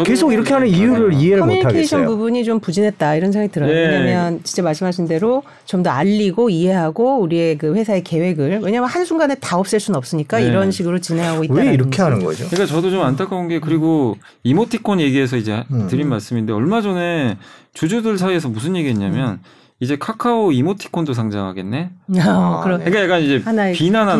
계속 0.04 0.32
이렇게 0.32 0.52
하는 0.54 0.68
이유를 0.68 1.12
이해를 1.14 1.40
못 1.40 1.46
커뮤니케이션 1.46 2.00
하겠어요. 2.00 2.06
부분이 2.06 2.44
좀 2.44 2.60
부진했다 2.60 3.14
이런 3.16 3.32
생각이 3.32 3.52
들어요. 3.52 3.72
네. 3.72 3.98
왜냐하면 4.04 4.40
진짜 4.42 4.62
말씀하신 4.62 5.08
대로 5.08 5.42
좀 5.64 5.86
더 5.86 5.90
알리고 5.90 6.50
이해하고 6.50 7.20
우리의 7.20 7.58
그 7.58 7.74
회사의 7.74 8.02
계획을 8.02 8.60
왜냐하면 8.62 8.88
한 8.90 9.04
순간에 9.04 9.36
다 9.36 9.56
없앨 9.58 9.78
수는 9.78 9.96
없으니까 9.98 10.38
네. 10.38 10.46
이런 10.46 10.70
식으로 10.72 10.98
진행하고 10.98 11.44
있다. 11.44 11.54
왜 11.54 11.72
이렇게 11.72 12.02
하는 12.02 12.24
거죠? 12.24 12.46
그러니까 12.48 12.66
저도 12.66 12.90
좀 12.90 13.02
안타까운 13.02 13.46
게 13.46 13.60
그리고 13.60 14.16
이모티콘 14.42 14.98
얘기해서 15.00 15.36
이제 15.36 15.62
음. 15.70 15.86
드린 15.88 16.08
말씀인데 16.08 16.52
얼마 16.52 16.80
전에 16.82 17.36
주주들 17.74 18.18
사이에서 18.18 18.48
무슨 18.48 18.74
얘기했냐면 18.74 19.38
이제 19.80 19.96
카카오 19.96 20.52
이모티콘도 20.52 21.12
상장하겠네. 21.12 21.90
어, 22.26 22.60
그럼 22.64 22.78
네. 22.78 22.84
그러니까 22.90 23.02
약간 23.02 23.20
이제 23.22 23.38
비난하는, 23.38 23.72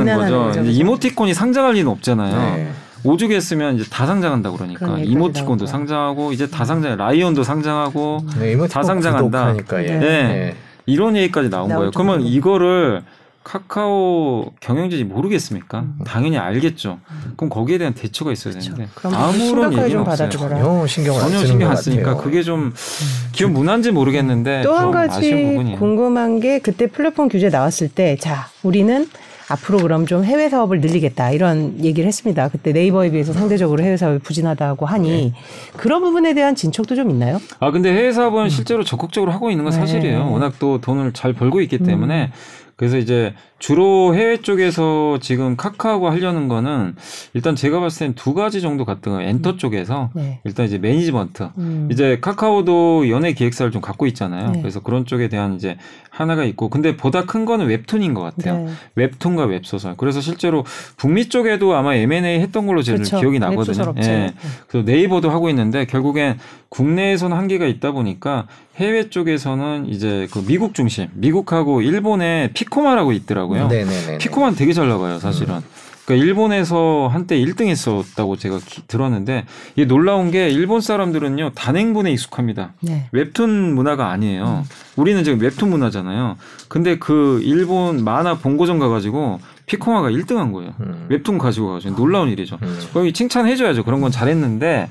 비난하는 0.04 0.16
거죠. 0.16 0.38
거죠, 0.44 0.60
이제? 0.60 0.70
이모티콘이 0.72 1.32
상장할 1.32 1.74
리는 1.74 1.90
없잖아요. 1.90 2.56
네. 2.56 2.70
오죽했으면 3.04 3.76
이제 3.76 3.88
다 3.88 4.04
상장한다 4.06 4.50
그러니까 4.50 4.98
이모티콘도 4.98 5.64
나오고. 5.64 5.66
상장하고 5.66 6.32
이제 6.32 6.48
다 6.48 6.64
상장 6.64 6.96
라이온도 6.96 7.42
상장하고 7.42 8.20
네, 8.38 8.52
이모티콘 8.52 8.68
다 8.68 8.82
상장한다. 8.82 9.22
구독하니까 9.24 9.84
예. 9.84 9.86
네. 9.86 9.98
네. 9.98 10.56
이런 10.86 11.16
얘기까지 11.16 11.48
나온 11.48 11.68
거예요. 11.68 11.90
그러면. 11.90 12.20
이거를 12.22 13.02
카카오 13.46 14.50
경영진이 14.58 15.04
모르겠습니까? 15.04 15.78
음. 15.80 15.98
당연히 16.04 16.36
알겠죠. 16.36 16.98
그럼 17.36 17.48
거기에 17.48 17.78
대한 17.78 17.94
대처가 17.94 18.32
있어야 18.32 18.52
되는데 18.54 18.88
그럼 18.96 19.14
아무런 19.14 19.72
얘기는 19.72 19.88
좀 19.90 20.00
없어요. 20.00 20.28
전혀 20.30 20.86
신경을 20.88 21.22
안 21.22 21.30
전혀 21.30 21.46
신경 21.46 21.68
것안 21.68 21.76
쓰니까 21.82 22.02
같아요. 22.14 22.24
그게 22.24 22.42
좀 22.42 22.74
기업 23.30 23.52
문화인지 23.52 23.92
모르겠는데 23.92 24.62
또한좀 24.62 24.90
가지. 24.90 25.76
궁금한 25.78 26.40
게 26.40 26.58
그때 26.58 26.88
플랫폼 26.88 27.28
규제 27.28 27.48
나왔을 27.48 27.88
때 27.88 28.16
자 28.18 28.48
우리는 28.64 29.06
앞으로 29.48 29.78
그럼 29.78 30.06
좀 30.06 30.24
해외 30.24 30.48
사업을 30.48 30.80
늘리겠다 30.80 31.30
이런 31.30 31.84
얘기를 31.84 32.08
했습니다. 32.08 32.48
그때 32.48 32.72
네이버에 32.72 33.10
비해서 33.12 33.32
상대적으로 33.32 33.80
해외 33.84 33.96
사업이 33.96 34.18
부진하다고 34.24 34.86
하니 34.86 35.08
네. 35.08 35.32
그런 35.76 36.02
부분에 36.02 36.34
대한 36.34 36.56
진척도 36.56 36.96
좀 36.96 37.10
있나요? 37.10 37.40
아 37.60 37.70
근데 37.70 37.92
해외 37.92 38.10
사업은 38.10 38.48
실제로 38.48 38.82
적극적으로 38.82 39.30
하고 39.30 39.50
있는 39.52 39.62
건 39.64 39.72
네. 39.72 39.78
사실이에요. 39.78 40.32
워낙 40.32 40.54
또 40.58 40.80
돈을 40.80 41.12
잘 41.12 41.32
벌고 41.32 41.60
있기 41.60 41.78
음. 41.82 41.86
때문에 41.86 42.32
그래서 42.76 42.98
이제 42.98 43.34
주로 43.58 44.14
해외 44.14 44.36
쪽에서 44.42 45.18
지금 45.20 45.56
카카오가 45.56 46.10
하려는 46.10 46.46
거는 46.48 46.94
일단 47.32 47.56
제가 47.56 47.80
봤을 47.80 48.06
땐 48.06 48.14
두 48.14 48.34
가지 48.34 48.60
정도 48.60 48.84
같은 48.84 49.12
거예요. 49.12 49.28
엔터 49.28 49.56
쪽에서 49.56 50.10
네. 50.14 50.40
일단 50.44 50.66
이제 50.66 50.76
매니지먼트 50.78 51.48
음. 51.56 51.88
이제 51.90 52.18
카카오도 52.20 53.08
연예 53.08 53.32
기획사를 53.32 53.70
좀 53.72 53.80
갖고 53.80 54.06
있잖아요. 54.06 54.50
네. 54.50 54.60
그래서 54.60 54.80
그런 54.80 55.06
쪽에 55.06 55.28
대한 55.28 55.54
이제 55.54 55.78
하나가 56.10 56.44
있고 56.44 56.68
근데 56.68 56.96
보다 56.96 57.24
큰 57.24 57.44
거는 57.46 57.66
웹툰인 57.66 58.12
것 58.12 58.22
같아요. 58.22 58.64
네. 58.64 58.72
웹툰과 58.94 59.44
웹소설. 59.44 59.94
그래서 59.96 60.20
실제로 60.20 60.64
북미 60.96 61.28
쪽에도 61.28 61.74
아마 61.74 61.94
M&A 61.94 62.40
했던 62.40 62.66
걸로 62.66 62.82
저는 62.82 62.98
그렇죠. 63.04 63.20
기억이 63.20 63.38
나거든요. 63.38 63.94
예. 64.02 64.34
그래서 64.68 64.84
네이버도 64.84 65.30
하고 65.30 65.48
있는데 65.50 65.86
결국엔 65.86 66.38
국내에서는 66.68 67.36
한계가 67.36 67.66
있다 67.66 67.92
보니까 67.92 68.46
해외 68.76 69.08
쪽에서는 69.08 69.86
이제 69.88 70.28
그 70.30 70.44
미국 70.46 70.74
중심, 70.74 71.08
미국하고 71.14 71.80
일본에 71.80 72.50
피코마라고 72.52 73.12
있더라고요. 73.12 73.45
네네네. 73.68 74.18
피코만 74.18 74.54
되게 74.54 74.72
잘 74.72 74.88
나가요, 74.88 75.18
사실은. 75.18 75.60
그러니까 76.04 76.24
일본에서 76.24 77.08
한때 77.10 77.36
1등 77.36 77.66
했었다고 77.66 78.36
제가 78.36 78.60
기- 78.64 78.82
들었는데 78.86 79.44
이게 79.74 79.86
놀라운 79.86 80.30
게 80.30 80.48
일본 80.50 80.80
사람들은요 80.80 81.50
단행본에 81.56 82.12
익숙합니다. 82.12 82.74
네. 82.80 83.08
웹툰 83.10 83.74
문화가 83.74 84.10
아니에요. 84.10 84.64
우리는 84.94 85.24
지금 85.24 85.40
웹툰 85.40 85.68
문화잖아요. 85.68 86.36
근데 86.68 86.96
그 86.98 87.40
일본 87.42 88.04
만화 88.04 88.38
본고전 88.38 88.78
가가지고 88.78 89.40
피코마가 89.66 90.10
1등한 90.10 90.52
거예요. 90.52 90.74
음. 90.78 91.06
웹툰 91.08 91.38
가지고 91.38 91.72
가지고 91.72 91.96
놀라운 91.96 92.28
일이죠. 92.28 92.56
음. 92.62 92.78
거기 92.94 93.12
칭찬해줘야죠. 93.12 93.82
그런 93.82 94.00
건 94.00 94.12
잘했는데. 94.12 94.88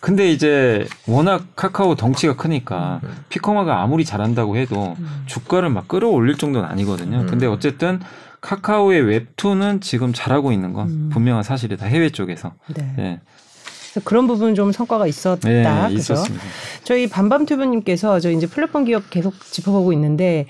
근데 0.00 0.30
이제 0.30 0.86
워낙 1.06 1.46
카카오 1.56 1.94
덩치가 1.94 2.36
크니까 2.36 3.00
음. 3.04 3.24
피코마가 3.28 3.82
아무리 3.82 4.04
잘한다고 4.04 4.56
해도 4.56 4.96
주가를 5.26 5.70
막 5.70 5.88
끌어올릴 5.88 6.36
정도는 6.36 6.68
아니거든요. 6.68 7.20
음. 7.20 7.26
근데 7.26 7.46
어쨌든 7.46 8.00
카카오의 8.40 9.02
웹툰은 9.02 9.80
지금 9.80 10.12
잘하고 10.12 10.52
있는 10.52 10.72
건 10.72 10.88
음. 10.88 11.10
분명한 11.12 11.42
사실이다. 11.42 11.86
해외 11.86 12.10
쪽에서. 12.10 12.52
네. 12.74 12.94
예. 12.98 13.20
그래서 13.92 14.00
그런 14.04 14.26
부분 14.26 14.54
좀 14.54 14.72
성과가 14.72 15.06
있었다. 15.06 15.48
네, 15.48 15.94
그죠? 15.94 16.14
저희 16.84 17.08
반밤튜브님께서 17.08 18.20
저 18.20 18.30
이제 18.30 18.46
플랫폼 18.46 18.84
기업 18.84 19.08
계속 19.10 19.34
짚어보고 19.40 19.92
있는데 19.94 20.46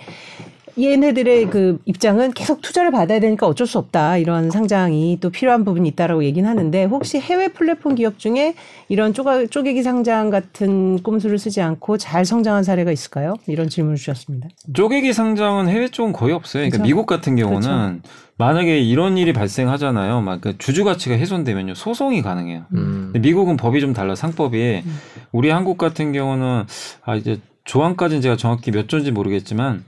얘네들의 0.78 1.50
그 1.50 1.78
입장은 1.84 2.32
계속 2.32 2.60
투자를 2.60 2.90
받아야 2.90 3.20
되니까 3.20 3.46
어쩔 3.46 3.66
수 3.66 3.78
없다 3.78 4.18
이런 4.18 4.50
상장이 4.50 5.18
또 5.20 5.30
필요한 5.30 5.64
부분이 5.64 5.88
있다라고 5.90 6.24
얘기는 6.24 6.48
하는데 6.48 6.84
혹시 6.84 7.18
해외 7.18 7.48
플랫폼 7.48 7.94
기업 7.94 8.18
중에 8.18 8.54
이런 8.88 9.12
쪼가, 9.14 9.46
쪼개기 9.46 9.82
상장 9.82 10.30
같은 10.30 11.02
꼼수를 11.02 11.38
쓰지 11.38 11.60
않고 11.62 11.98
잘 11.98 12.24
성장한 12.24 12.62
사례가 12.64 12.92
있을까요? 12.92 13.34
이런 13.46 13.68
질문을 13.68 13.96
주셨습니다. 13.96 14.48
쪼개기 14.72 15.12
상장은 15.12 15.68
해외 15.68 15.88
쪽은 15.88 16.12
거의 16.12 16.34
없어요. 16.34 16.60
그러니까 16.60 16.78
그렇죠. 16.78 16.88
미국 16.88 17.06
같은 17.06 17.36
경우는 17.36 18.02
만약에 18.38 18.78
이런 18.80 19.16
일이 19.16 19.32
발생하잖아요. 19.32 20.20
막 20.20 20.40
그 20.40 20.58
주주 20.58 20.84
가치가 20.84 21.16
훼손되면요 21.16 21.74
소송이 21.74 22.20
가능해요. 22.20 22.66
음. 22.74 23.10
근데 23.12 23.20
미국은 23.20 23.56
법이 23.56 23.80
좀 23.80 23.94
달라 23.94 24.14
상법이 24.14 24.82
우리 25.32 25.50
한국 25.50 25.78
같은 25.78 26.12
경우는 26.12 26.64
아 27.04 27.16
이제 27.16 27.40
조항까지는 27.64 28.20
제가 28.20 28.36
정확히 28.36 28.70
몇 28.70 28.88
조인지 28.88 29.10
모르겠지만 29.10 29.82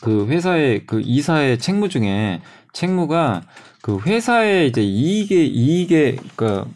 그 0.00 0.26
회사의 0.26 0.86
그 0.86 1.00
이사의 1.04 1.58
책무 1.58 1.88
중에 1.88 2.40
책무가 2.72 3.42
그 3.80 3.98
회사의 4.04 4.68
이제 4.68 4.82
이익에 4.82 5.44
이익에 5.44 6.16
그러니까 6.36 6.68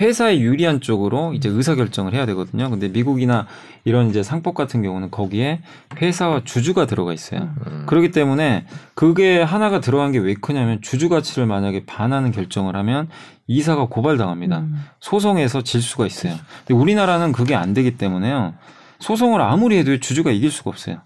회사에 0.00 0.38
유리한 0.38 0.80
쪽으로 0.80 1.32
이제 1.34 1.48
의사 1.48 1.74
결정을 1.74 2.14
해야 2.14 2.24
되거든요. 2.26 2.70
근데 2.70 2.88
미국이나 2.88 3.46
이런 3.84 4.10
이제 4.10 4.22
상법 4.22 4.54
같은 4.54 4.82
경우는 4.82 5.10
거기에 5.10 5.60
회사와 5.96 6.42
주주가 6.44 6.86
들어가 6.86 7.12
있어요. 7.12 7.50
음. 7.66 7.84
그렇기 7.86 8.10
때문에 8.12 8.66
그게 8.94 9.40
하나가 9.42 9.80
들어간 9.80 10.12
게 10.12 10.18
왜 10.18 10.34
크냐면 10.34 10.80
주주 10.82 11.08
가치를 11.08 11.46
만약에 11.46 11.84
반하는 11.86 12.30
결정을 12.30 12.76
하면 12.76 13.08
이사가 13.48 13.86
고발당합니다. 13.86 14.58
음. 14.58 14.84
소송에서 15.00 15.62
질 15.62 15.80
수가 15.82 16.06
있어요. 16.06 16.34
근데 16.66 16.74
우리나라는 16.74 17.32
그게 17.32 17.54
안 17.54 17.72
되기 17.74 17.96
때문에요. 17.96 18.54
소송을 19.00 19.40
아무리 19.40 19.78
해도 19.78 19.98
주주가 19.98 20.30
이길 20.30 20.50
수가 20.50 20.70
없어요. 20.70 20.98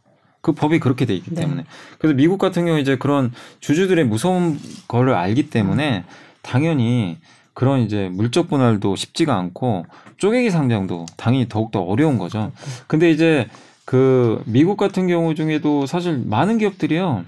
그 0.42 0.52
법이 0.52 0.80
그렇게 0.80 1.06
돼 1.06 1.14
있기 1.14 1.30
네. 1.30 1.42
때문에. 1.42 1.64
그래서 1.98 2.14
미국 2.14 2.36
같은 2.38 2.66
경우 2.66 2.78
이제 2.78 2.96
그런 2.96 3.32
주주들의 3.60 4.04
무서운 4.04 4.58
거를 4.88 5.14
알기 5.14 5.48
때문에 5.48 6.04
당연히 6.42 7.16
그런 7.54 7.80
이제 7.80 8.08
물적 8.12 8.48
분할도 8.48 8.96
쉽지가 8.96 9.34
않고 9.36 9.86
쪼개기 10.16 10.50
상장도 10.50 11.06
당연히 11.16 11.48
더욱더 11.48 11.80
어려운 11.80 12.18
거죠. 12.18 12.52
근데 12.88 13.10
이제 13.10 13.48
그 13.84 14.42
미국 14.46 14.76
같은 14.76 15.06
경우 15.06 15.34
중에도 15.34 15.86
사실 15.86 16.20
많은 16.26 16.58
기업들이요. 16.58 17.24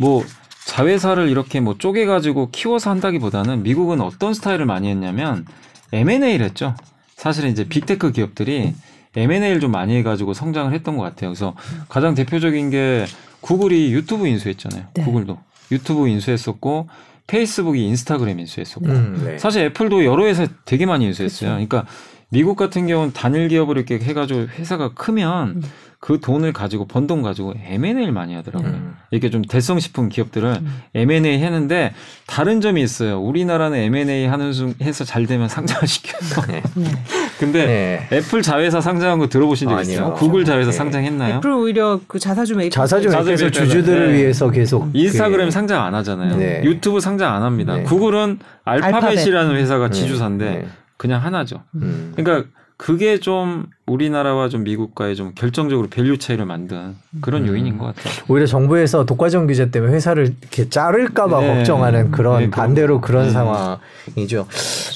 뭐 0.00 0.24
자회사를 0.66 1.28
이렇게 1.28 1.60
뭐 1.60 1.76
쪼개 1.78 2.06
가지고 2.06 2.50
키워서 2.50 2.90
한다기보다는 2.90 3.62
미국은 3.62 4.00
어떤 4.00 4.34
스타일을 4.34 4.66
많이 4.66 4.88
했냐면 4.88 5.46
M&A를 5.92 6.46
했죠. 6.46 6.74
사실은 7.14 7.50
이제 7.50 7.68
빅테크 7.68 8.10
기업들이 8.12 8.74
M&A를 9.16 9.60
좀 9.60 9.70
많이 9.70 9.94
해가지고 9.96 10.34
성장을 10.34 10.72
했던 10.72 10.96
것 10.96 11.02
같아요. 11.02 11.30
그래서 11.30 11.54
가장 11.88 12.14
대표적인 12.14 12.70
게 12.70 13.04
구글이 13.40 13.92
유튜브 13.92 14.26
인수했잖아요. 14.26 14.86
네. 14.94 15.04
구글도 15.04 15.38
유튜브 15.70 16.08
인수했었고 16.08 16.88
페이스북이 17.26 17.84
인스타그램 17.84 18.40
인수했었고 18.40 18.86
음, 18.86 19.22
네. 19.24 19.38
사실 19.38 19.62
애플도 19.64 20.04
여러 20.04 20.26
회사 20.26 20.46
되게 20.64 20.86
많이 20.86 21.04
인수했어요. 21.06 21.50
그러니까 21.50 21.86
미국 22.30 22.56
같은 22.56 22.86
경우는 22.86 23.12
단일 23.12 23.48
기업을 23.48 23.76
이렇게 23.76 23.98
해가지고 23.98 24.40
회사가 24.58 24.94
크면 24.94 25.48
음. 25.48 25.62
그 26.02 26.18
돈을 26.20 26.52
가지고 26.52 26.84
번 26.86 27.06
돈 27.06 27.22
가지고 27.22 27.54
M&A를 27.64 28.10
많이 28.10 28.34
하더라고요. 28.34 28.72
음. 28.72 28.96
이렇게 29.12 29.30
좀 29.30 29.42
대성 29.42 29.78
식품 29.78 30.08
기업들을 30.08 30.60
M&A 30.94 31.38
했는데 31.38 31.94
다른 32.26 32.60
점이 32.60 32.82
있어요. 32.82 33.20
우리나라는 33.20 33.78
M&A 33.78 34.26
하는 34.26 34.52
중 34.52 34.74
해서 34.82 35.04
잘 35.04 35.26
되면 35.26 35.48
상장을 35.48 35.86
시켜요. 35.86 36.20
네. 36.48 36.62
네. 36.74 36.90
근데 37.38 37.66
네. 38.10 38.16
애플 38.16 38.42
자회사 38.42 38.80
상장한 38.80 39.20
거 39.20 39.28
들어보신 39.28 39.68
적. 39.68 39.80
있어요? 39.80 40.14
구글 40.14 40.44
자회사 40.44 40.72
네. 40.72 40.76
상장했나요? 40.76 41.36
애플 41.36 41.50
오히려 41.52 42.00
그 42.08 42.18
자사주 42.18 42.56
매입 42.56 42.72
자사주 42.72 43.08
매입해서, 43.08 43.50
주주들을 43.50 44.08
네. 44.12 44.18
위해서 44.18 44.50
계속 44.50 44.90
인스타그램 44.92 45.46
그- 45.46 45.50
상장 45.52 45.84
안 45.84 45.94
하잖아요. 45.94 46.36
네. 46.36 46.62
유튜브 46.64 46.98
상장 46.98 47.32
안 47.32 47.42
합니다. 47.44 47.76
네. 47.76 47.84
구글은 47.84 48.40
알파벳이라는 48.64 49.54
회사가 49.54 49.88
네. 49.90 49.94
지주사인데 49.94 50.44
네. 50.50 50.66
그냥 50.96 51.22
하나죠. 51.22 51.62
음. 51.76 52.12
그러니까 52.16 52.48
그게 52.76 53.18
좀 53.18 53.66
우리나라와 53.86 54.48
좀 54.48 54.64
미국과의 54.64 55.14
좀 55.16 55.32
결정적으로 55.34 55.88
value 55.88 56.18
차이를 56.18 56.46
만든 56.46 56.96
그런 57.20 57.42
음. 57.42 57.48
요인인 57.48 57.78
것 57.78 57.86
같아요. 57.94 58.24
오히려 58.28 58.46
정부에서 58.46 59.04
독과점 59.04 59.46
규제 59.46 59.70
때문에 59.70 59.92
회사를 59.92 60.34
이렇게 60.40 60.68
자를까봐 60.68 61.40
네. 61.40 61.54
걱정하는 61.54 62.10
그런 62.10 62.40
네, 62.40 62.50
반대로 62.50 63.00
거. 63.00 63.06
그런 63.06 63.26
네. 63.26 63.30
상황이죠. 63.30 64.48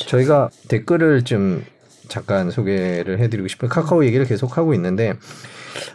저희가 0.08 0.50
댓글을 0.68 1.22
좀 1.22 1.64
잠깐 2.08 2.50
소개를 2.50 3.18
해드리고 3.20 3.48
싶은 3.48 3.68
카카오 3.68 4.04
얘기를 4.04 4.26
계속 4.26 4.56
하고 4.58 4.74
있는데 4.74 5.14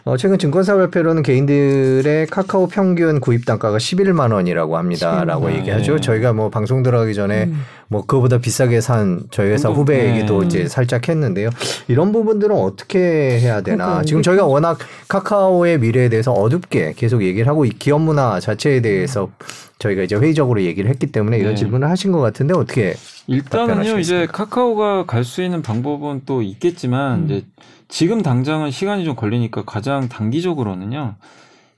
어, 0.04 0.16
최근 0.16 0.38
증권사 0.38 0.76
발표로는 0.76 1.24
개인들의 1.24 2.28
카카오 2.28 2.68
평균 2.68 3.18
구입 3.18 3.44
단가가 3.44 3.78
11만 3.78 4.32
원이라고 4.32 4.76
합니다라고 4.76 5.48
11만 5.48 5.54
얘기하죠. 5.56 5.92
원. 5.92 6.00
저희가 6.00 6.32
뭐 6.32 6.50
방송 6.50 6.84
들어가기 6.84 7.14
전에 7.14 7.44
음. 7.44 7.62
뭐 7.88 8.02
그거보다 8.06 8.38
비싸게 8.38 8.80
산 8.80 9.22
저희 9.32 9.50
회사 9.50 9.68
한국- 9.68 9.82
후배 9.82 9.98
네. 10.04 10.10
얘기도 10.16 10.44
이제 10.44 10.68
살짝 10.68 11.08
했는데요. 11.08 11.50
이런 11.88 12.12
부분들은 12.12 12.54
어떻게 12.54 12.98
해야 13.40 13.60
되나? 13.60 13.84
그러니까 13.86 14.04
지금 14.04 14.22
저희가 14.22 14.46
워낙 14.46 14.78
카카오의 15.08 15.80
미래에 15.80 16.08
대해서 16.08 16.32
어둡게 16.32 16.94
계속 16.96 17.22
얘기를 17.24 17.48
하고 17.48 17.64
이 17.64 17.70
기업 17.70 18.00
문화 18.02 18.38
자체에 18.38 18.80
대해서 18.82 19.30
저희가 19.82 20.02
이제 20.02 20.14
회의적으로 20.16 20.62
얘기를 20.62 20.88
했기 20.88 21.06
때문에 21.08 21.38
이런 21.38 21.50
네. 21.50 21.56
질문을 21.56 21.88
하신 21.90 22.12
것 22.12 22.20
같은데 22.20 22.54
어떻게 22.54 22.94
일단은요 23.26 23.98
이제? 23.98 24.26
카카오가 24.30 25.06
갈 25.06 25.24
수 25.24 25.42
있는 25.42 25.62
방법은 25.62 26.22
또 26.26 26.42
있겠지만 26.42 27.20
음. 27.20 27.24
이제 27.24 27.44
지금 27.88 28.22
당장은 28.22 28.70
시간이 28.70 29.04
좀 29.04 29.14
걸리니까 29.16 29.64
가장 29.64 30.08
단기적으로는요 30.08 31.14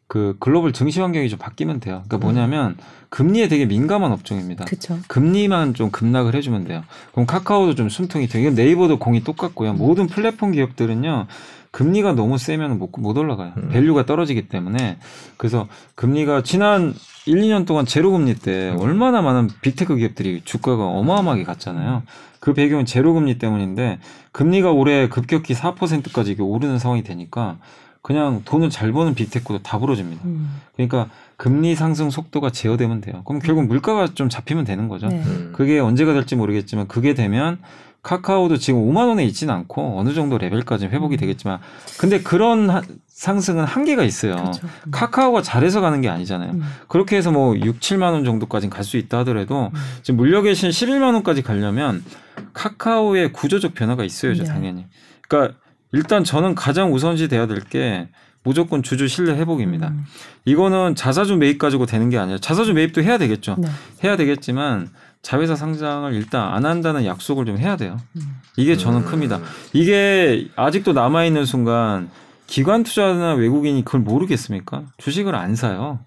그 0.06 0.36
글로벌 0.38 0.72
증시 0.72 1.00
환경이 1.00 1.28
좀 1.28 1.38
바뀌면 1.38 1.80
돼요. 1.80 2.02
그러니까 2.06 2.18
뭐냐면 2.18 2.76
금리에 3.08 3.48
되게 3.48 3.64
민감한 3.64 4.12
업종입니다. 4.12 4.64
그렇죠. 4.64 4.98
금리만 5.08 5.74
좀 5.74 5.90
급락을 5.90 6.34
해주면 6.34 6.64
돼요. 6.64 6.84
그럼 7.12 7.26
카카오도 7.26 7.74
좀 7.74 7.88
숨통이. 7.88 8.24
이건 8.26 8.54
네이버도 8.54 8.98
공히 8.98 9.24
똑같고요. 9.24 9.72
모든 9.72 10.06
플랫폼 10.06 10.52
기업들은요. 10.52 11.26
금리가 11.74 12.12
너무 12.12 12.38
세면 12.38 12.78
못, 12.78 12.92
못 12.98 13.18
올라가요. 13.18 13.52
음. 13.56 13.68
value가 13.72 14.06
떨어지기 14.06 14.46
때문에. 14.46 14.96
그래서 15.36 15.66
금리가 15.96 16.44
지난 16.44 16.94
1, 17.26 17.42
2년 17.42 17.66
동안 17.66 17.84
제로 17.84 18.12
금리 18.12 18.34
때 18.34 18.70
음. 18.70 18.78
얼마나 18.78 19.22
많은 19.22 19.50
big 19.60 19.76
tech 19.76 19.96
기업들이 19.96 20.42
주가가 20.44 20.86
어마어마하게 20.86 21.42
갔잖아요. 21.42 22.04
그 22.38 22.54
배경은 22.54 22.86
제로 22.86 23.12
금리 23.12 23.38
때문인데 23.38 23.98
금리가 24.30 24.70
올해 24.70 25.08
급격히 25.08 25.52
4%까지 25.54 26.30
이게 26.30 26.42
오르는 26.42 26.78
상황이 26.78 27.02
되니까 27.02 27.58
그냥 28.02 28.42
돈을 28.44 28.70
잘 28.70 28.92
버는 28.92 29.14
big 29.16 29.32
tech도 29.32 29.62
다 29.62 29.80
부러집니다. 29.80 30.22
음. 30.26 30.60
그러니까 30.76 31.08
금리 31.36 31.74
상승 31.74 32.08
속도가 32.08 32.50
제어되면 32.50 33.00
돼요. 33.00 33.22
그럼 33.24 33.40
결국 33.42 33.66
물가가 33.66 34.06
좀 34.14 34.28
잡히면 34.28 34.64
되는 34.64 34.86
거죠. 34.86 35.08
네. 35.08 35.20
음. 35.24 35.52
그게 35.56 35.80
언제가 35.80 36.12
될지 36.12 36.36
모르겠지만 36.36 36.86
그게 36.86 37.14
되면 37.14 37.58
카카오도 38.04 38.58
지금 38.58 38.80
5만 38.86 39.08
원에 39.08 39.24
있지는 39.24 39.52
않고 39.54 39.98
어느 39.98 40.12
정도 40.14 40.38
레벨까지 40.38 40.86
회복이 40.86 41.16
되겠지만 41.16 41.58
근데 41.98 42.20
그런 42.22 42.68
하- 42.70 42.82
상승은 43.08 43.64
한계가 43.64 44.04
있어요. 44.04 44.36
그렇죠. 44.36 44.66
음. 44.66 44.90
카카오가 44.90 45.40
잘해서 45.40 45.80
가는 45.80 46.00
게 46.02 46.08
아니잖아요. 46.08 46.52
음. 46.52 46.62
그렇게 46.88 47.16
해서 47.16 47.30
뭐 47.32 47.56
6, 47.56 47.80
7만 47.80 48.12
원 48.12 48.24
정도까지는 48.24 48.70
갈 48.70 48.84
수 48.84 48.98
있다 48.98 49.18
하더라도 49.20 49.70
음. 49.74 49.80
지금 50.02 50.18
물려 50.18 50.42
계신 50.42 50.68
11만 50.68 51.14
원까지 51.14 51.42
가려면 51.42 52.04
카카오의 52.52 53.32
구조적 53.32 53.72
변화가 53.74 54.04
있어야죠, 54.04 54.42
네. 54.42 54.48
당연히. 54.48 54.86
그러니까 55.26 55.56
일단 55.92 56.24
저는 56.24 56.54
가장 56.54 56.92
우선시 56.92 57.28
돼야 57.28 57.46
될 57.46 57.60
게 57.70 58.08
무조건 58.42 58.82
주주 58.82 59.08
신뢰 59.08 59.34
회복입니다. 59.36 59.88
음. 59.88 60.04
이거는 60.44 60.94
자사주 60.96 61.36
매입 61.36 61.58
가지고 61.58 61.86
되는 61.86 62.10
게 62.10 62.18
아니라 62.18 62.36
자사주 62.38 62.74
매입도 62.74 63.02
해야 63.02 63.16
되겠죠. 63.16 63.56
네. 63.58 63.68
해야 64.04 64.16
되겠지만 64.18 64.90
자회사 65.24 65.56
상장을 65.56 66.12
일단 66.12 66.52
안 66.52 66.66
한다는 66.66 67.04
약속을 67.06 67.46
좀 67.46 67.58
해야 67.58 67.76
돼요. 67.76 67.96
음. 68.16 68.36
이게 68.56 68.76
저는 68.76 69.00
음. 69.00 69.04
큽니다. 69.06 69.40
이게 69.72 70.46
아직도 70.54 70.92
남아 70.92 71.24
있는 71.24 71.44
순간 71.46 72.10
기관 72.46 72.84
투자나 72.84 73.32
외국인이 73.32 73.82
그걸 73.84 74.02
모르겠습니까? 74.02 74.82
주식을 74.98 75.34
안 75.34 75.56
사요. 75.56 75.98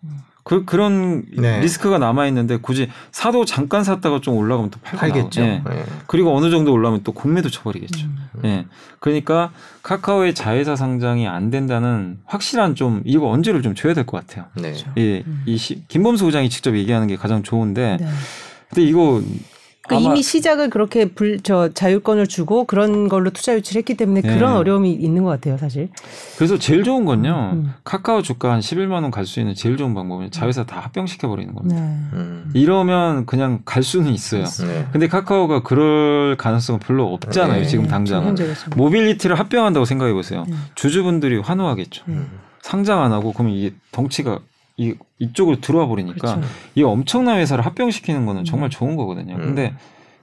그 0.44 0.64
그런 0.64 1.24
네. 1.36 1.60
리스크가 1.60 1.98
남아 1.98 2.28
있는데 2.28 2.58
굳이 2.58 2.90
사도 3.12 3.44
잠깐 3.44 3.84
샀다가 3.84 4.22
좀 4.22 4.38
올라가면 4.38 4.70
또 4.70 4.80
팔고 4.82 4.98
팔겠죠. 5.00 5.42
예. 5.42 5.64
예. 5.74 5.84
그리고 6.06 6.38
어느 6.38 6.50
정도 6.52 6.72
올라오면 6.72 7.02
또 7.04 7.12
공매도 7.12 7.50
쳐버리겠죠. 7.50 8.06
음. 8.06 8.30
예. 8.46 8.66
그러니까 9.00 9.52
카카오의 9.84 10.36
자회사 10.36 10.76
상장이 10.78 11.28
안 11.28 11.50
된다는 11.50 12.20
확실한 12.26 12.76
좀 12.76 13.02
이거 13.04 13.28
언제를 13.30 13.62
좀 13.64 13.74
줘야 13.76 13.94
될 13.96 14.06
것 14.06 14.26
같아요. 14.26 14.46
네. 14.56 14.62
그렇죠. 14.72 14.90
예, 14.98 15.24
음. 15.26 15.42
이 15.48 15.58
시- 15.58 15.84
김범수 15.88 16.24
부장이 16.24 16.50
직접 16.50 16.76
얘기하는 16.78 17.08
게 17.08 17.18
가장 17.18 17.44
좋은데, 17.44 17.98
네. 18.00 18.08
근데 18.70 18.84
이거 18.84 19.22
그러니까 19.88 20.06
아마- 20.10 20.16
이미 20.16 20.22
시작을 20.22 20.70
그렇게 20.70 21.06
불, 21.06 21.40
저 21.42 21.70
자율권을 21.74 22.28
주고 22.28 22.66
그런 22.66 23.08
걸로 23.08 23.30
투자 23.30 23.56
유치를 23.56 23.80
했기 23.80 23.94
때문에 23.96 24.20
네. 24.22 24.34
그런 24.36 24.58
어려움이 24.58 24.92
있는 24.92 25.24
것 25.24 25.30
같아요, 25.30 25.58
사실. 25.58 25.88
그래서 26.36 26.58
제일 26.60 26.84
좋은 26.84 27.06
건요. 27.06 27.52
음. 27.54 27.74
카카오 27.86 28.22
주가 28.22 28.52
한 28.52 28.60
11만 28.60 28.92
원 29.04 29.12
갈 29.12 29.26
수 29.26 29.40
있는 29.40 29.56
제일 29.56 29.78
좋은 29.78 29.94
방법은 29.94 30.32
자회사 30.32 30.66
다 30.66 30.82
합병시켜 30.82 31.30
버리는 31.30 31.54
겁니다. 31.56 31.80
네. 31.80 31.88
음. 32.14 32.52
이러면 32.54 33.26
그냥 33.26 33.62
갈 33.64 33.82
수는 33.82 34.12
있어요. 34.12 34.44
네. 34.44 34.88
근데 34.92 35.08
카카오가 35.08 35.64
그럴 35.64 36.36
가능성은 36.38 36.82
별로 36.82 37.14
없잖아요. 37.14 37.62
네. 37.62 37.68
지금 37.68 37.86
네, 37.86 37.90
당장은. 37.90 38.36
모빌리티를 38.76 39.40
합병한다고 39.40 39.86
생각해 39.86 40.12
보세요. 40.12 40.44
네. 40.50 40.56
주주분들이 40.76 41.38
환호하겠죠. 41.40 42.04
네. 42.08 42.14
음. 42.16 42.28
상장 42.62 43.02
안 43.02 43.14
하고 43.14 43.32
그러면 43.32 43.54
이게 43.56 43.74
덩치가 43.94 44.40
이, 44.78 44.94
이쪽으로 45.20 45.60
들어와 45.60 45.88
버리니까 45.88 46.36
그렇죠. 46.36 46.48
이 46.76 46.84
엄청난 46.84 47.38
회사를 47.40 47.66
합병시키는 47.66 48.26
거는 48.26 48.42
음. 48.42 48.46
정말 48.46 48.70
좋은 48.70 48.96
거거든요. 48.96 49.36
음. 49.36 49.42
근데 49.42 49.74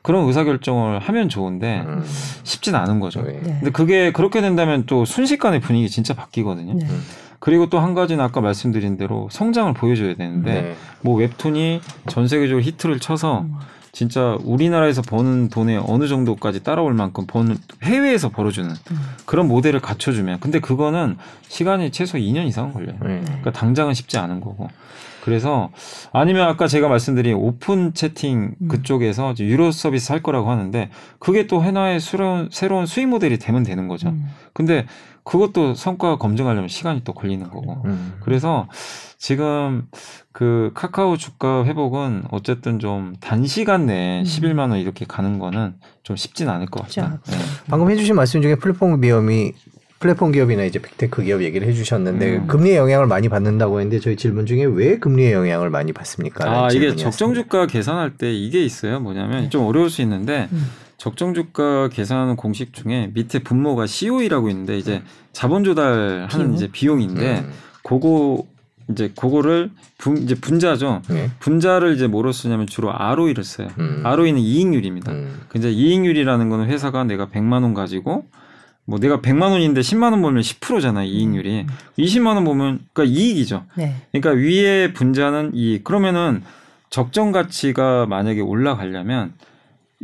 그런 0.02 0.26
의사결정을 0.26 0.98
하면 1.00 1.28
좋은데 1.28 1.80
음. 1.86 2.05
쉽진 2.44 2.74
않은 2.74 3.00
거죠. 3.00 3.22
네. 3.22 3.32
네. 3.42 3.57
근데 3.59 3.70
그게 3.70 4.12
그렇게 4.12 4.40
된다면 4.40 4.84
또 4.86 5.05
순식간에 5.05 5.61
분위기 5.61 5.88
진짜 5.88 6.14
바뀌거든요. 6.14 6.74
네. 6.74 6.86
음. 6.88 7.02
그리고 7.40 7.68
또 7.68 7.80
한 7.80 7.94
가지는 7.94 8.24
아까 8.24 8.40
말씀드린 8.40 8.96
대로 8.96 9.28
성장을 9.30 9.74
보여줘야 9.74 10.14
되는데 10.14 10.52
네. 10.62 10.74
뭐 11.02 11.16
웹툰이 11.16 11.80
전 12.09 12.28
세계적으로 12.28 12.62
히트를 12.62 13.00
쳐서 13.00 13.42
음. 13.42 13.55
진짜 13.95 14.36
우리나라에서 14.42 15.03
버는 15.03 15.51
돈에 15.51 15.76
어느 15.76 16.09
정도까지 16.09 16.64
따라올 16.64 16.95
만큼 16.95 17.26
버는 17.28 17.57
해외에서 17.84 18.28
벌어주는 18.28 18.68
음. 18.68 19.01
그런 19.24 19.47
모델을 19.47 19.80
갖춰주면 19.80 20.40
근데 20.40 20.59
그거는 20.59 21.16
시간이 21.47 21.92
최소 21.92 22.18
2년 22.18 22.47
이상은 22.49 22.72
걸려요. 22.72 22.97
네. 23.03 23.20
그러니까 23.24 23.53
당장은 23.53 23.95
쉽지 23.95 24.18
않은 24.18 24.40
거고. 24.40 24.68
그래서 25.22 25.70
아니면 26.12 26.49
아까 26.49 26.66
제가 26.66 26.88
말씀드린 26.88 27.34
오픈 27.36 27.95
채팅 27.95 28.57
음. 28.61 28.68
그쪽에서 28.68 29.32
유료 29.38 29.70
서비스 29.70 30.11
할 30.11 30.22
거라고 30.22 30.51
하는데 30.51 30.90
그게 31.20 31.47
또 31.47 31.61
하나의 31.61 32.01
새로운 32.01 32.49
새로운 32.51 32.86
수익 32.86 33.07
모델이 33.07 33.38
되면 33.38 33.62
되는 33.62 33.86
거죠. 33.86 34.09
음. 34.09 34.28
근데 34.53 34.86
그것도 35.24 35.74
성과 35.74 36.16
검증하려면 36.16 36.68
시간이 36.68 37.02
또 37.04 37.12
걸리는 37.12 37.48
거고. 37.48 37.82
음. 37.86 38.14
그래서 38.20 38.68
지금 39.18 39.86
그 40.32 40.70
카카오 40.74 41.16
주가 41.16 41.64
회복은 41.64 42.24
어쨌든 42.30 42.78
좀 42.78 43.14
단시간 43.20 43.86
내에 43.86 44.20
음. 44.20 44.24
11만 44.24 44.70
원 44.70 44.78
이렇게 44.78 45.06
가는 45.06 45.38
거는 45.38 45.74
좀 46.02 46.16
쉽진 46.16 46.48
않을 46.50 46.66
것 46.66 46.82
같다. 46.82 47.20
네. 47.26 47.36
방금 47.68 47.90
해주신 47.90 48.14
말씀 48.14 48.42
중에 48.42 48.56
플랫폼 48.56 49.00
기업이 49.00 49.54
플랫폼 49.98 50.32
기업이나 50.32 50.64
이제 50.64 50.78
big 50.78 50.97
tech 50.97 51.22
기업 51.22 51.42
얘기를 51.42 51.66
해주셨는데 51.66 52.36
음. 52.36 52.46
금리의 52.46 52.76
영향을 52.76 53.06
많이 53.06 53.30
받는다고 53.30 53.80
했는데 53.80 54.00
저희 54.00 54.16
질문 54.16 54.44
중에 54.44 54.64
왜 54.64 54.98
금리의 54.98 55.32
영향을 55.32 55.70
많이 55.70 55.94
받습니까? 55.94 56.66
아 56.66 56.68
이게 56.70 56.94
적정 56.94 57.32
주가 57.32 57.66
계산할 57.66 58.18
때 58.18 58.30
이게 58.30 58.62
있어요. 58.62 59.00
뭐냐면 59.00 59.48
좀 59.48 59.64
어려울 59.64 59.88
수 59.88 60.02
있는데 60.02 60.50
음. 60.52 60.66
적정 61.05 61.34
주가 61.34 61.90
계산하는 61.90 62.34
공식 62.34 62.72
중에 62.72 63.11
밑에 63.12 63.40
분모가 63.40 63.86
COE라고 63.86 64.48
있는데 64.48 64.78
이제 64.78 65.02
자본 65.32 65.62
조달하는 65.62 66.28
비용? 66.28 66.55
이제 66.55 66.68
비용인데 66.72 67.44
그거 67.82 68.42
이제 68.88 69.12
그거를 69.14 69.70
분 69.98 70.16
이제 70.16 70.34
분자죠. 70.34 71.02
네. 71.11 71.30
분자를 71.40 71.94
이제 71.94 72.07
뭐로 72.07 72.32
쓰냐면 72.32 72.66
주로 72.66 72.90
ROE를 72.90 73.44
써요. 73.44 73.68
음. 73.78 74.00
ROE는 74.02 74.40
이익률입니다. 74.40 75.12
음. 75.12 75.42
근데 75.50 75.70
이익률이라는 75.70 76.48
거는 76.48 76.68
회사가 76.68 77.05
내가 77.05 77.26
100만 77.26 77.64
원 77.64 77.74
가지고 77.74 78.24
뭐 78.86 78.98
내가 78.98 79.20
100만 79.20 79.50
원인데 79.50 79.82
10만 79.82 80.12
원 80.12 80.22
벌면 80.22 80.40
10%잖아요, 80.40 81.07
이익률이. 81.07 81.66
20만 81.98 82.28
원 82.28 82.44
보면 82.44 82.80
그러니까 82.94 83.14
이익이죠. 83.14 83.66
네. 83.74 83.94
그러니까 84.11 84.30
위에 84.30 84.94
분자는 84.94 85.50
이익. 85.52 85.84
그러면은 85.84 86.42
적정 86.88 87.30
가치가 87.30 88.07
만약에 88.07 88.40
올라가려면 88.40 89.34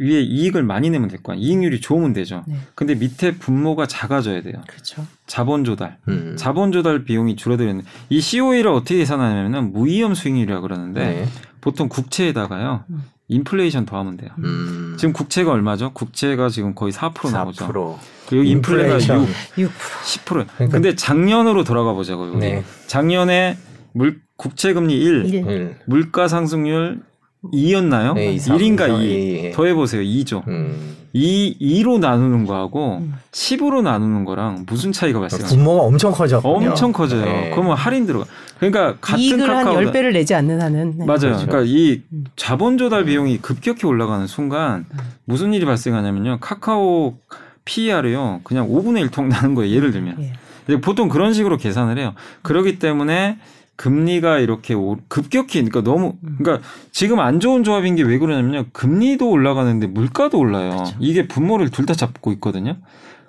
위에 0.00 0.22
이익을 0.22 0.62
많이 0.62 0.88
내면 0.88 1.08
될 1.08 1.22
거야. 1.22 1.36
이익률이 1.36 1.80
좋으면 1.82 2.14
되죠. 2.14 2.42
네. 2.48 2.56
근데 2.74 2.94
밑에 2.94 3.32
분모가 3.32 3.86
작아져야 3.86 4.40
돼요. 4.42 4.54
그렇죠. 4.66 5.06
자본 5.26 5.62
조달. 5.64 5.98
음. 6.08 6.34
자본 6.38 6.72
조달 6.72 7.04
비용이 7.04 7.36
줄어드는 7.36 7.82
이 8.08 8.20
COE를 8.20 8.70
어떻게 8.70 8.96
계산하냐면은 8.96 9.72
무이험 9.74 10.14
수익률이라고 10.14 10.62
그러는데 10.62 11.00
네. 11.00 11.28
보통 11.60 11.88
국채에다가요. 11.90 12.84
음. 12.88 13.04
인플레이션 13.28 13.84
더하면 13.86 14.16
돼요. 14.16 14.30
음. 14.38 14.96
지금 14.98 15.12
국채가 15.12 15.52
얼마죠? 15.52 15.92
국채가 15.92 16.48
지금 16.48 16.74
거의 16.74 16.92
4% 16.92 17.30
나오죠. 17.30 17.68
4%. 17.68 17.96
그리고 18.28 18.44
인플레가 18.44 18.94
6, 18.94 19.00
인플레이션. 19.10 19.26
6%. 19.56 19.68
10%. 19.68 20.24
그러니까- 20.24 20.68
근데 20.68 20.94
작년으로 20.96 21.62
돌아가 21.62 21.92
보자고요. 21.92 22.36
네. 22.38 22.64
작년에 22.86 23.56
물 23.92 24.20
국채 24.36 24.72
금리 24.72 24.96
1, 24.98 25.26
1. 25.26 25.34
일. 25.34 25.76
물가 25.86 26.26
상승률 26.26 27.02
2였나요? 27.42 28.14
네, 28.14 28.32
이, 28.32 28.38
삼, 28.38 28.56
1인가 28.58 28.84
이상, 28.84 29.00
2. 29.00 29.04
이, 29.04 29.44
예. 29.44 29.50
더해 29.52 29.74
보세요. 29.74 30.02
2죠. 30.02 30.46
음. 30.48 30.96
2 31.12 31.56
2로 31.82 31.98
나누는 31.98 32.44
거하고 32.46 32.98
음. 32.98 33.14
10으로 33.32 33.82
나누는 33.82 34.24
거랑 34.24 34.64
무슨 34.66 34.92
차이가 34.92 35.18
발생하죠? 35.18 35.56
분모가 35.56 35.82
엄청 35.82 36.12
커져. 36.12 36.40
엄청 36.44 36.92
커져요. 36.92 37.24
네. 37.24 37.50
그러면 37.50 37.76
할인 37.76 38.06
들어가. 38.06 38.26
그러니까 38.58 38.96
같은 39.00 39.18
이익을 39.18 39.48
한 39.48 39.64
카카오 39.64 39.80
10배를 39.80 40.12
내지 40.12 40.34
않는 40.34 40.60
한은 40.60 40.98
네. 40.98 41.04
맞아요. 41.06 41.18
그렇죠. 41.20 41.46
그러니까 41.46 41.62
이 41.66 42.02
음. 42.12 42.24
자본 42.36 42.78
조달 42.78 43.04
비용이 43.04 43.38
급격히 43.38 43.86
올라가는 43.86 44.26
순간 44.26 44.84
무슨 45.24 45.52
일이 45.54 45.64
발생하냐면요. 45.64 46.38
카카오 46.40 47.16
PER이요. 47.64 48.40
그냥 48.44 48.68
5분의 48.68 49.08
1통 49.10 49.26
나는 49.26 49.54
거예요. 49.54 49.74
예를 49.74 49.90
들면. 49.92 50.16
예. 50.20 50.32
보통 50.80 51.08
그런 51.08 51.32
식으로 51.32 51.56
계산을 51.56 51.98
해요. 51.98 52.14
그러기 52.42 52.78
때문에 52.78 53.38
금리가 53.80 54.40
이렇게 54.40 54.74
급격히 55.08 55.54
그러니까 55.64 55.80
너무 55.82 56.18
음. 56.22 56.36
그러니까 56.38 56.68
지금 56.92 57.18
안 57.18 57.40
좋은 57.40 57.64
조합인 57.64 57.96
게 57.96 58.02
왜 58.02 58.18
그러냐면요. 58.18 58.66
금리도 58.74 59.30
올라가는데 59.30 59.86
물가도 59.86 60.38
올라요. 60.38 60.70
그렇죠. 60.72 60.96
이게 61.00 61.26
분모를 61.26 61.70
둘 61.70 61.86
다 61.86 61.94
잡고 61.94 62.30
있거든요. 62.32 62.76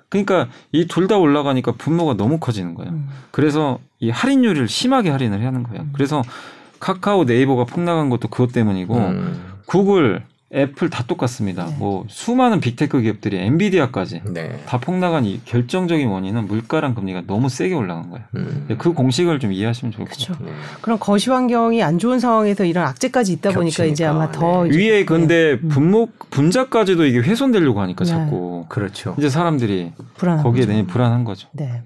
그러니까 0.10 0.49
이 0.74 0.88
둘 0.88 1.08
다 1.08 1.18
올라가니까 1.18 1.72
분모가 1.78 2.16
너무 2.18 2.38
커지는 2.38 2.76
거예요. 2.76 2.91
음. 2.91 3.08
그래서 3.32 3.80
이 4.02 4.10
할인율을 4.10 4.68
심하게 4.68 5.10
할인을 5.10 5.45
하는 5.45 5.64
거예요. 5.64 5.84
음. 5.84 5.89
그래서 5.93 6.22
카카오 6.82 7.24
네이버가 7.24 7.64
폭락한 7.64 8.10
것도 8.10 8.28
그것 8.28 8.52
때문이고 8.52 8.93
음. 8.97 9.41
구글 9.66 10.22
애플 10.54 10.89
다 10.89 11.04
똑같습니다. 11.08 11.66
네. 11.66 11.76
뭐 11.78 12.04
수많은 12.10 12.60
big 12.59 12.78
tech 12.78 13.01
기업들이 13.02 13.38
엔비디아까지 13.38 14.22
네. 14.34 14.60
다 14.66 14.80
폭락한 14.80 15.26
이 15.26 15.39
결정적인 15.45 16.08
원인은 16.08 16.47
물가랑 16.47 16.93
금리가 16.93 17.24
너무 17.26 17.47
세게 17.47 17.74
올라간 17.74 18.10
거예요. 18.10 18.26
음. 18.36 18.76
그 18.78 18.91
공식을 18.91 19.39
좀 19.39 19.54
이해하시면 19.54 19.93
좋을 19.93 20.08
것 20.08 20.14
그렇죠. 20.14 20.34
같아요. 20.34 20.54
그럼 20.82 20.99
거시 20.99 21.30
환경이 21.30 21.82
안 21.82 21.99
좋은 21.99 22.20
상황에서 22.20 22.66
이런 22.66 22.86
악재까지 22.86 23.32
있다 23.34 23.52
보니까 23.52 23.78
겹치니까. 23.78 23.91
이제 23.91 24.06
아마 24.06 24.30
더 24.32 24.66
네. 24.66 24.78
위에 24.78 25.06
근데 25.06 25.58
네. 25.62 25.68
분모 25.69 26.30
분자까지도 26.32 27.06
이게 27.06 27.20
훼손되려고 27.20 27.80
하니까 27.82 28.04
네. 28.04 28.12
자꾸 28.12 28.66
그렇죠. 28.68 29.16
이제 29.18 29.30
사람들이 29.30 29.93
거기에 30.18 30.66
대해 30.66 30.86
불안한 30.86 31.24
거죠. 31.24 31.47
네. 31.54 31.84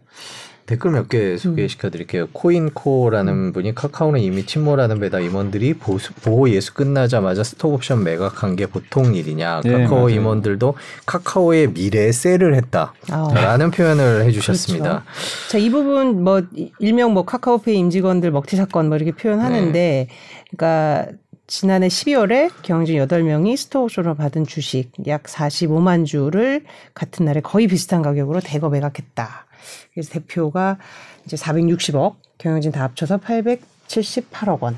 댓글 0.66 0.92
몇 0.92 1.10
개 1.10 1.38
소개시켜 1.38 1.90
드릴게요. 1.92 2.24
음. 2.24 2.28
코인코라는 2.34 3.54
분이 3.54 3.76
카카오는 3.76 4.20
이미 4.20 4.46
침몰하는 4.46 5.00
배다 5.00 5.20
임원들이 5.20 5.76
보수, 5.76 6.14
보호 6.14 6.50
예수 6.50 6.74
끝나자마자 6.74 7.44
스톡옵션 7.44 8.04
매각한 8.04 8.56
게 8.56 8.66
보통 8.66 9.14
일이냐. 9.14 9.62
네, 9.64 9.84
카카오 9.84 10.08
네, 10.08 10.16
임원들도 10.16 10.74
카카오의 11.06 11.72
미래에 11.72 12.12
셀을 12.12 12.56
했다라는 12.56 13.68
아. 13.68 13.72
표현을 13.72 14.26
해주셨습니다. 14.26 14.90
그렇죠. 14.90 15.50
자, 15.52 15.58
이 15.60 15.70
부분 15.70 16.24
뭐 16.24 16.42
일명 16.80 17.14
뭐 17.14 17.26
카카오페이 17.26 17.78
임직원들 17.78 18.32
먹튀 18.32 18.56
사건 18.56 18.88
뭐 18.88 18.98
이렇게 18.98 19.12
표현하는데, 19.12 19.72
네. 19.72 20.08
그러니까 20.50 21.12
지난해 21.48 21.90
12월에 21.90 22.50
경영진 22.64 22.98
8명이 23.06 23.56
스톡옵션을 23.56 24.16
받은 24.16 24.48
주식 24.48 24.92
약 25.06 25.24
45만 25.24 26.08
주를 26.08 26.64
같은 26.96 27.26
날에 27.26 27.42
거의 27.42 27.68
비슷한 27.68 28.02
가격으로 28.02 28.40
대거 28.40 28.70
매각했다. 28.70 29.46
그래서 29.94 30.12
대표가 30.12 30.78
이제 31.26 31.36
460억, 31.36 32.16
경영진 32.38 32.72
다 32.72 32.84
합쳐서 32.84 33.18
878억 33.18 34.62
원. 34.62 34.78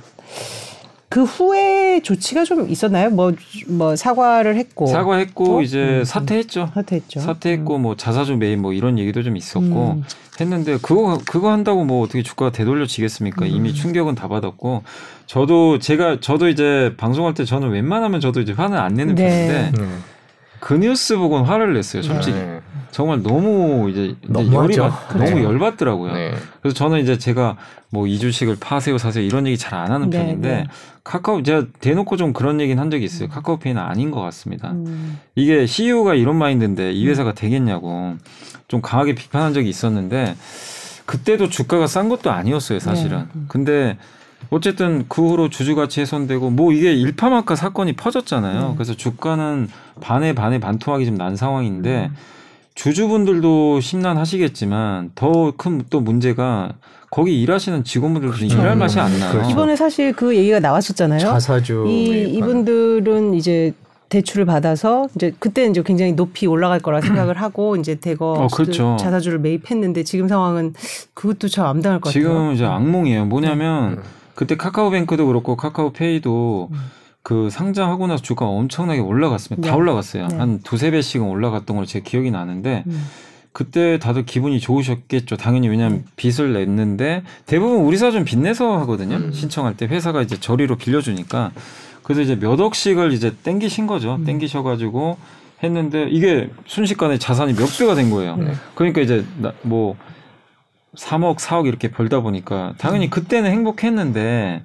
그 1.10 1.24
후에 1.24 2.02
조치가 2.02 2.44
좀 2.44 2.70
있었나요? 2.70 3.10
뭐, 3.10 3.32
뭐 3.70 3.96
사과를 3.96 4.58
했고 4.58 4.88
사과했고 4.88 5.58
어? 5.58 5.62
이제 5.62 6.00
음, 6.00 6.04
사퇴했죠. 6.04 6.72
사퇴했죠. 6.74 7.22
사퇴했고 7.22 7.78
음. 7.78 7.82
뭐 7.82 7.96
자사주 7.96 8.36
매입 8.36 8.60
뭐 8.60 8.74
이런 8.74 9.00
얘기도 9.00 9.24
좀 9.24 9.38
있었고 9.38 9.92
음. 9.98 10.04
했는데 10.40 10.78
그거 10.82 11.18
그거 11.26 11.50
한다고 11.50 11.86
뭐 11.86 12.04
어떻게 12.04 12.24
주가가 12.24 12.52
되돌려지겠습니까? 12.52 13.46
음. 13.46 13.52
이미 13.52 13.74
충격은 13.74 14.16
다 14.16 14.28
받았고 14.28 14.84
저도 15.28 15.80
제가 15.80 16.20
저도 16.20 16.50
이제 16.50 16.94
방송할 16.98 17.34
때 17.34 17.46
저는 17.46 17.70
웬만하면 17.70 18.20
저도 18.20 18.42
이제 18.42 18.52
화는 18.52 18.78
안 18.78 18.94
내는 18.94 19.16
네. 19.16 19.72
편인데 19.72 19.82
음. 19.82 20.04
그 20.60 20.74
뉴스 20.74 21.16
보고는 21.16 21.46
화를 21.46 21.74
냈어요. 21.74 22.04
솔직히 22.04 22.38
네. 22.38 22.60
정말 22.98 23.22
너무 23.22 23.92
이제, 23.92 24.16
이제 24.28 24.52
열이 24.52 24.76
받, 24.78 25.16
너무 25.16 25.30
네. 25.36 25.44
열받더라고요. 25.44 26.14
네. 26.14 26.32
그래서 26.64 26.74
저는 26.74 27.00
이제 27.00 27.20
제가 27.20 27.56
뭐 27.92 28.08
이 28.08 28.18
주식을 28.18 28.58
파세요 28.60 28.98
사세요 28.98 29.24
이런 29.24 29.46
얘기 29.46 29.56
잘 29.56 29.76
안 29.78 29.92
하는 29.92 30.10
네, 30.10 30.18
편인데 30.18 30.50
네. 30.50 30.64
카카오 31.04 31.44
제가 31.44 31.66
대놓고 31.80 32.18
좀 32.18 32.34
그런 32.34 32.60
얘기는 32.60 32.82
한 32.82 32.90
적이 32.90 33.06
있어요. 33.06 33.28
음. 33.28 33.30
카카오페이는 33.30 33.80
아닌 33.80 34.10
것 34.10 34.20
같습니다. 34.22 34.72
음. 34.72 35.20
이게 35.36 35.68
CEO가 35.68 36.16
이런 36.16 36.38
마인드인데 36.38 36.92
이 36.92 37.08
회사가 37.08 37.36
되겠냐고 37.36 38.16
좀 38.68 38.82
강하게 38.82 39.14
비판한 39.14 39.54
적이 39.54 39.70
있었는데 39.70 40.36
그때도 41.06 41.50
주가가 41.50 41.86
싼 41.86 42.10
것도 42.10 42.32
아니었어요 42.32 42.80
사실은. 42.80 43.20
네. 43.20 43.26
음. 43.36 43.46
근데 43.48 43.98
어쨌든 44.50 45.06
그 45.08 45.22
후로 45.22 45.50
주주 45.50 45.76
가치 45.76 46.02
훼손되고 46.02 46.50
뭐 46.50 46.74
이게 46.74 46.96
일파만파 46.96 47.56
사건이 47.56 47.94
퍼졌잖아요. 47.94 48.72
음. 48.72 48.76
그래서 48.76 48.96
주가는 48.96 49.68
반에 50.02 50.34
반에 50.34 50.60
반토막이 50.60 51.06
좀 51.06 51.18
난 51.18 51.36
상황인데 51.36 52.10
음. 52.12 52.37
주주분들도 52.78 53.82
심란하시겠지만 53.82 55.12
더 55.16 55.52
큰 55.58 55.82
또 55.90 56.00
문제가 56.00 56.74
거기 57.10 57.42
일하시는 57.42 57.84
직원분들도 57.84 58.36
그렇죠. 58.36 58.56
일할 58.56 58.76
맛이 58.76 59.00
안 59.00 59.18
나요. 59.20 59.32
그렇죠. 59.32 59.50
이번에 59.50 59.76
사실 59.76 60.14
그 60.14 60.36
얘기가 60.36 60.60
나왔었잖아요. 60.60 61.20
자사주 61.20 61.86
이 61.88 62.34
이분들은 62.38 63.34
이제 63.34 63.74
대출을 64.10 64.46
받아서 64.46 65.08
이제 65.16 65.34
그때 65.40 65.66
이제 65.66 65.82
굉장히 65.84 66.14
높이 66.14 66.46
올라갈 66.48 66.80
거라 66.80 67.02
생각을 67.02 67.42
하고 67.42 67.76
이제 67.78 67.96
대거 67.96 68.34
어, 68.34 68.48
그렇죠. 68.48 68.96
자사주를 69.00 69.40
매입했는데 69.40 70.04
지금 70.04 70.28
상황은 70.28 70.74
그것도 71.14 71.48
잘 71.48 71.66
암담할 71.66 72.00
것 72.02 72.12
지금 72.12 72.30
같아요. 72.30 72.42
지금 72.44 72.54
이제 72.56 72.66
악몽이에요. 72.66 73.26
뭐냐면 73.26 73.96
네. 73.96 74.02
그때 74.36 74.56
카카오뱅크도 74.56 75.26
그렇고 75.26 75.56
카카오페이도 75.58 76.70
음. 76.72 76.78
그 77.28 77.50
상장하고 77.50 78.08
나서 78.08 78.24
주가가 78.24 78.50
엄청나게 78.50 79.02
올라갔습니다. 79.02 79.62
네. 79.62 79.70
다 79.70 79.76
올라갔어요. 79.76 80.28
네. 80.28 80.38
한 80.38 80.60
두세 80.62 80.92
배씩은 80.92 81.26
올라갔던 81.26 81.76
걸로 81.76 81.86
제 81.86 82.00
기억이 82.00 82.32
나는데 82.32 82.86
음. 82.88 83.06
그때 83.52 84.00
다들 84.00 84.24
기분이 84.24 84.62
좋으셨겠죠. 84.62 85.36
당연히 85.36 85.68
왜냐하면 85.68 85.98
음. 85.98 86.06
빚을 86.16 86.54
냈는데 86.54 87.24
대부분 87.46 87.82
우리 87.82 87.98
사좀 87.98 88.24
빚내서 88.24 88.78
하거든요. 88.80 89.18
음. 89.18 89.34
신청할 89.34 89.76
때 89.76 89.88
회사가 89.88 90.22
이제 90.22 90.40
저리로 90.40 90.78
빌려주니까 90.78 91.52
그래서 92.02 92.22
이제 92.22 92.40
몇 92.40 92.62
억씩을 92.62 93.12
이제 93.12 93.36
땡기신 93.44 93.88
거죠. 93.88 94.16
음. 94.16 94.24
땡기셔가지고 94.24 95.18
했는데 95.64 96.08
이게 96.10 96.50
순식간에 96.66 97.18
자산이 97.18 97.56
몇 97.56 97.68
배가 97.78 97.94
된 97.96 98.10
거예요. 98.10 98.38
네. 98.38 98.54
그러니까 98.74 99.02
이제 99.02 99.26
뭐 99.64 99.98
3억, 100.96 101.40
4억 101.40 101.68
이렇게 101.68 101.92
벌다 101.92 102.22
보니까 102.22 102.74
당연히 102.78 103.08
음. 103.08 103.10
그때는 103.10 103.52
행복했는데 103.52 104.64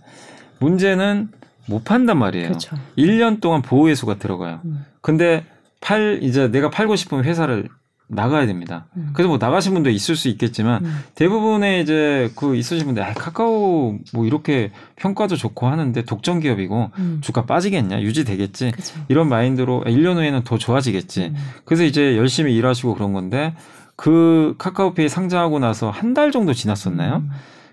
문제는 0.60 1.41
못 1.66 1.84
판단 1.84 2.18
말이에요. 2.18 2.48
그렇죠. 2.48 2.76
1년 2.98 3.40
동안 3.40 3.62
보호예수가 3.62 4.16
들어가요. 4.18 4.60
음. 4.64 4.84
근데 5.00 5.44
팔 5.80 6.20
이제 6.22 6.48
내가 6.50 6.70
팔고 6.70 6.96
싶으면 6.96 7.24
회사를 7.24 7.68
나가야 8.08 8.44
됩니다. 8.46 8.86
음. 8.96 9.10
그래서 9.14 9.28
뭐 9.28 9.38
나가신 9.38 9.72
분도 9.72 9.88
있을 9.88 10.16
수 10.16 10.28
있겠지만 10.28 10.84
음. 10.84 10.98
대부분의 11.14 11.82
이제 11.82 12.30
그 12.36 12.54
있으신 12.56 12.84
분들 12.86 13.02
아, 13.02 13.14
카카오 13.14 13.98
뭐 14.12 14.26
이렇게 14.26 14.70
평가도 14.96 15.36
좋고 15.36 15.66
하는데 15.66 16.04
독점 16.04 16.40
기업이고 16.40 16.90
음. 16.98 17.18
주가 17.22 17.46
빠지겠냐 17.46 18.02
유지되겠지 18.02 18.72
그쵸. 18.72 19.00
이런 19.08 19.28
마인드로 19.30 19.84
1년 19.86 20.16
후에는 20.16 20.44
더 20.44 20.58
좋아지겠지. 20.58 21.26
음. 21.26 21.36
그래서 21.64 21.84
이제 21.84 22.16
열심히 22.18 22.54
일하시고 22.54 22.94
그런 22.94 23.14
건데 23.14 23.54
그 23.96 24.56
카카오페이 24.58 25.08
상장하고 25.08 25.58
나서 25.58 25.88
한 25.90 26.12
달 26.12 26.32
정도 26.32 26.52
지났었나요? 26.52 27.22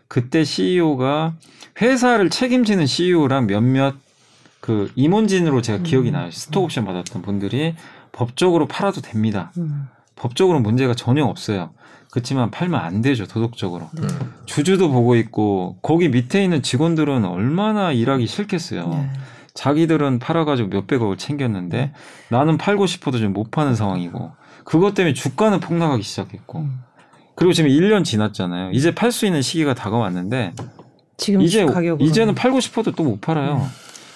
음. 0.10 0.12
그때 0.12 0.44
CEO가 0.44 1.36
회사를 1.82 2.30
책임지는 2.30 2.86
CEO랑 2.86 3.48
몇몇 3.48 3.96
그 4.60 4.92
임원진으로 4.96 5.62
제가 5.62 5.84
기억이 5.84 6.10
음. 6.10 6.14
나요. 6.14 6.32
스톡옵션 6.32 6.84
받았던 6.86 7.22
분들이 7.22 7.76
법적으로 8.12 8.68
팔아도 8.68 9.02
됩니다. 9.02 9.52
음. 9.58 9.88
법적으로 10.16 10.60
문제가 10.60 10.94
전혀 10.94 11.24
없어요. 11.24 11.70
그렇지만 12.12 12.50
팔면 12.50 12.80
안 12.80 13.02
되죠 13.02 13.28
도덕적으로. 13.28 13.90
네. 13.94 14.08
주주도 14.46 14.90
보고 14.90 15.16
있고 15.16 15.78
거기 15.82 16.10
밑에 16.10 16.44
있는 16.44 16.62
직원들은 16.64 17.24
얼마나 17.24 17.92
일하기 17.92 18.26
싫겠어요. 18.26 18.90
네. 18.90 19.10
자기들은 19.54 20.20
팔아가지고 20.20 20.70
몇백억을 20.70 21.18
챙겼는데 21.18 21.94
나는 22.30 22.58
팔고 22.58 22.88
싶어도 22.88 23.20
좀 23.20 23.34
못 23.34 23.52
파는 23.52 23.76
상황이고 23.76 24.32
그것 24.64 24.94
때문에 24.94 25.14
주가는 25.14 25.60
폭락하기 25.60 26.04
시작했고 26.04 26.60
음. 26.60 26.84
그리고 27.40 27.54
지금 27.54 27.70
1년 27.70 28.04
지났잖아요. 28.04 28.72
이제 28.72 28.94
팔 28.94 29.12
수 29.14 29.26
있는 29.26 29.42
시기가 29.42 29.74
다가왔는데 29.74 30.54
지금 31.18 31.42
이제 31.42 31.66
이제는 32.02 32.36
팔고 32.36 32.60
싶어도 32.60 32.92
또 32.92 33.04
못 33.04 33.22
팔아요. 33.22 33.56
음. 33.64 33.68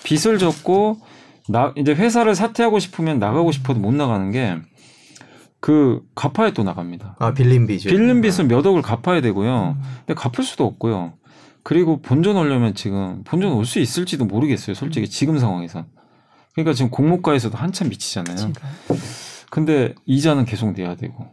빚을 0.03 0.37
졌고 0.39 0.99
나 1.47 1.73
이제 1.77 1.93
회사를 1.93 2.35
사퇴하고 2.35 2.79
싶으면 2.79 3.19
나가고 3.19 3.51
싶어도 3.53 3.79
못 3.79 3.93
나가는 3.93 4.31
게 4.31 4.57
그 5.61 6.01
갚아야 6.13 6.51
또 6.51 6.63
나갑니다. 6.63 7.15
아 7.19 7.33
빌린 7.33 7.67
빚 7.67 7.81
빌린 7.87 8.19
빚을 8.19 8.47
몇 8.49 8.65
억을 8.65 8.81
갚아야 8.81 9.21
되고요. 9.21 9.77
음. 9.77 9.83
근데 10.05 10.13
갚을 10.13 10.43
수도 10.45 10.65
없고요. 10.65 11.13
그리고 11.63 12.01
본전 12.01 12.35
오려면 12.35 12.75
지금 12.75 13.23
본전 13.23 13.53
올 13.53 13.63
수 13.65 13.79
있을지도 13.79 14.25
모르겠어요. 14.25 14.73
솔직히 14.73 15.07
지금 15.07 15.39
상황에서. 15.39 15.85
그러니까 16.53 16.73
지금 16.73 16.91
공모가에서도 16.91 17.57
한참 17.57 17.87
미치잖아요. 17.87 18.51
근데 19.49 19.95
이자는 20.05 20.43
계속 20.43 20.73
내야 20.73 20.95
되고 20.95 21.27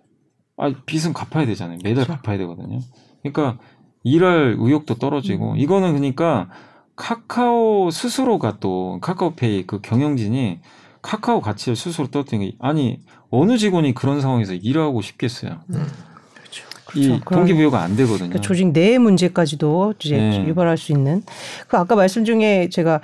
아 0.61 0.73
빚은 0.87 1.13
갚아야 1.13 1.47
되잖아요. 1.47 1.79
매달 1.83 2.05
그렇죠. 2.05 2.23
갚아야 2.23 2.39
되거든요. 2.39 2.81
그러니까 3.23 3.59
일할 4.03 4.57
의욕도 4.59 4.97
떨어지고 4.97 5.53
음. 5.53 5.57
이거는 5.59 5.93
그러니까 5.93 6.49
카카오 6.97 7.91
스스로가 7.91 8.59
또 8.61 8.99
카카오페이 9.01 9.67
그 9.67 9.81
경영진이 9.81 10.61
카카오 11.03 11.41
가치를 11.41 11.77
스스로 11.77 12.09
떨어뜨린 12.09 12.41
게 12.43 12.57
아니 12.61 13.01
어느 13.31 13.57
직원이 13.57 13.95
그런 13.95 14.21
상황에서 14.21 14.53
일하고 14.55 15.01
싶겠어요. 15.01 15.61
음. 15.71 15.87
그렇죠. 16.35 16.65
이 16.95 17.09
그렇죠. 17.09 17.25
동기부여가 17.25 17.81
안 17.81 17.97
되거든요. 17.97 18.19
그러니까 18.29 18.41
조직 18.41 18.73
내 18.73 18.99
문제까지도 18.99 19.95
이제 19.99 20.17
네. 20.17 20.47
유발할 20.47 20.77
수 20.77 20.93
있는 20.93 21.23
그 21.69 21.79
아까 21.79 21.95
말씀 21.95 22.25
중에 22.25 22.69
제가 22.69 23.01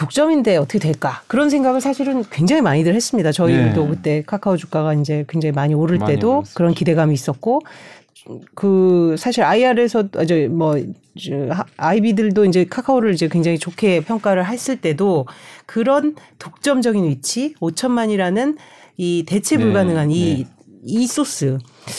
독점인데 0.00 0.56
어떻게 0.56 0.78
될까 0.78 1.22
그런 1.26 1.50
생각을 1.50 1.82
사실은 1.82 2.24
굉장히 2.30 2.62
많이들 2.62 2.94
했습니다. 2.94 3.32
저희도 3.32 3.84
네. 3.84 3.90
그때 3.90 4.22
카카오 4.26 4.56
주가가 4.56 4.94
이제 4.94 5.26
굉장히 5.28 5.52
많이 5.52 5.74
오를 5.74 5.98
많이 5.98 6.14
때도 6.14 6.38
올랐어요. 6.38 6.54
그런 6.54 6.72
기대감이 6.72 7.12
있었고 7.12 7.60
그 8.54 9.14
사실 9.18 9.44
IR에서 9.44 10.08
저뭐 10.10 10.76
아이비들도 11.76 12.46
이제 12.46 12.64
카카오를 12.64 13.12
이제 13.12 13.28
굉장히 13.28 13.58
좋게 13.58 14.04
평가를 14.04 14.46
했을 14.46 14.80
때도 14.80 15.26
그런 15.66 16.16
독점적인 16.38 17.04
위치 17.04 17.54
5천만이라는 17.60 18.56
이 18.96 19.24
대체 19.26 19.58
네, 19.58 19.64
불가능한 19.64 20.10
이, 20.10 20.44
네. 20.44 20.50
이 20.82 21.06
소스 21.06 21.58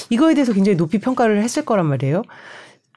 이거에 0.10 0.34
대해서 0.34 0.54
굉장히 0.54 0.76
높이 0.76 0.98
평가를 0.98 1.44
했을 1.44 1.66
거란 1.66 1.86
말이에요. 1.86 2.24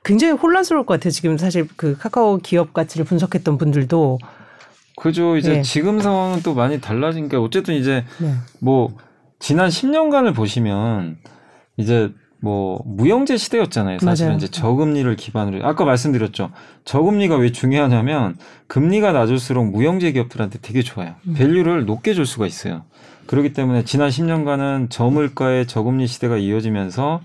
굉장히 0.03 0.33
혼란스러울 0.33 0.87
것 0.87 0.95
같아요. 0.95 1.11
지금 1.11 1.37
사실 1.37 1.69
그 1.77 1.95
카카오 1.99 2.39
기업 2.39 2.73
가치를 2.73 3.05
분석했던 3.05 3.59
분들도 3.59 4.19
그죠. 4.97 5.37
이제 5.37 5.55
네. 5.55 5.63
지금 5.63 6.01
상황은 6.01 6.43
또 6.43 6.55
많이 6.55 6.81
달라진 6.81 7.29
게 7.29 7.37
어쨌든 7.37 7.75
이제 7.75 8.05
네. 8.19 8.35
뭐 8.61 8.97
지난 9.39 9.69
10년간을 9.69 10.35
보시면 10.35 11.19
이제 11.77 12.13
뭐 12.41 12.83
무형제 12.85 13.39
시대였잖아요. 13.39 14.01
사실은 14.01 14.33
맞아요. 14.33 14.37
이제 14.37 14.49
저금리를 14.49 15.17
기반으로 15.17 15.67
아까 15.67 15.85
말씀드렸죠. 15.87 16.51
저금리가 16.85 17.37
왜 17.37 17.53
중요하냐면 17.53 18.37
금리가 18.67 19.13
낮을수록 19.13 19.71
무형제 19.71 20.13
기업들한테 20.13 20.59
되게 20.61 20.83
좋아요. 20.83 21.15
음. 21.27 21.35
밸류를 21.35 21.87
높게 21.87 22.13
줄 22.13 22.27
수가 22.27 22.47
있어요. 22.47 22.83
그렇기 23.27 23.55
때문에 23.55 23.85
지난 23.85 24.11
10년간은 24.11 24.91
저물가의 24.91 25.67
저금리 25.67 26.07
시대가 26.07 26.37
이어지면서 26.37 27.23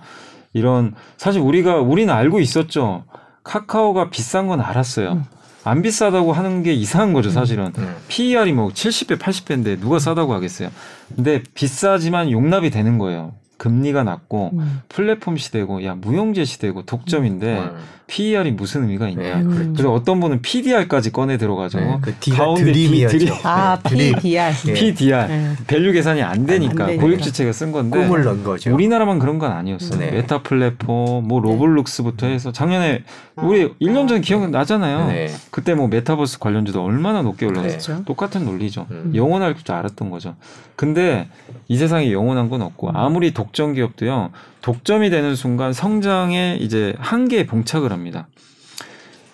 이런 0.54 0.96
사실 1.18 1.42
우리가 1.42 1.76
우리는 1.76 2.14
알고 2.14 2.40
있었죠. 2.40 3.04
카카오가 3.44 4.10
비싼 4.10 4.48
건 4.48 4.62
알았어요. 4.62 5.12
음. 5.12 5.24
안 5.64 5.82
비싸다고 5.82 6.34
하는 6.34 6.64
게 6.64 6.74
이상한 6.74 7.14
거죠, 7.14 7.30
사실은. 7.30 7.74
음. 7.78 7.96
PER이 8.08 8.54
뭐 8.54 8.70
70배, 8.70 9.18
80배인데 9.18 9.80
누가 9.80 10.00
싸다고 10.00 10.34
하겠어요. 10.34 10.70
근데 11.16 11.44
비싸지만 11.54 12.32
용납이 12.32 12.70
되는 12.70 12.98
거예요. 12.98 13.34
금리가 13.58 14.04
낮고 14.04 14.52
음. 14.54 14.82
플랫폼 14.88 15.38
시대고 15.38 15.84
야 15.84 15.94
무형재 15.94 16.46
시대고 16.46 16.84
독점인데 16.86 17.60
음. 17.60 17.78
PER이 18.10 18.52
무슨 18.54 18.82
의미가 18.84 19.08
있냐. 19.10 19.22
네, 19.22 19.34
음. 19.42 19.50
그렇죠. 19.50 19.74
그래서 19.74 19.94
어떤 19.94 20.20
분은 20.20 20.42
PDR까지 20.42 21.12
꺼내 21.12 21.38
들어가지고 21.38 21.84
네, 21.84 21.98
그 22.02 22.16
D가 22.20 22.38
가운데 22.38 22.64
드림이었죠. 22.64 23.18
D, 23.18 23.26
드림. 23.26 23.40
아 23.44 23.80
네, 23.84 23.90
dream. 23.90 24.16
PDR 24.16 24.52
예. 24.68 24.74
PDR 24.74 25.28
네. 25.28 25.54
value 25.68 25.92
계산이 25.94 26.22
안 26.24 26.46
되니까 26.46 26.84
안 26.84 26.88
되니까. 26.88 27.06
고육지책 27.06 27.54
쓴 27.54 27.72
건데 27.72 28.00
꿈을 28.00 28.24
넣은 28.24 28.44
거죠. 28.44 28.74
우리나라만 28.74 29.20
그런 29.20 29.38
건 29.38 29.52
아니었어요. 29.52 30.00
네. 30.00 30.12
메타 30.12 30.42
플랫폼, 30.42 31.28
뭐 31.28 31.40
로블록스부터 31.40 32.26
해서 32.28 32.52
작년에 32.52 33.04
우리 33.36 33.70
1년 33.80 34.08
전 34.08 34.22
기억 34.22 34.50
나잖아요. 34.50 35.08
네. 35.08 35.30
그때 35.52 35.76
뭐 35.76 35.88
메타버스 35.88 36.40
관련주도 36.40 36.84
얼마나 36.84 37.22
높게 37.22 37.46
올라갔어요. 37.46 37.78
그렇죠. 37.78 38.06
똑같은 38.06 38.44
논리죠. 38.44 38.88
음. 38.90 39.12
영원할 39.16 39.56
줄 39.56 39.76
알았던 39.76 40.10
거죠. 40.10 40.36
근데 40.76 41.28
이 41.68 41.78
세상에 41.78 42.12
영원한 42.12 42.50
건 42.50 42.62
없고 42.64 42.90
아무리 42.94 43.34
독점 43.34 43.74
기업도요. 43.74 44.32
독점이 44.62 45.10
되는 45.10 45.36
순간 45.36 45.74
성장에 45.74 46.58
이제 46.60 46.94
한계에 47.00 47.46
봉착을 47.46 47.92
합니다. 47.92 48.28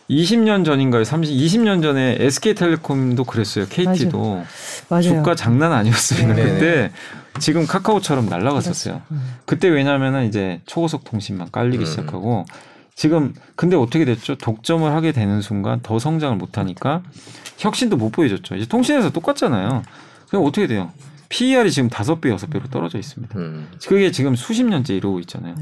20년 0.10 0.66
전인가요? 0.66 1.04
30, 1.04 1.36
20년 1.36 1.82
전에 1.82 2.18
SK텔레콤도 2.20 3.24
그랬어요. 3.24 3.66
KT도 3.68 4.44
맞아요. 4.90 5.02
주가 5.02 5.36
장난 5.36 5.72
아니었습니다. 5.74 6.34
네. 6.36 6.44
그때 6.44 6.92
지금 7.40 7.66
카카오처럼 7.66 8.30
날아갔었어요. 8.30 9.02
음. 9.12 9.36
그때 9.46 9.68
왜냐면은 9.68 10.28
이제 10.28 10.62
초고속 10.68 11.04
통신만 11.04 11.50
깔리기 11.52 11.84
음. 11.84 11.86
시작하고 11.86 12.46
지금 12.94 13.34
근데 13.56 13.76
어떻게 13.76 14.06
됐죠? 14.06 14.36
독점을 14.36 14.90
하게 14.90 15.12
되는 15.12 15.42
순간 15.42 15.82
더 15.82 16.00
성장을 16.00 16.38
못 16.38 16.58
하니까 16.58 17.02
혁신도 17.58 17.98
못 17.98 18.12
보여줬죠. 18.12 18.56
이제 18.56 18.66
통신에서 18.66 19.10
똑같잖아요. 19.12 19.84
그럼 20.30 20.46
어떻게 20.46 20.68
돼요? 20.68 20.92
PER이 21.30 21.72
지금 21.72 21.90
다섯 21.90 22.22
배 22.22 22.30
여섯 22.30 22.50
배로 22.50 22.68
떨어져 22.68 22.98
있습니다. 22.98 23.38
음. 23.38 23.70
그게 23.88 24.12
지금 24.12 24.36
수십 24.36 24.64
년째 24.64 24.96
이러고 24.96 25.20
있잖아요. 25.22 25.56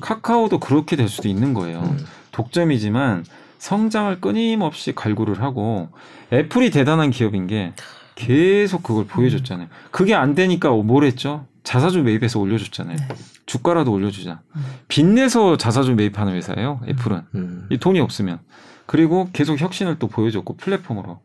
카카오도 0.00 0.60
그렇게 0.60 0.96
될 0.96 1.08
수도 1.08 1.28
있는 1.28 1.54
거예요. 1.54 1.80
음. 1.80 2.04
독점이지만 2.32 3.24
성장을 3.58 4.20
끊임없이 4.20 4.94
갈구를 4.94 5.42
하고 5.42 5.88
애플이 6.32 6.70
대단한 6.70 7.10
기업인 7.10 7.46
게 7.46 7.72
계속 8.14 8.82
그걸 8.82 9.06
보여줬잖아요. 9.06 9.68
그게 9.90 10.14
안 10.14 10.34
되니까 10.34 10.70
뭘 10.70 11.04
했죠? 11.04 11.46
자사주 11.64 12.02
매입해서 12.02 12.38
올려줬잖아요. 12.38 12.96
주가라도 13.46 13.92
올려주자. 13.92 14.40
빚내서 14.88 15.56
자사주 15.56 15.94
매입하는 15.94 16.34
회사예요. 16.34 16.80
애플은 16.88 17.22
음. 17.34 17.66
이 17.70 17.78
돈이 17.78 18.00
없으면 18.00 18.40
그리고 18.86 19.28
계속 19.32 19.60
혁신을 19.60 19.98
또 19.98 20.06
보여줬고 20.08 20.56
플랫폼으로. 20.56 21.18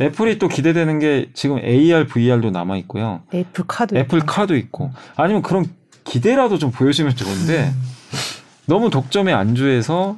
애플이 0.00 0.38
또 0.38 0.48
기대되는 0.48 0.98
게 0.98 1.30
지금 1.32 1.58
AR, 1.58 2.06
VR도 2.06 2.50
남아 2.50 2.76
있고요. 2.78 3.22
애플 3.32 3.64
카드 3.66 3.94
애플 3.96 4.20
카도 4.20 4.56
있고. 4.56 4.90
아니면 5.16 5.42
그런 5.42 5.66
기대라도 6.04 6.58
좀 6.58 6.70
보여주면 6.70 7.14
좋은데 7.16 7.72
너무 8.66 8.90
독점에 8.90 9.32
안주해서 9.32 10.16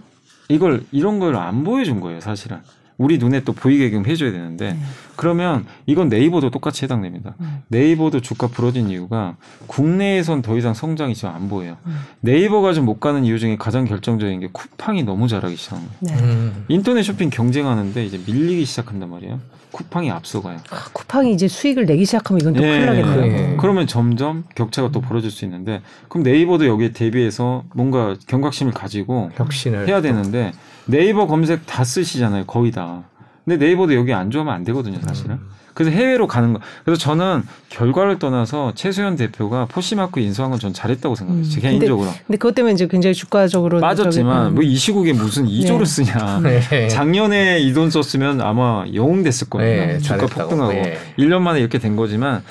이걸 0.48 0.84
이런 0.92 1.18
걸 1.20 1.36
안 1.36 1.62
보여준 1.64 2.00
거예요 2.00 2.20
사실은 2.20 2.58
우리 2.98 3.18
눈에 3.18 3.40
또 3.40 3.52
보이게끔 3.52 4.06
해줘야 4.06 4.32
되는데 4.32 4.72
네. 4.72 4.78
그러면 5.16 5.66
이건 5.86 6.08
네이버도 6.08 6.50
똑같이 6.50 6.84
해당됩니다 6.84 7.34
음. 7.40 7.62
네이버도 7.68 8.20
주가 8.20 8.46
부러진 8.46 8.88
이유가 8.88 9.36
국내에선 9.66 10.42
더 10.42 10.56
이상 10.56 10.72
성장이 10.74 11.14
지금 11.14 11.30
안 11.34 11.48
보여요 11.48 11.76
음. 11.86 11.98
네이버가 12.20 12.72
좀 12.72 12.86
못 12.86 13.00
가는 13.00 13.24
이유 13.24 13.38
중에 13.40 13.56
가장 13.56 13.84
결정적인 13.84 14.38
게 14.40 14.48
쿠팡이 14.52 15.02
너무 15.02 15.26
잘하기 15.26 15.56
시작한 15.56 15.84
거예요 16.00 16.16
네. 16.16 16.22
음. 16.24 16.64
인터넷 16.68 17.02
쇼핑 17.02 17.30
경쟁하는데 17.30 18.04
이제 18.04 18.20
밀리기 18.24 18.64
시작한단 18.64 19.10
말이에요 19.10 19.40
쿠팡이 19.72 20.10
앞서가요 20.10 20.58
아, 20.70 20.84
쿠팡이 20.92 21.32
이제 21.32 21.48
수익을 21.48 21.84
내기 21.84 22.04
시작하면 22.06 22.40
이건 22.40 22.52
또 22.54 22.62
예, 22.62 22.68
큰일 22.68 22.86
나겠네요. 22.86 23.20
네. 23.20 23.56
그러면 23.58 23.86
점점 23.86 24.44
격차가 24.54 24.90
또 24.90 25.00
벌어질 25.00 25.30
수 25.30 25.44
있는데 25.44 25.82
그럼 26.08 26.22
네이버도 26.22 26.66
여기에 26.66 26.92
대비해서 26.92 27.64
뭔가 27.74 28.14
경각심을 28.26 28.72
가지고 28.72 29.30
혁신을 29.34 29.88
해야 29.88 30.00
되는데 30.00 30.52
네이버 30.86 31.26
검색 31.26 31.66
다 31.66 31.84
쓰시잖아요 31.84 32.44
거의 32.46 32.70
다 32.70 33.02
근데 33.44 33.64
네이버도 33.64 33.94
여기 33.94 34.12
안주하면 34.12 34.54
안 34.54 34.64
되거든요 34.64 34.98
사실은 35.06 35.32
음. 35.36 35.56
그래서 35.74 35.90
해외로 35.94 36.26
가는 36.26 36.54
거 36.54 36.60
그래서 36.84 36.98
저는 36.98 37.42
결과를 37.68 38.18
떠나서 38.18 38.72
최수연 38.74 39.16
대표가 39.16 39.66
포시마크 39.66 40.20
인수한 40.20 40.50
건 40.50 40.58
전 40.58 40.72
잘했다고 40.72 41.14
생각해요 41.14 41.44
음, 41.44 41.48
제 41.48 41.60
근데 41.60 41.68
개인적으로 41.78 42.08
근데 42.26 42.38
그것 42.38 42.54
때문에 42.54 42.72
이제 42.72 42.86
굉장히 42.86 43.12
주가적으로 43.14 43.80
빠졌지만 43.80 44.46
음. 44.48 44.54
뭐이 44.54 44.74
시국에 44.74 45.12
무슨 45.12 45.44
2조를 45.46 45.80
네. 45.80 45.84
쓰냐 45.84 46.40
네. 46.70 46.88
작년에 46.88 47.58
이 47.60 47.74
돈 47.74 47.90
썼으면 47.90 48.40
아마 48.40 48.84
영웅 48.94 49.22
됐을 49.22 49.50
거예요 49.50 49.86
네, 49.86 49.98
주가 49.98 50.16
잘했다고. 50.16 50.48
폭등하고 50.48 50.72
네. 50.72 50.98
1년 51.18 51.40
만에 51.42 51.60
이렇게 51.60 51.78
된 51.78 51.94
거지만 51.96 52.42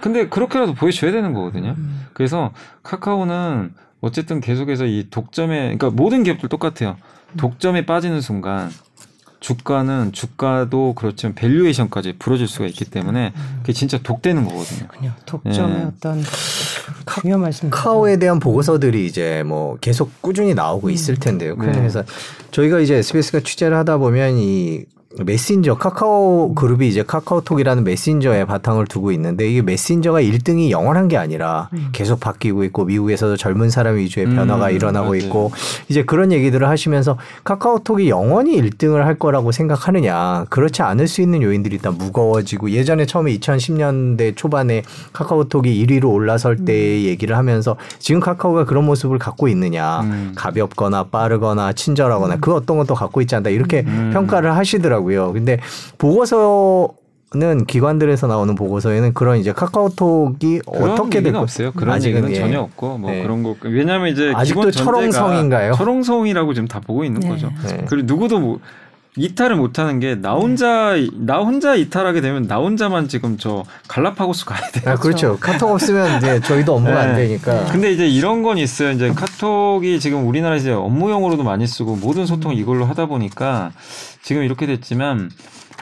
근데 0.00 0.26
그렇게라도 0.28 0.74
보여줘야 0.74 1.12
되는 1.12 1.32
거거든요. 1.32 1.76
음. 1.78 2.06
그래서 2.12 2.50
카카오는 2.82 3.70
어쨌든 4.02 4.40
계속해서 4.40 4.84
이 4.84 5.06
독점에 5.10 5.76
그러니까 5.76 5.90
모든 5.90 6.24
기업들 6.24 6.48
똑같아요. 6.48 6.96
독점에 7.38 7.86
빠지는 7.86 8.20
순간 8.20 8.70
주가는 9.40 10.12
주가도 10.12 10.94
그렇지만 10.94 11.34
밸류에이션까지 11.34 12.14
부러질 12.18 12.46
수가 12.46 12.66
있기 12.66 12.84
때문에 12.84 13.32
그게 13.60 13.72
진짜 13.72 13.98
독되는 14.02 14.44
거거든요. 14.44 14.88
그냥 14.88 15.14
독점의 15.26 15.78
예. 15.78 15.84
어떤 15.84 16.22
중요한 17.20 17.40
말씀. 17.40 17.70
카카오에 17.70 18.18
대한 18.18 18.38
보고서들이 18.38 19.06
이제 19.06 19.42
뭐 19.44 19.76
계속 19.80 20.20
꾸준히 20.20 20.54
나오고 20.54 20.90
있을 20.90 21.16
텐데요. 21.16 21.56
네. 21.56 21.72
그래서 21.72 22.04
저희가 22.52 22.80
이제 22.80 22.96
SBS가 22.96 23.40
취재를 23.40 23.76
하다 23.78 23.98
보면 23.98 24.36
이 24.36 24.84
메신저 25.20 25.76
카카오 25.76 26.54
그룹이 26.54 26.88
이제 26.88 27.02
카카오톡이라는 27.02 27.84
메신저에 27.84 28.46
바탕을 28.46 28.86
두고 28.86 29.12
있는데 29.12 29.48
이게 29.48 29.60
메신저가 29.60 30.22
1등이 30.22 30.70
영원한 30.70 31.08
게 31.08 31.16
아니라 31.16 31.68
음. 31.74 31.88
계속 31.92 32.18
바뀌고 32.20 32.64
있고 32.64 32.86
미국에서도 32.86 33.36
젊은 33.36 33.68
사람 33.68 33.96
위주의 33.96 34.26
음, 34.26 34.34
변화가 34.34 34.70
일어나고 34.70 35.10
맞아요. 35.10 35.22
있고 35.22 35.52
이제 35.88 36.02
그런 36.04 36.32
얘기들을 36.32 36.66
하시면서 36.66 37.18
카카오톡이 37.44 38.08
영원히 38.08 38.60
1등을 38.60 39.02
할 39.02 39.18
거라고 39.18 39.52
생각하느냐 39.52 40.46
그렇지 40.48 40.82
않을 40.82 41.06
수 41.08 41.20
있는 41.20 41.42
요인들이 41.42 41.76
일단 41.76 41.96
무거워지고 41.98 42.70
예전에 42.70 43.04
처음에 43.04 43.36
2010년대 43.36 44.34
초반에 44.36 44.82
카카오톡이 45.12 45.86
1위로 45.86 46.10
올라설 46.12 46.64
때 46.64 47.02
얘기를 47.02 47.36
하면서 47.36 47.76
지금 47.98 48.20
카카오가 48.20 48.64
그런 48.64 48.84
모습을 48.84 49.18
갖고 49.18 49.48
있느냐 49.48 50.00
음. 50.00 50.32
가볍거나 50.34 51.04
빠르거나 51.04 51.74
친절하거나 51.74 52.36
그 52.40 52.54
어떤 52.54 52.78
것도 52.78 52.94
갖고 52.94 53.20
있지 53.20 53.34
않다 53.34 53.50
이렇게 53.50 53.84
음. 53.86 54.10
평가를 54.12 54.56
하시더라고요. 54.56 55.01
근데 55.04 55.58
보고서는 55.98 57.66
기관들에서 57.66 58.26
나오는 58.26 58.54
보고서에는 58.54 59.14
그런 59.14 59.38
이제 59.38 59.52
카카오톡이 59.52 60.60
그런 60.60 60.90
어떻게 60.90 61.22
될까 61.22 61.40
없어요. 61.40 61.72
그런 61.72 61.94
아직은, 61.94 62.24
얘기는 62.24 62.36
예. 62.36 62.40
전혀 62.40 62.60
없고 62.60 62.98
뭐 62.98 63.10
네. 63.10 63.22
그런 63.22 63.42
거 63.42 63.56
왜냐하면 63.62 64.08
이제 64.08 64.32
아직도 64.34 64.60
기본 64.60 64.72
전제가 64.72 64.84
철옹성인가요? 64.84 65.72
철옹성이라고 65.74 66.54
지금 66.54 66.68
다 66.68 66.80
보고 66.80 67.04
있는 67.04 67.20
네. 67.20 67.28
거죠. 67.28 67.50
네. 67.66 67.84
그리고 67.88 68.06
누구도 68.06 68.38
뭐 68.38 68.60
이탈을 69.16 69.56
못하는 69.56 70.00
게 70.00 70.14
나 70.14 70.32
혼자 70.34 70.94
나 71.14 71.38
혼자 71.38 71.74
이탈하게 71.74 72.22
되면 72.22 72.46
나 72.46 72.56
혼자만 72.56 73.08
지금 73.08 73.36
저 73.36 73.64
갈라파고스 73.88 74.46
가야 74.46 74.60
돼요. 74.70 74.94
아, 74.94 74.96
그렇죠. 74.96 75.36
카톡 75.38 75.70
없으면 75.70 76.16
이제 76.18 76.40
저희도 76.40 76.74
업무가 76.74 77.00
안 77.00 77.14
네. 77.14 77.26
되니까. 77.28 77.66
근데 77.66 77.92
이제 77.92 78.08
이런 78.08 78.42
건 78.42 78.56
있어요. 78.56 78.90
이제 78.90 79.10
카톡이 79.10 80.00
지금 80.00 80.26
우리나라에 80.26 80.58
이제 80.58 80.70
업무용으로도 80.72 81.42
많이 81.42 81.66
쓰고 81.66 81.96
모든 81.96 82.24
소통을 82.24 82.56
이걸로 82.56 82.86
하다 82.86 83.06
보니까 83.06 83.72
지금 84.22 84.42
이렇게 84.44 84.66
됐지만 84.66 85.30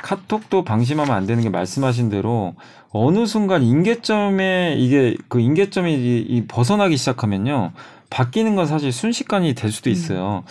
카톡도 0.02 0.64
방심하면 0.64 1.14
안 1.14 1.26
되는 1.26 1.42
게 1.42 1.50
말씀하신 1.50 2.08
대로 2.08 2.54
어느 2.90 3.26
순간 3.26 3.62
인계점에 3.62 4.74
이게 4.76 5.16
그 5.28 5.38
인계점이 5.40 5.92
이, 5.94 6.26
이 6.28 6.46
벗어나기 6.48 6.96
시작하면요. 6.96 7.70
바뀌는 8.08 8.56
건 8.56 8.66
사실 8.66 8.90
순식간이 8.90 9.54
될 9.54 9.70
수도 9.70 9.88
있어요. 9.88 10.42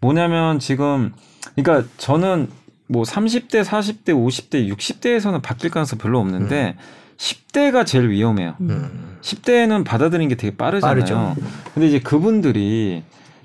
뭐냐면 0.00 0.58
지금 0.58 1.12
그러니까 1.54 1.88
저는 1.96 2.48
뭐 2.88 3.02
30대, 3.04 3.64
40대, 3.64 4.08
50대, 4.08 4.70
60대에서는 4.74 5.40
바뀔 5.42 5.70
가능성 5.70 5.98
별로 5.98 6.18
없는데 6.20 6.76
음. 6.76 6.82
10대가 7.16 7.86
제일 7.86 8.10
위험해요. 8.10 8.54
음. 8.60 9.16
10대에는 9.22 9.84
받아들이는 9.84 10.28
게 10.28 10.34
되게 10.34 10.56
빠르잖아요. 10.56 10.94
빠르죠. 10.94 11.36
근데 11.74 11.88
이제 11.88 12.00
그분들이 12.00 13.02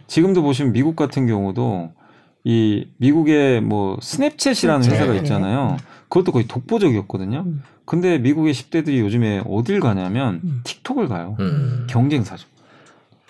지금도 0.07 0.41
보시면 0.41 0.73
미국 0.73 0.95
같은 0.95 1.27
경우도 1.27 1.91
이 2.43 2.87
미국의 2.97 3.61
뭐 3.61 3.97
스냅챗이라는 3.97 4.81
스냅챗. 4.81 4.91
회사가 4.91 5.13
있잖아요. 5.15 5.77
그것도 6.09 6.31
거의 6.31 6.47
독보적이었거든요. 6.47 7.43
음. 7.45 7.63
근데 7.85 8.17
미국의 8.17 8.53
10대들이 8.53 8.99
요즘에 8.99 9.43
어딜 9.45 9.79
가냐면 9.79 10.41
음. 10.43 10.61
틱톡을 10.63 11.07
가요. 11.07 11.35
음. 11.39 11.87
경쟁사죠. 11.89 12.47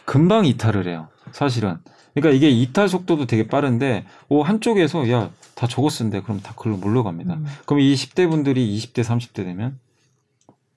금방 0.05 0.45
이탈을 0.45 0.87
해요. 0.87 1.09
사실은. 1.31 1.77
그러니까 2.21 2.37
이게 2.37 2.49
이탈 2.49 2.89
속도도 2.89 3.25
되게 3.27 3.47
빠른데 3.47 4.05
오 4.29 4.43
한쪽에서 4.43 5.09
야 5.09 5.29
다 5.57 5.65
저거 5.65 5.89
쓴데 5.89 6.21
그럼 6.21 6.39
다 6.39 6.53
글로 6.55 6.77
몰려갑니다. 6.77 7.33
음. 7.33 7.45
그럼 7.65 7.81
이 7.81 7.93
10대 7.95 8.29
분들이 8.29 8.77
20대 8.77 9.03
30대 9.03 9.43
되면 9.43 9.79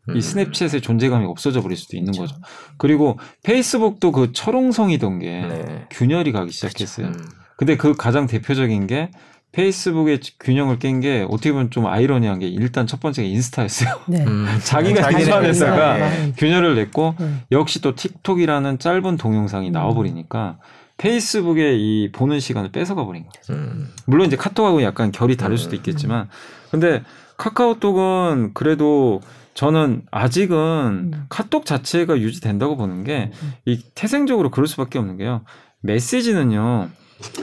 이 0.08 0.12
음. 0.12 0.18
스냅챗의 0.18 0.82
존재감이 0.82 1.26
없어져 1.26 1.60
버릴 1.60 1.76
수도 1.76 1.98
있는 1.98 2.14
그렇죠. 2.14 2.32
거죠. 2.34 2.46
그리고 2.78 3.18
페이스북도 3.42 4.10
그 4.10 4.32
철옹성이던 4.32 5.18
게 5.18 5.40
네. 5.42 5.86
균열이 5.90 6.32
가기 6.32 6.50
시작했어요. 6.50 7.08
음. 7.08 7.28
근데 7.58 7.76
그 7.76 7.92
가장 7.94 8.26
대표적인 8.26 8.86
게 8.86 9.10
페이스북의 9.52 10.20
균형을 10.40 10.78
깬 10.78 11.00
게 11.00 11.26
어떻게 11.28 11.52
보면 11.52 11.70
좀 11.70 11.86
아이러니한 11.86 12.38
게 12.38 12.48
일단 12.48 12.86
첫 12.86 13.00
번째가 13.00 13.28
인스타였어요. 13.28 14.00
네. 14.08 14.24
음, 14.24 14.46
자기가 14.64 15.10
인스타에다가 15.10 15.98
네. 15.98 16.32
균열을 16.38 16.74
냈고 16.74 17.14
네. 17.18 17.34
역시 17.52 17.82
또 17.82 17.94
틱톡이라는 17.94 18.78
짧은 18.78 19.18
동영상이 19.18 19.68
음. 19.68 19.72
나와버리니까 19.72 20.58
페이스북의 21.00 21.80
이 21.80 22.12
보는 22.12 22.40
시간을 22.40 22.72
뺏어가 22.72 23.06
버린 23.06 23.24
거죠. 23.24 23.54
음. 23.54 23.88
물론 24.06 24.26
이제 24.26 24.36
카톡하고 24.36 24.82
약간 24.82 25.10
결이 25.10 25.36
다를 25.38 25.56
수도 25.56 25.72
음. 25.72 25.76
있겠지만 25.76 26.28
근데 26.70 27.02
카카오톡은 27.38 28.50
그래도 28.52 29.22
저는 29.54 30.02
아직은 30.10 30.56
음. 30.56 31.26
카톡 31.30 31.64
자체가 31.64 32.18
유지된다고 32.18 32.76
보는 32.76 33.04
게 33.04 33.32
이 33.64 33.82
태생적으로 33.94 34.50
그럴 34.50 34.66
수밖에 34.66 34.98
없는 34.98 35.16
게요. 35.16 35.42
메시지는요. 35.80 36.90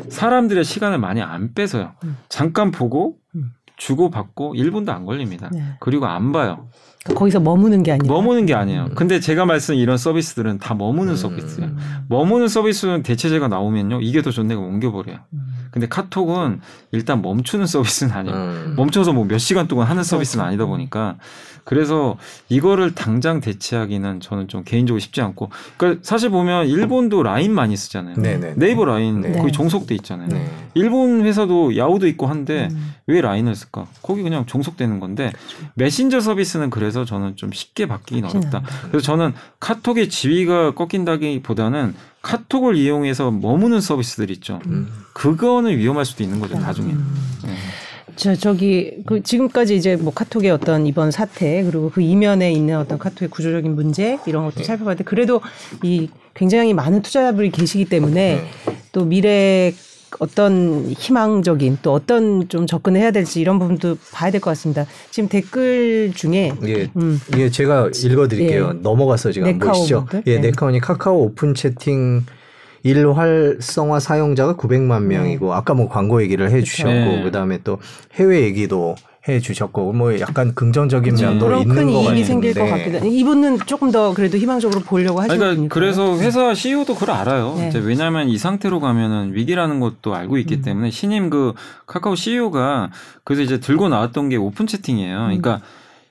사람들의 0.09 0.63
시간을 0.63 0.99
많이 0.99 1.21
안 1.21 1.53
뺏어요. 1.53 1.93
음. 2.03 2.17
잠깐 2.29 2.69
보고 2.71 3.17
음. 3.35 3.51
주고 3.75 4.09
받고 4.09 4.53
1분도 4.55 4.89
안 4.89 5.05
걸립니다. 5.05 5.49
네. 5.51 5.63
그리고 5.79 6.05
안 6.07 6.31
봐요. 6.31 6.69
그러니까 7.07 7.19
거기서 7.19 7.39
머무는 7.39 7.83
게 7.83 7.91
아니에요. 7.93 8.11
머무는 8.11 8.45
게 8.45 8.53
아니에요. 8.53 8.87
음. 8.89 8.95
근데 8.95 9.19
제가 9.19 9.45
말씀드린 9.45 9.81
이런 9.81 9.97
서비스들은 9.97 10.59
다 10.59 10.73
머무는 10.75 11.13
음. 11.13 11.15
서비스예요. 11.15 11.71
머무는 12.09 12.47
서비스는 12.47 13.03
대체제가 13.03 13.47
나오면요. 13.47 14.01
이게 14.01 14.21
더 14.21 14.31
좋네 14.31 14.55
가 14.55 14.61
옮겨버려요. 14.61 15.17
음. 15.33 15.39
근데 15.71 15.87
카톡은 15.87 16.61
일단 16.91 17.21
멈추는 17.21 17.65
서비스는 17.67 18.11
아니에요. 18.13 18.35
음. 18.35 18.73
멈춰서 18.77 19.13
뭐 19.13 19.25
몇 19.27 19.37
시간 19.39 19.67
동안 19.67 19.87
하는 19.87 20.03
서비스는 20.03 20.43
그렇죠. 20.43 20.47
아니다 20.47 20.65
보니까 20.65 21.17
그래서 21.67 22.15
이거를 22.47 22.95
당장 22.95 23.41
대체하기는 23.41 24.21
저는 24.21 24.47
좀 24.47 24.63
개인적으로 24.63 25.01
쉽지 25.01 25.19
않고 25.19 25.49
그러니까 25.75 26.01
사실 26.01 26.29
보면 26.29 26.67
일본도 26.67 27.23
라인 27.23 27.53
많이 27.53 27.75
쓰잖아요. 27.75 28.15
네네. 28.15 28.53
네이버 28.55 28.85
라인 28.85 29.19
네. 29.19 29.33
거의 29.33 29.51
종속돼 29.51 29.93
있잖아요. 29.95 30.29
네. 30.29 30.49
일본 30.75 31.25
회사도 31.25 31.75
야후도 31.75 32.07
있고 32.07 32.27
한데 32.27 32.69
음. 32.71 32.93
왜 33.07 33.19
라인을 33.19 33.53
쓸까? 33.53 33.85
거기 34.01 34.23
그냥 34.23 34.45
종속되는 34.45 35.01
건데 35.01 35.33
그렇죠. 35.35 35.71
메신저 35.73 36.21
서비스는 36.21 36.69
그래서 36.69 37.03
저는 37.03 37.35
좀 37.35 37.51
쉽게 37.51 37.85
바뀌긴 37.85 38.23
어렵다. 38.23 38.63
그래서 38.87 39.03
저는 39.05 39.33
카톡의 39.59 40.07
지위가 40.07 40.71
꺾인다기보다는 40.71 41.95
카톡을 42.21 42.77
이용해서 42.77 43.29
머무는 43.29 43.81
서비스들 43.81 44.31
있죠. 44.31 44.61
음. 44.67 44.87
그거는 45.11 45.77
위험할 45.77 46.05
수도 46.05 46.23
있는 46.23 46.39
거죠 46.39 46.57
나중에. 46.57 46.93
음. 46.93 47.13
네. 47.43 47.55
자, 48.17 48.35
저기 48.35 48.97
그 49.05 49.21
지금까지 49.21 49.75
이제 49.75 49.95
뭐 49.95 50.11
카톡의 50.11 50.49
어떤 50.49 50.87
이번 50.87 51.11
사태 51.11 51.63
그리고 51.63 51.91
그 51.91 52.01
이면에 52.01 52.51
있는 52.51 52.77
어떤 52.77 52.97
카톡의 52.97 53.29
구조적인 53.29 53.75
문제 53.75 54.17
이런 54.25 54.43
것도 54.45 54.55
네. 54.57 54.63
살펴봤는데 54.63 55.03
그래도 55.03 55.39
이 55.83 56.09
굉장히 56.33 56.73
많은 56.73 57.03
투자자분이 57.03 57.51
계시기 57.51 57.85
때문에 57.85 58.35
네. 58.35 58.77
또 58.91 59.05
미래 59.05 59.71
어떤 60.19 60.85
희망적인 60.97 61.77
또 61.83 61.93
어떤 61.93 62.49
좀 62.49 62.65
접근을 62.65 62.99
해야 62.99 63.11
될지 63.11 63.39
이런 63.39 63.59
부분도 63.59 63.97
봐야 64.13 64.31
될 64.31 64.41
것 64.41 64.49
같습니다. 64.51 64.87
지금 65.11 65.29
댓글 65.29 66.11
중에 66.15 66.53
예, 66.65 66.89
음. 66.95 67.19
예 67.37 67.51
제가 67.51 67.91
읽어드릴게요. 67.93 68.71
예. 68.73 68.79
넘어가서 68.81 69.31
지금 69.31 69.47
안 69.49 69.59
보시죠? 69.59 70.07
예, 70.25 70.35
네. 70.35 70.47
네카오니 70.47 70.79
카카오 70.79 71.23
오픈 71.25 71.53
채팅 71.53 72.25
일활성화 72.87 73.99
사용자가 73.99 74.55
900만 74.55 75.03
명이고 75.03 75.53
아까 75.53 75.73
뭐 75.73 75.89
광고 75.89 76.21
얘기를 76.21 76.49
해 76.49 76.61
주셨고 76.61 76.91
네. 76.91 77.23
그다음에 77.23 77.59
또 77.63 77.79
해외 78.15 78.41
얘기도 78.43 78.95
해 79.27 79.41
주셨고 79.41 79.91
뭐 79.91 80.17
약간 80.21 80.55
긍정적인 80.55 81.15
네. 81.15 81.25
면도 81.25 81.57
있는 81.57 81.75
큰 81.75 81.89
이익이 81.89 82.23
생길 82.23 82.53
것 82.53 82.65
같기도 82.65 83.05
이분은 83.05 83.59
조금 83.65 83.91
더 83.91 84.13
그래도 84.13 84.37
희망적으로 84.37 84.79
보려고 84.81 85.19
하시는 85.19 85.37
그러니까 85.37 85.73
그래서 85.73 86.17
회사 86.17 86.53
CEO도 86.53 86.93
그걸 86.93 87.11
알아요. 87.11 87.55
네. 87.57 87.67
이제 87.67 87.79
왜냐하면 87.79 88.29
이 88.29 88.37
상태로 88.37 88.79
가면은 88.79 89.33
위기라는 89.33 89.81
것도 89.81 90.15
알고 90.15 90.37
있기 90.37 90.55
음. 90.55 90.61
때문에 90.61 90.91
신임 90.91 91.29
그 91.29 91.53
카카오 91.87 92.15
CEO가 92.15 92.91
그래서 93.25 93.41
이제 93.41 93.59
들고 93.59 93.89
나왔던 93.89 94.29
게 94.29 94.37
오픈 94.37 94.65
채팅이에요. 94.65 95.17
그러니까 95.17 95.55
음. 95.55 95.61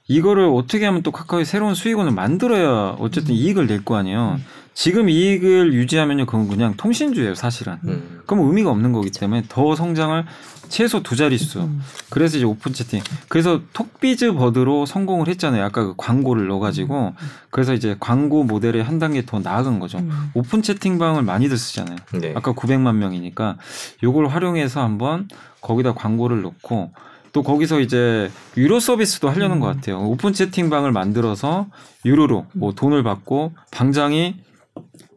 이거를 0.08 0.44
어떻게 0.44 0.84
하면 0.84 1.02
또 1.02 1.10
카카오의 1.10 1.46
새로운 1.46 1.74
수익원을 1.74 2.12
만들어야 2.12 2.96
어쨌든 3.00 3.34
음. 3.34 3.36
이익을 3.36 3.66
낼 3.66 3.82
거 3.82 3.96
아니에요. 3.96 4.38
음. 4.76 4.78
지금 4.78 5.08
이익을 5.08 5.72
유지하면요, 5.72 6.26
그건 6.26 6.48
그냥 6.48 6.74
통신주예요, 6.76 7.34
사실은. 7.34 7.78
음. 7.84 8.20
그럼 8.26 8.46
의미가 8.46 8.70
없는 8.70 8.92
거기 8.92 9.10
때문에 9.10 9.44
더 9.48 9.74
성장을 9.74 10.24
최소 10.68 11.02
두 11.02 11.16
자릿수. 11.16 11.60
음. 11.60 11.80
그래서 12.10 12.36
이제 12.36 12.44
오픈 12.44 12.72
채팅. 12.72 13.00
그래서 13.28 13.60
톡비즈 13.72 14.34
보드로 14.34 14.84
성공을 14.84 15.28
했잖아요. 15.28 15.64
아까 15.64 15.84
그 15.84 15.94
광고를 15.96 16.48
넣어가지고. 16.48 17.14
음. 17.18 17.26
그래서 17.50 17.72
이제 17.72 17.96
광고 18.00 18.44
모델에 18.44 18.80
한 18.80 18.98
단계 18.98 19.24
더 19.24 19.38
나아간 19.38 19.78
거죠. 19.78 19.98
음. 19.98 20.30
오픈 20.34 20.62
채팅방을 20.62 21.22
많이들 21.22 21.56
쓰잖아요. 21.56 21.96
네. 22.20 22.34
아까 22.36 22.52
900만 22.52 22.96
명이니까 22.96 23.56
요걸 24.02 24.26
활용해서 24.28 24.82
한번 24.82 25.28
거기다 25.60 25.94
광고를 25.94 26.42
넣고 26.42 26.90
또 27.32 27.42
거기서 27.42 27.80
이제 27.80 28.30
유료 28.56 28.80
서비스도 28.80 29.28
하려는 29.30 29.56
음. 29.56 29.60
것 29.60 29.66
같아요. 29.66 30.00
오픈 30.00 30.32
채팅방을 30.32 30.90
만들어서 30.92 31.66
유료로 32.04 32.46
뭐 32.54 32.72
돈을 32.72 33.02
받고 33.02 33.52
방장이 33.70 34.36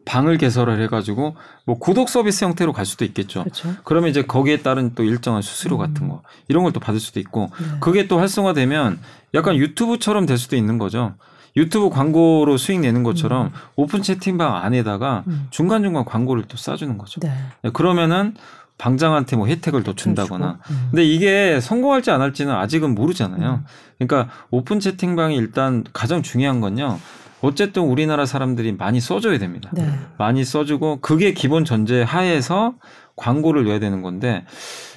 방을 0.04 0.38
개설을 0.38 0.80
해가지고 0.82 1.36
뭐 1.66 1.78
구독 1.78 2.08
서비스 2.08 2.44
형태로 2.44 2.72
갈 2.72 2.86
수도 2.86 3.04
있겠죠. 3.04 3.44
그렇죠. 3.44 3.74
그러면 3.84 4.10
이제 4.10 4.22
거기에 4.22 4.62
따른 4.62 4.94
또 4.94 5.04
일정한 5.04 5.42
수수료 5.42 5.76
음. 5.76 5.78
같은 5.78 6.08
거 6.08 6.22
이런 6.48 6.64
걸 6.64 6.70
또 6.72 6.80
받을 6.80 7.00
수도 7.00 7.20
있고 7.20 7.50
네. 7.60 7.66
그게 7.80 8.06
또 8.08 8.18
활성화되면 8.18 9.00
약간 9.34 9.56
유튜브처럼 9.56 10.26
될 10.26 10.38
수도 10.38 10.56
있는 10.56 10.78
거죠. 10.78 11.14
유튜브 11.56 11.90
광고로 11.90 12.56
수익 12.58 12.80
내는 12.80 13.02
것처럼 13.02 13.46
음. 13.46 13.52
오픈 13.76 14.02
채팅방 14.02 14.56
안에다가 14.56 15.24
음. 15.26 15.48
중간중간 15.50 16.04
광고를 16.04 16.44
또 16.44 16.56
쏴주는 16.56 16.96
거죠. 16.96 17.20
네. 17.20 17.32
네 17.62 17.70
그러면은 17.70 18.34
방장한테 18.78 19.36
뭐 19.36 19.46
혜택을 19.46 19.82
더 19.82 19.94
준다거나. 19.94 20.58
음. 20.70 20.88
근데 20.90 21.04
이게 21.04 21.60
성공할지 21.60 22.10
안 22.10 22.22
할지는 22.22 22.54
아직은 22.54 22.94
모르잖아요. 22.94 23.62
음. 23.62 23.64
그러니까 23.98 24.32
오픈 24.50 24.80
채팅방이 24.80 25.36
일단 25.36 25.84
가장 25.92 26.22
중요한 26.22 26.60
건요. 26.60 26.98
어쨌든 27.42 27.82
우리나라 27.84 28.26
사람들이 28.26 28.72
많이 28.72 29.00
써줘야 29.00 29.38
됩니다. 29.38 29.70
네. 29.72 29.88
많이 30.18 30.44
써주고 30.44 31.00
그게 31.00 31.32
기본 31.32 31.64
전제 31.64 32.02
하에서 32.02 32.74
광고를 33.16 33.64
넣어야 33.64 33.78
되는 33.78 34.02
건데 34.02 34.44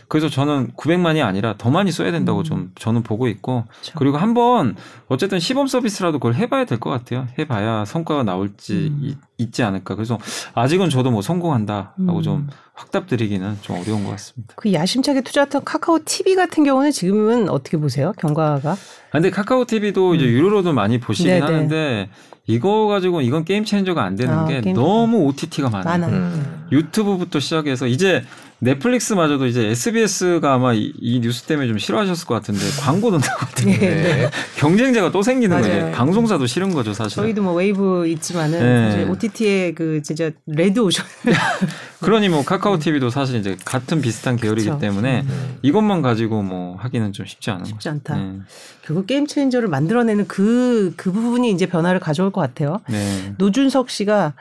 그래서 0.09 0.29
저는 0.29 0.73
900만이 0.77 1.25
아니라 1.25 1.55
더 1.57 1.71
많이 1.71 1.91
써야 1.91 2.11
된다고 2.11 2.39
음. 2.39 2.43
좀 2.43 2.71
저는 2.75 3.01
보고 3.01 3.27
있고 3.27 3.63
그렇죠. 3.67 3.93
그리고 3.97 4.17
한번 4.17 4.75
어쨌든 5.07 5.39
시범 5.39 5.65
서비스라도 5.65 6.19
그걸 6.19 6.35
해봐야 6.35 6.65
될 6.65 6.79
것 6.79 6.89
같아요. 6.91 7.27
해봐야 7.39 7.83
성과가 7.85 8.21
나올지 8.23 8.91
음. 8.91 9.15
있지 9.39 9.63
않을까. 9.63 9.95
그래서 9.95 10.19
아직은 10.53 10.89
저도 10.91 11.09
뭐 11.09 11.21
성공한다라고 11.23 12.17
음. 12.17 12.21
좀 12.21 12.47
확답 12.75 13.07
드리기는 13.07 13.57
좀 13.61 13.79
어려운 13.79 14.03
것 14.03 14.11
같습니다. 14.11 14.53
그 14.57 14.71
야심차게 14.71 15.21
투자했던 15.21 15.63
카카오 15.63 15.99
TV 16.05 16.35
같은 16.35 16.63
경우는 16.63 16.91
지금은 16.91 17.49
어떻게 17.49 17.77
보세요? 17.77 18.13
경과가? 18.19 18.71
아, 18.73 18.77
근데 19.11 19.31
카카오 19.31 19.65
TV도 19.65 20.13
이제 20.15 20.25
음. 20.25 20.29
유료로도 20.29 20.73
많이 20.73 20.99
보시긴 20.99 21.31
네네. 21.31 21.45
하는데 21.45 22.09
이거 22.45 22.87
가지고 22.87 23.21
이건 23.21 23.45
게임 23.45 23.63
체인저가 23.63 24.03
안 24.03 24.15
되는 24.15 24.45
게 24.47 24.73
너무 24.73 25.25
OTT가 25.27 25.69
많아요. 25.69 25.97
많아요. 25.97 26.13
음. 26.13 26.67
유튜브부터 26.71 27.39
시작해서 27.39 27.87
이제 27.87 28.23
넷플릭스마저도 28.63 29.45
이제 29.45 29.67
SBS가 29.67 30.53
아마 30.53 30.73
이, 30.73 30.93
이 30.99 31.19
뉴스 31.19 31.43
때문에 31.43 31.67
좀 31.67 31.77
싫어하셨을 31.77 32.25
것 32.25 32.33
같은데 32.35 32.61
광고 32.79 33.11
넣는다고 33.11 33.39
하던데 33.45 33.77
네. 33.77 34.29
경쟁자가 34.57 35.11
또 35.11 35.21
생기는. 35.21 35.61
거예요. 35.61 35.91
방송사도 35.91 36.47
싫은 36.47 36.73
거죠 36.73 36.93
사실. 36.93 37.15
저희도 37.15 37.43
뭐 37.43 37.53
웨이브 37.53 38.07
있지만은 38.07 38.59
네. 38.59 38.91
사실 38.91 39.09
OTT의 39.09 39.75
그 39.75 40.01
진짜 40.01 40.31
레드 40.47 40.79
오션 40.79 41.05
그러니 42.01 42.29
뭐 42.29 42.43
카카오 42.43 42.79
TV도 42.79 43.09
사실 43.09 43.39
이제 43.39 43.55
같은 43.65 44.01
비슷한 44.01 44.35
계열이기 44.35 44.67
그쵸. 44.67 44.79
때문에 44.79 45.21
음. 45.21 45.57
이것만 45.61 46.01
가지고 46.01 46.41
뭐 46.41 46.75
하기는 46.77 47.13
좀 47.13 47.25
쉽지 47.25 47.51
않은 47.51 47.65
쉽지. 47.65 47.89
않다. 47.89 48.15
네. 48.17 48.39
결국 48.85 49.07
게임 49.07 49.27
체인저를 49.27 49.67
만들어내는 49.69 50.27
그, 50.27 50.93
그 50.97 51.11
부분이 51.11 51.51
이제 51.51 51.65
변화를 51.65 51.99
가져올 51.99 52.31
것 52.31 52.41
같아요. 52.41 52.81
네. 52.89 53.33
노준석 53.37 53.89
씨가 53.89 54.33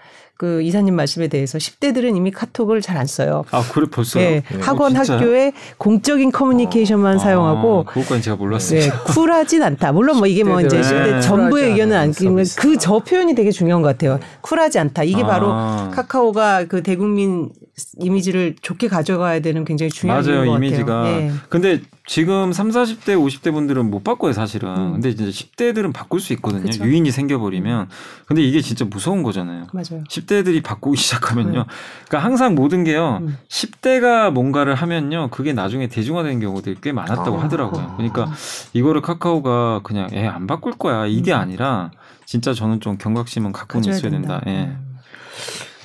그 0.42 0.60
이사님 0.60 0.96
말씀에 0.96 1.28
대해서 1.28 1.56
10대들은 1.56 2.16
이미 2.16 2.32
카톡을 2.32 2.80
잘 2.80 2.92
안 2.92 3.06
써요. 3.06 3.44
아 3.52 3.62
그래 3.72 3.86
벌써요? 3.90 4.22
예, 4.22 4.42
네. 4.46 4.60
학원 4.60 4.94
어? 4.94 4.98
학교에 4.98 5.52
공적인 5.78 6.30
커뮤니케이션만 6.30 7.14
아, 7.14 7.18
사용하고 7.18 7.84
그것까지 7.84 8.22
제가 8.22 8.36
몰랐어요. 8.36 8.80
네, 8.80 8.90
쿨하진 9.06 9.62
않다. 9.62 9.92
물론 9.92 10.18
뭐 10.18 10.26
이게 10.26 10.42
뭐 10.44 10.60
이제 10.60 10.80
10대들은 10.80 11.20
10대 11.20 11.22
전부의 11.22 11.70
의견은 11.70 11.96
아니지만. 11.96 12.44
그 12.58 12.76
저 12.78 12.98
표현이 12.98 13.34
되게 13.36 13.50
중요한 13.52 13.80
것 13.82 13.88
같아요. 13.88 14.18
쿨하지 14.40 14.78
않다. 14.80 15.04
이게 15.04 15.22
바로 15.22 15.46
아. 15.52 15.90
카카오가 15.94 16.64
그 16.66 16.82
대국민 16.82 17.50
이미지를 17.98 18.54
좋게 18.60 18.88
가져가야 18.88 19.40
되는 19.40 19.64
굉장히 19.64 19.90
중요한 19.90 20.22
맞아요 20.24 20.44
것 20.46 20.56
이미지가. 20.56 20.84
같아요. 20.84 21.16
예. 21.16 21.32
근데 21.48 21.80
지금 22.06 22.52
3, 22.52 22.70
40대, 22.70 23.08
50대 23.16 23.52
분들은 23.52 23.90
못 23.90 24.02
바꿔요 24.04 24.32
사실은. 24.32 24.68
음. 24.76 24.92
근데 24.92 25.10
이제 25.10 25.24
10대들은 25.26 25.92
바꿀 25.92 26.20
수 26.20 26.32
있거든요. 26.34 26.62
그쵸. 26.64 26.84
유인이 26.84 27.10
생겨버리면. 27.10 27.88
근데 28.26 28.42
이게 28.42 28.60
진짜 28.60 28.84
무서운 28.84 29.22
거잖아요. 29.22 29.66
맞아요. 29.72 30.04
10대들이 30.08 30.62
바꾸기 30.62 30.96
시작하면요. 31.00 31.64
그러니까 32.08 32.18
항상 32.18 32.54
모든 32.54 32.84
게요. 32.84 33.18
음. 33.22 33.36
10대가 33.48 34.30
뭔가를 34.30 34.74
하면요. 34.74 35.28
그게 35.30 35.52
나중에 35.52 35.88
대중화되는 35.88 36.40
경우들이 36.40 36.76
꽤 36.82 36.92
많았다고 36.92 37.38
아. 37.38 37.44
하더라고요. 37.44 37.94
그러니까 37.96 38.32
이거를 38.72 39.00
카카오가 39.00 39.80
그냥 39.82 40.08
애안 40.12 40.46
바꿀 40.46 40.72
거야. 40.72 41.06
이게 41.06 41.32
아니라 41.32 41.90
진짜 42.24 42.54
저는 42.54 42.80
좀 42.80 42.96
경각심은 42.98 43.52
가져야 43.52 43.94
있어야 43.94 44.10
된다. 44.10 44.40
된다. 44.40 44.42
예. 44.46 44.72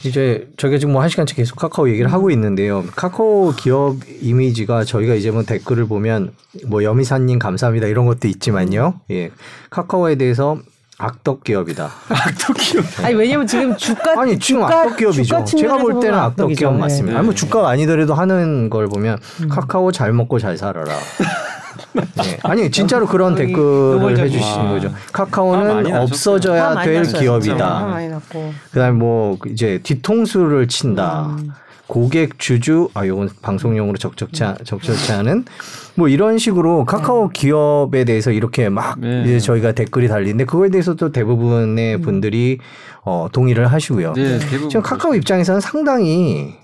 음. 0.05 0.07
이제 0.07 0.47
저희가 0.57 0.77
지금 0.77 0.93
뭐 0.93 1.01
한 1.01 1.09
시간째 1.09 1.33
계속 1.35 1.55
카카오 1.57 1.89
얘기를 1.89 2.11
하고 2.11 2.29
있는데요. 2.31 2.83
카카오 2.95 3.53
기업 3.55 3.97
이미지가 4.21 4.83
저희가 4.83 5.15
이제 5.15 5.31
뭐 5.31 5.43
댓글을 5.43 5.85
보면 5.87 6.31
뭐 6.67 6.83
여미사님 6.83 7.39
감사합니다 7.39 7.87
이런 7.87 8.05
것도 8.05 8.27
있지만요. 8.27 8.95
예. 9.11 9.31
카카오에 9.69 10.15
대해서 10.15 10.57
악덕 10.99 11.43
기업이다. 11.43 11.85
악덕 12.09 12.57
기업. 12.57 12.83
아니 13.03 13.13
왜냐면 13.15 13.45
지금 13.45 13.75
주가 13.77 14.19
아니 14.19 14.37
지금 14.39 14.61
주가- 14.61 14.81
악덕 14.81 14.97
기업이죠. 14.97 15.45
제가 15.45 15.77
볼 15.77 15.99
때는 15.99 16.17
악덕. 16.17 16.47
기업 16.53 16.73
네. 16.73 16.79
맞습니다. 16.79 17.13
네. 17.13 17.17
아니 17.19 17.25
뭐 17.25 17.35
주가가 17.35 17.69
아니더라도 17.69 18.13
하는 18.15 18.69
걸 18.69 18.87
보면 18.87 19.19
음. 19.43 19.49
카카오 19.49 19.91
잘 19.91 20.11
먹고 20.13 20.39
잘 20.39 20.57
살아라. 20.57 20.93
네. 22.23 22.37
아니 22.43 22.71
진짜로 22.71 23.05
그런 23.07 23.35
댓글을 23.35 24.17
해주신 24.17 24.59
아. 24.59 24.69
거죠. 24.69 24.89
화 24.89 24.95
카카오는. 25.25 25.95
없어져야 25.95 26.81
될 26.83 26.95
났어요, 26.97 27.19
기업이다. 27.21 27.85
많이 27.85 28.07
났고. 28.09 28.53
그다음 28.71 28.99
뭐 28.99 29.37
이제 29.47 29.79
뒤통수를 29.83 30.67
친다. 30.67 31.35
음. 31.39 31.51
고객 31.87 32.37
주주 32.37 32.89
아 32.93 33.07
요건 33.07 33.29
방송용으로 33.41 33.97
적적치 33.97 34.43
않- 34.43 34.57
적절치 34.61 35.13
않은 35.13 35.45
뭐 35.95 36.09
이런 36.09 36.37
식으로 36.37 36.83
카카오 36.83 37.29
기업에 37.29 38.03
대해서 38.03 38.31
이렇게 38.31 38.67
막 38.67 38.99
네. 38.99 39.23
이제 39.23 39.39
저희가 39.39 39.71
댓글이 39.71 40.09
달리는데 40.09 40.43
그거에 40.43 40.69
대해서 40.69 40.95
또 40.95 41.13
대부분의 41.13 42.01
분들이 42.01 42.57
어 43.05 43.27
동의를 43.31 43.67
하시고요. 43.67 44.11
네, 44.13 44.37
대부분 44.37 44.69
지금 44.69 44.81
카카오 44.81 45.15
입장에서는 45.15 45.61
상당히 45.61 46.55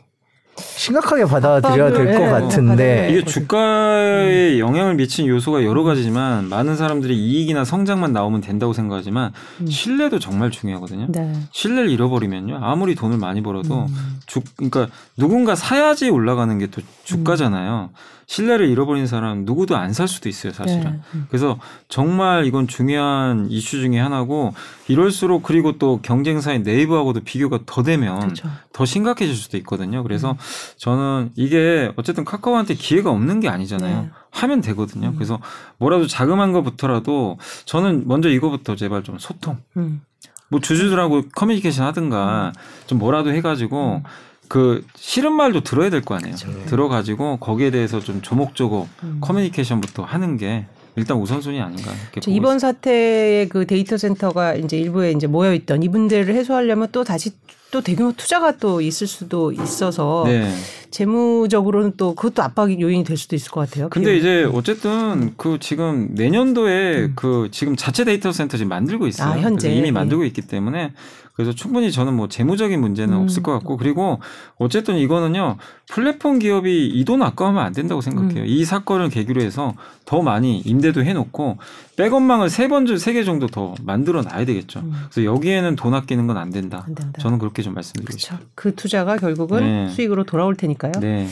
심각하게 0.57 1.25
받아들여야 1.25 1.91
될것 1.91 2.05
네, 2.21 2.29
같은데 2.29 3.07
이게 3.11 3.25
주가에 3.25 4.59
영향을 4.59 4.95
미친 4.95 5.25
요소가 5.27 5.63
여러 5.63 5.83
가지지만 5.83 6.47
많은 6.49 6.75
사람들이 6.75 7.17
이익이나 7.17 7.65
성장만 7.65 8.13
나오면 8.13 8.41
된다고 8.41 8.71
생각하지만 8.73 9.31
음. 9.61 9.67
신뢰도 9.67 10.19
정말 10.19 10.51
중요하거든요. 10.51 11.07
네. 11.09 11.33
신뢰를 11.51 11.89
잃어버리면요. 11.89 12.59
아무리 12.61 12.93
돈을 12.95 13.17
많이 13.17 13.41
벌어도 13.41 13.85
음. 13.85 14.19
주 14.27 14.41
그러니까 14.57 14.87
누군가 15.17 15.55
사야지 15.55 16.09
올라가는 16.09 16.57
게 16.59 16.67
또 16.67 16.81
주가잖아요. 17.03 17.91
신뢰를 18.25 18.67
잃어버린 18.69 19.05
사람 19.05 19.43
누구도 19.45 19.75
안 19.75 19.93
살 19.93 20.07
수도 20.07 20.27
있어요, 20.29 20.53
사실은. 20.53 20.83
네. 20.83 20.99
음. 21.13 21.25
그래서 21.29 21.59
정말 21.87 22.45
이건 22.45 22.67
중요한 22.67 23.47
이슈 23.49 23.79
중에 23.81 23.99
하나고 23.99 24.53
이럴수록 24.87 25.43
그리고 25.43 25.77
또 25.77 25.99
경쟁사인 26.01 26.63
네이버하고도 26.63 27.19
비교가 27.25 27.59
더 27.67 27.83
되면 27.83 28.19
그렇죠. 28.19 28.49
더 28.71 28.85
심각해질 28.85 29.35
수도 29.35 29.57
있거든요. 29.57 30.01
그래서 30.03 30.35
저는 30.77 31.31
이게 31.35 31.91
어쨌든 31.95 32.25
카카오한테 32.25 32.73
기회가 32.75 33.09
없는 33.11 33.39
게 33.39 33.49
아니잖아요. 33.49 34.01
네. 34.03 34.09
하면 34.31 34.61
되거든요. 34.61 35.09
음. 35.09 35.15
그래서 35.15 35.39
뭐라도 35.77 36.07
자그마한 36.07 36.51
것부터라도 36.53 37.37
저는 37.65 38.07
먼저 38.07 38.29
이거부터 38.29 38.75
제발 38.75 39.03
좀 39.03 39.17
소통. 39.19 39.57
음. 39.77 40.01
뭐 40.49 40.59
주주들하고 40.59 41.23
커뮤니케이션 41.35 41.85
하든가 41.87 42.53
좀 42.87 42.99
뭐라도 42.99 43.31
해가지고 43.33 44.03
그 44.47 44.85
싫은 44.95 45.33
말도 45.33 45.61
들어야 45.61 45.89
될 45.89 46.01
거 46.01 46.15
아니에요. 46.15 46.35
들어가지고 46.67 47.37
거기에 47.37 47.71
대해서 47.71 47.99
좀 47.99 48.21
조목조목 48.21 48.87
음. 49.03 49.17
커뮤니케이션부터 49.21 50.03
하는 50.03 50.37
게 50.37 50.67
일단 50.95 51.17
우선순위 51.17 51.59
아닌가. 51.59 51.91
이번 52.27 52.59
사태의 52.59 53.49
그 53.49 53.65
데이터 53.65 53.97
센터가 53.97 54.55
이제 54.55 54.77
일부에 54.77 55.11
이제 55.11 55.27
모여 55.27 55.53
있던 55.53 55.83
이 55.83 55.87
문제를 55.87 56.35
해소하려면 56.35 56.89
또 56.91 57.03
다시 57.03 57.31
또 57.71 57.81
대규모 57.81 58.11
투자가 58.11 58.57
또 58.57 58.81
있을 58.81 59.07
수도 59.07 59.51
있어서. 59.51 60.23
네. 60.27 60.53
재무적으로는 60.93 61.93
또 61.97 62.13
그것도 62.13 62.43
압박 62.43 62.79
요인이 62.79 63.03
될 63.03 63.17
수도 63.17 63.35
있을 63.35 63.51
것 63.51 63.67
같아요. 63.67 63.89
근데. 63.89 64.15
이제 64.15 64.47
어쨌든 64.53 65.33
그 65.37 65.57
지금 65.59 66.09
내년도에 66.11 67.13
그 67.15 67.49
지금 67.51 67.75
자체 67.75 68.03
데이터 68.03 68.31
센터 68.31 68.57
지금 68.57 68.69
만들고 68.69 69.07
있어요. 69.07 69.29
음. 69.29 69.33
아, 69.33 69.39
현재. 69.39 69.73
이미 69.73 69.87
예. 69.87 69.91
만들고 69.91 70.23
있기 70.25 70.43
때문에 70.43 70.93
그래서 71.35 71.51
충분히 71.51 71.91
저는 71.91 72.13
뭐 72.13 72.27
재무적인 72.27 72.79
문제는 72.79 73.15
음. 73.15 73.23
없을 73.23 73.41
것 73.41 73.51
같고 73.53 73.77
그리고 73.77 74.19
어쨌든 74.57 74.97
이거는요 74.97 75.57
플랫폼 75.89 76.37
기업이 76.39 76.87
이 76.87 77.03
돈 77.05 77.21
아까우면 77.23 77.63
안 77.63 77.73
된다고 77.73 77.99
음. 77.99 78.01
생각해요. 78.01 78.45
이 78.45 78.63
사건을 78.65 79.09
계기로 79.09 79.41
해서 79.41 79.73
더 80.05 80.21
많이 80.21 80.59
임대도 80.59 81.03
해놓고 81.03 81.57
백업망을 81.97 82.49
세 82.49 82.67
번, 82.67 82.85
세개 82.97 83.23
정도 83.23 83.47
더 83.47 83.73
만들어 83.83 84.21
놔야 84.21 84.45
되겠죠. 84.45 84.81
음. 84.81 84.93
그래서 85.11 85.25
여기에는 85.25 85.75
돈 85.75 85.93
아끼는 85.93 86.27
건 86.27 86.37
안 86.37 86.49
된다. 86.51 86.83
안 86.87 86.93
된다. 86.95 87.19
저는 87.21 87.39
그렇게 87.39 87.61
좀 87.61 87.73
말씀드리고 87.73 88.07
그렇죠. 88.07 88.19
싶어요. 88.27 88.39
그 88.55 88.75
투자가 88.75 89.17
결국은 89.17 89.59
네. 89.61 89.89
수익으로 89.89 90.23
돌아올 90.23 90.55
테니까요. 90.55 90.93
네. 91.01 91.27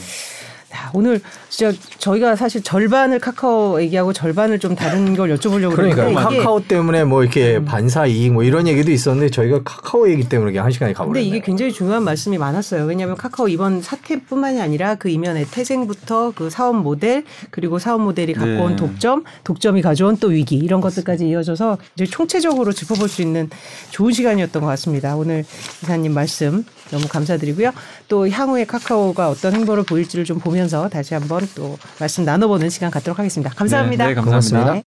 자, 0.72 0.90
오늘 0.94 1.20
진짜 1.50 1.76
저희가 1.98 2.34
사실 2.34 2.62
절반을 2.62 3.18
카카오 3.18 3.80
얘기하고 3.82 4.14
절반을 4.14 4.58
좀 4.58 4.74
다른 4.74 5.14
걸 5.14 5.36
여쭤보려고 5.36 5.76
그러니까 5.76 6.10
카카오 6.14 6.62
때문에 6.66 7.04
뭐 7.04 7.22
이렇게 7.22 7.58
음. 7.58 7.66
반사 7.66 8.06
이익 8.06 8.32
뭐 8.32 8.42
이런 8.42 8.66
얘기도 8.66 8.90
있었는데 8.90 9.30
저희가 9.30 9.62
카카오 9.64 10.08
얘기 10.08 10.26
때문에 10.26 10.58
한 10.58 10.72
근데 10.72 10.94
가버렸네요. 10.94 11.28
이게 11.28 11.40
굉장히 11.40 11.72
중요한 11.72 12.02
말씀이 12.04 12.38
많았어요. 12.38 12.86
왜냐하면 12.86 13.18
카카오 13.18 13.48
이번 13.48 13.82
사태뿐만이 13.82 14.62
아니라 14.62 14.94
그 14.94 15.10
이면에 15.10 15.44
태생부터 15.44 16.32
그 16.34 16.48
사업 16.48 16.76
모델 16.76 17.24
그리고 17.50 17.78
사업 17.78 18.00
모델이 18.00 18.32
갖고 18.32 18.48
네. 18.48 18.62
온 18.62 18.76
독점, 18.76 19.24
독점이 19.44 19.82
가져온 19.82 20.16
또 20.16 20.28
위기 20.28 20.56
이런 20.56 20.80
것들까지 20.80 21.28
이어져서 21.28 21.76
이제 21.94 22.06
총체적으로 22.06 22.72
짚어볼 22.72 23.10
수 23.10 23.20
있는 23.20 23.50
좋은 23.90 24.12
시간이었던 24.12 24.62
것 24.62 24.68
같습니다. 24.68 25.16
오늘 25.16 25.44
이사님 25.82 26.14
말씀 26.14 26.64
너무 26.92 27.08
감사드리고요. 27.08 27.72
또 28.06 28.28
향후에 28.28 28.64
카카오가 28.66 29.28
어떤 29.30 29.54
행보를 29.54 29.82
보일지를 29.82 30.24
좀 30.24 30.38
보면서 30.38 30.88
다시 30.88 31.14
한번 31.14 31.48
또 31.56 31.78
말씀 31.98 32.24
나눠보는 32.24 32.70
시간 32.70 32.90
갖도록 32.90 33.18
하겠습니다. 33.18 33.50
감사합니다. 33.54 34.04
네, 34.04 34.10
네, 34.10 34.14
감사합니다. 34.14 34.30
고맙습니다. 34.30 34.72
네. 34.74 34.80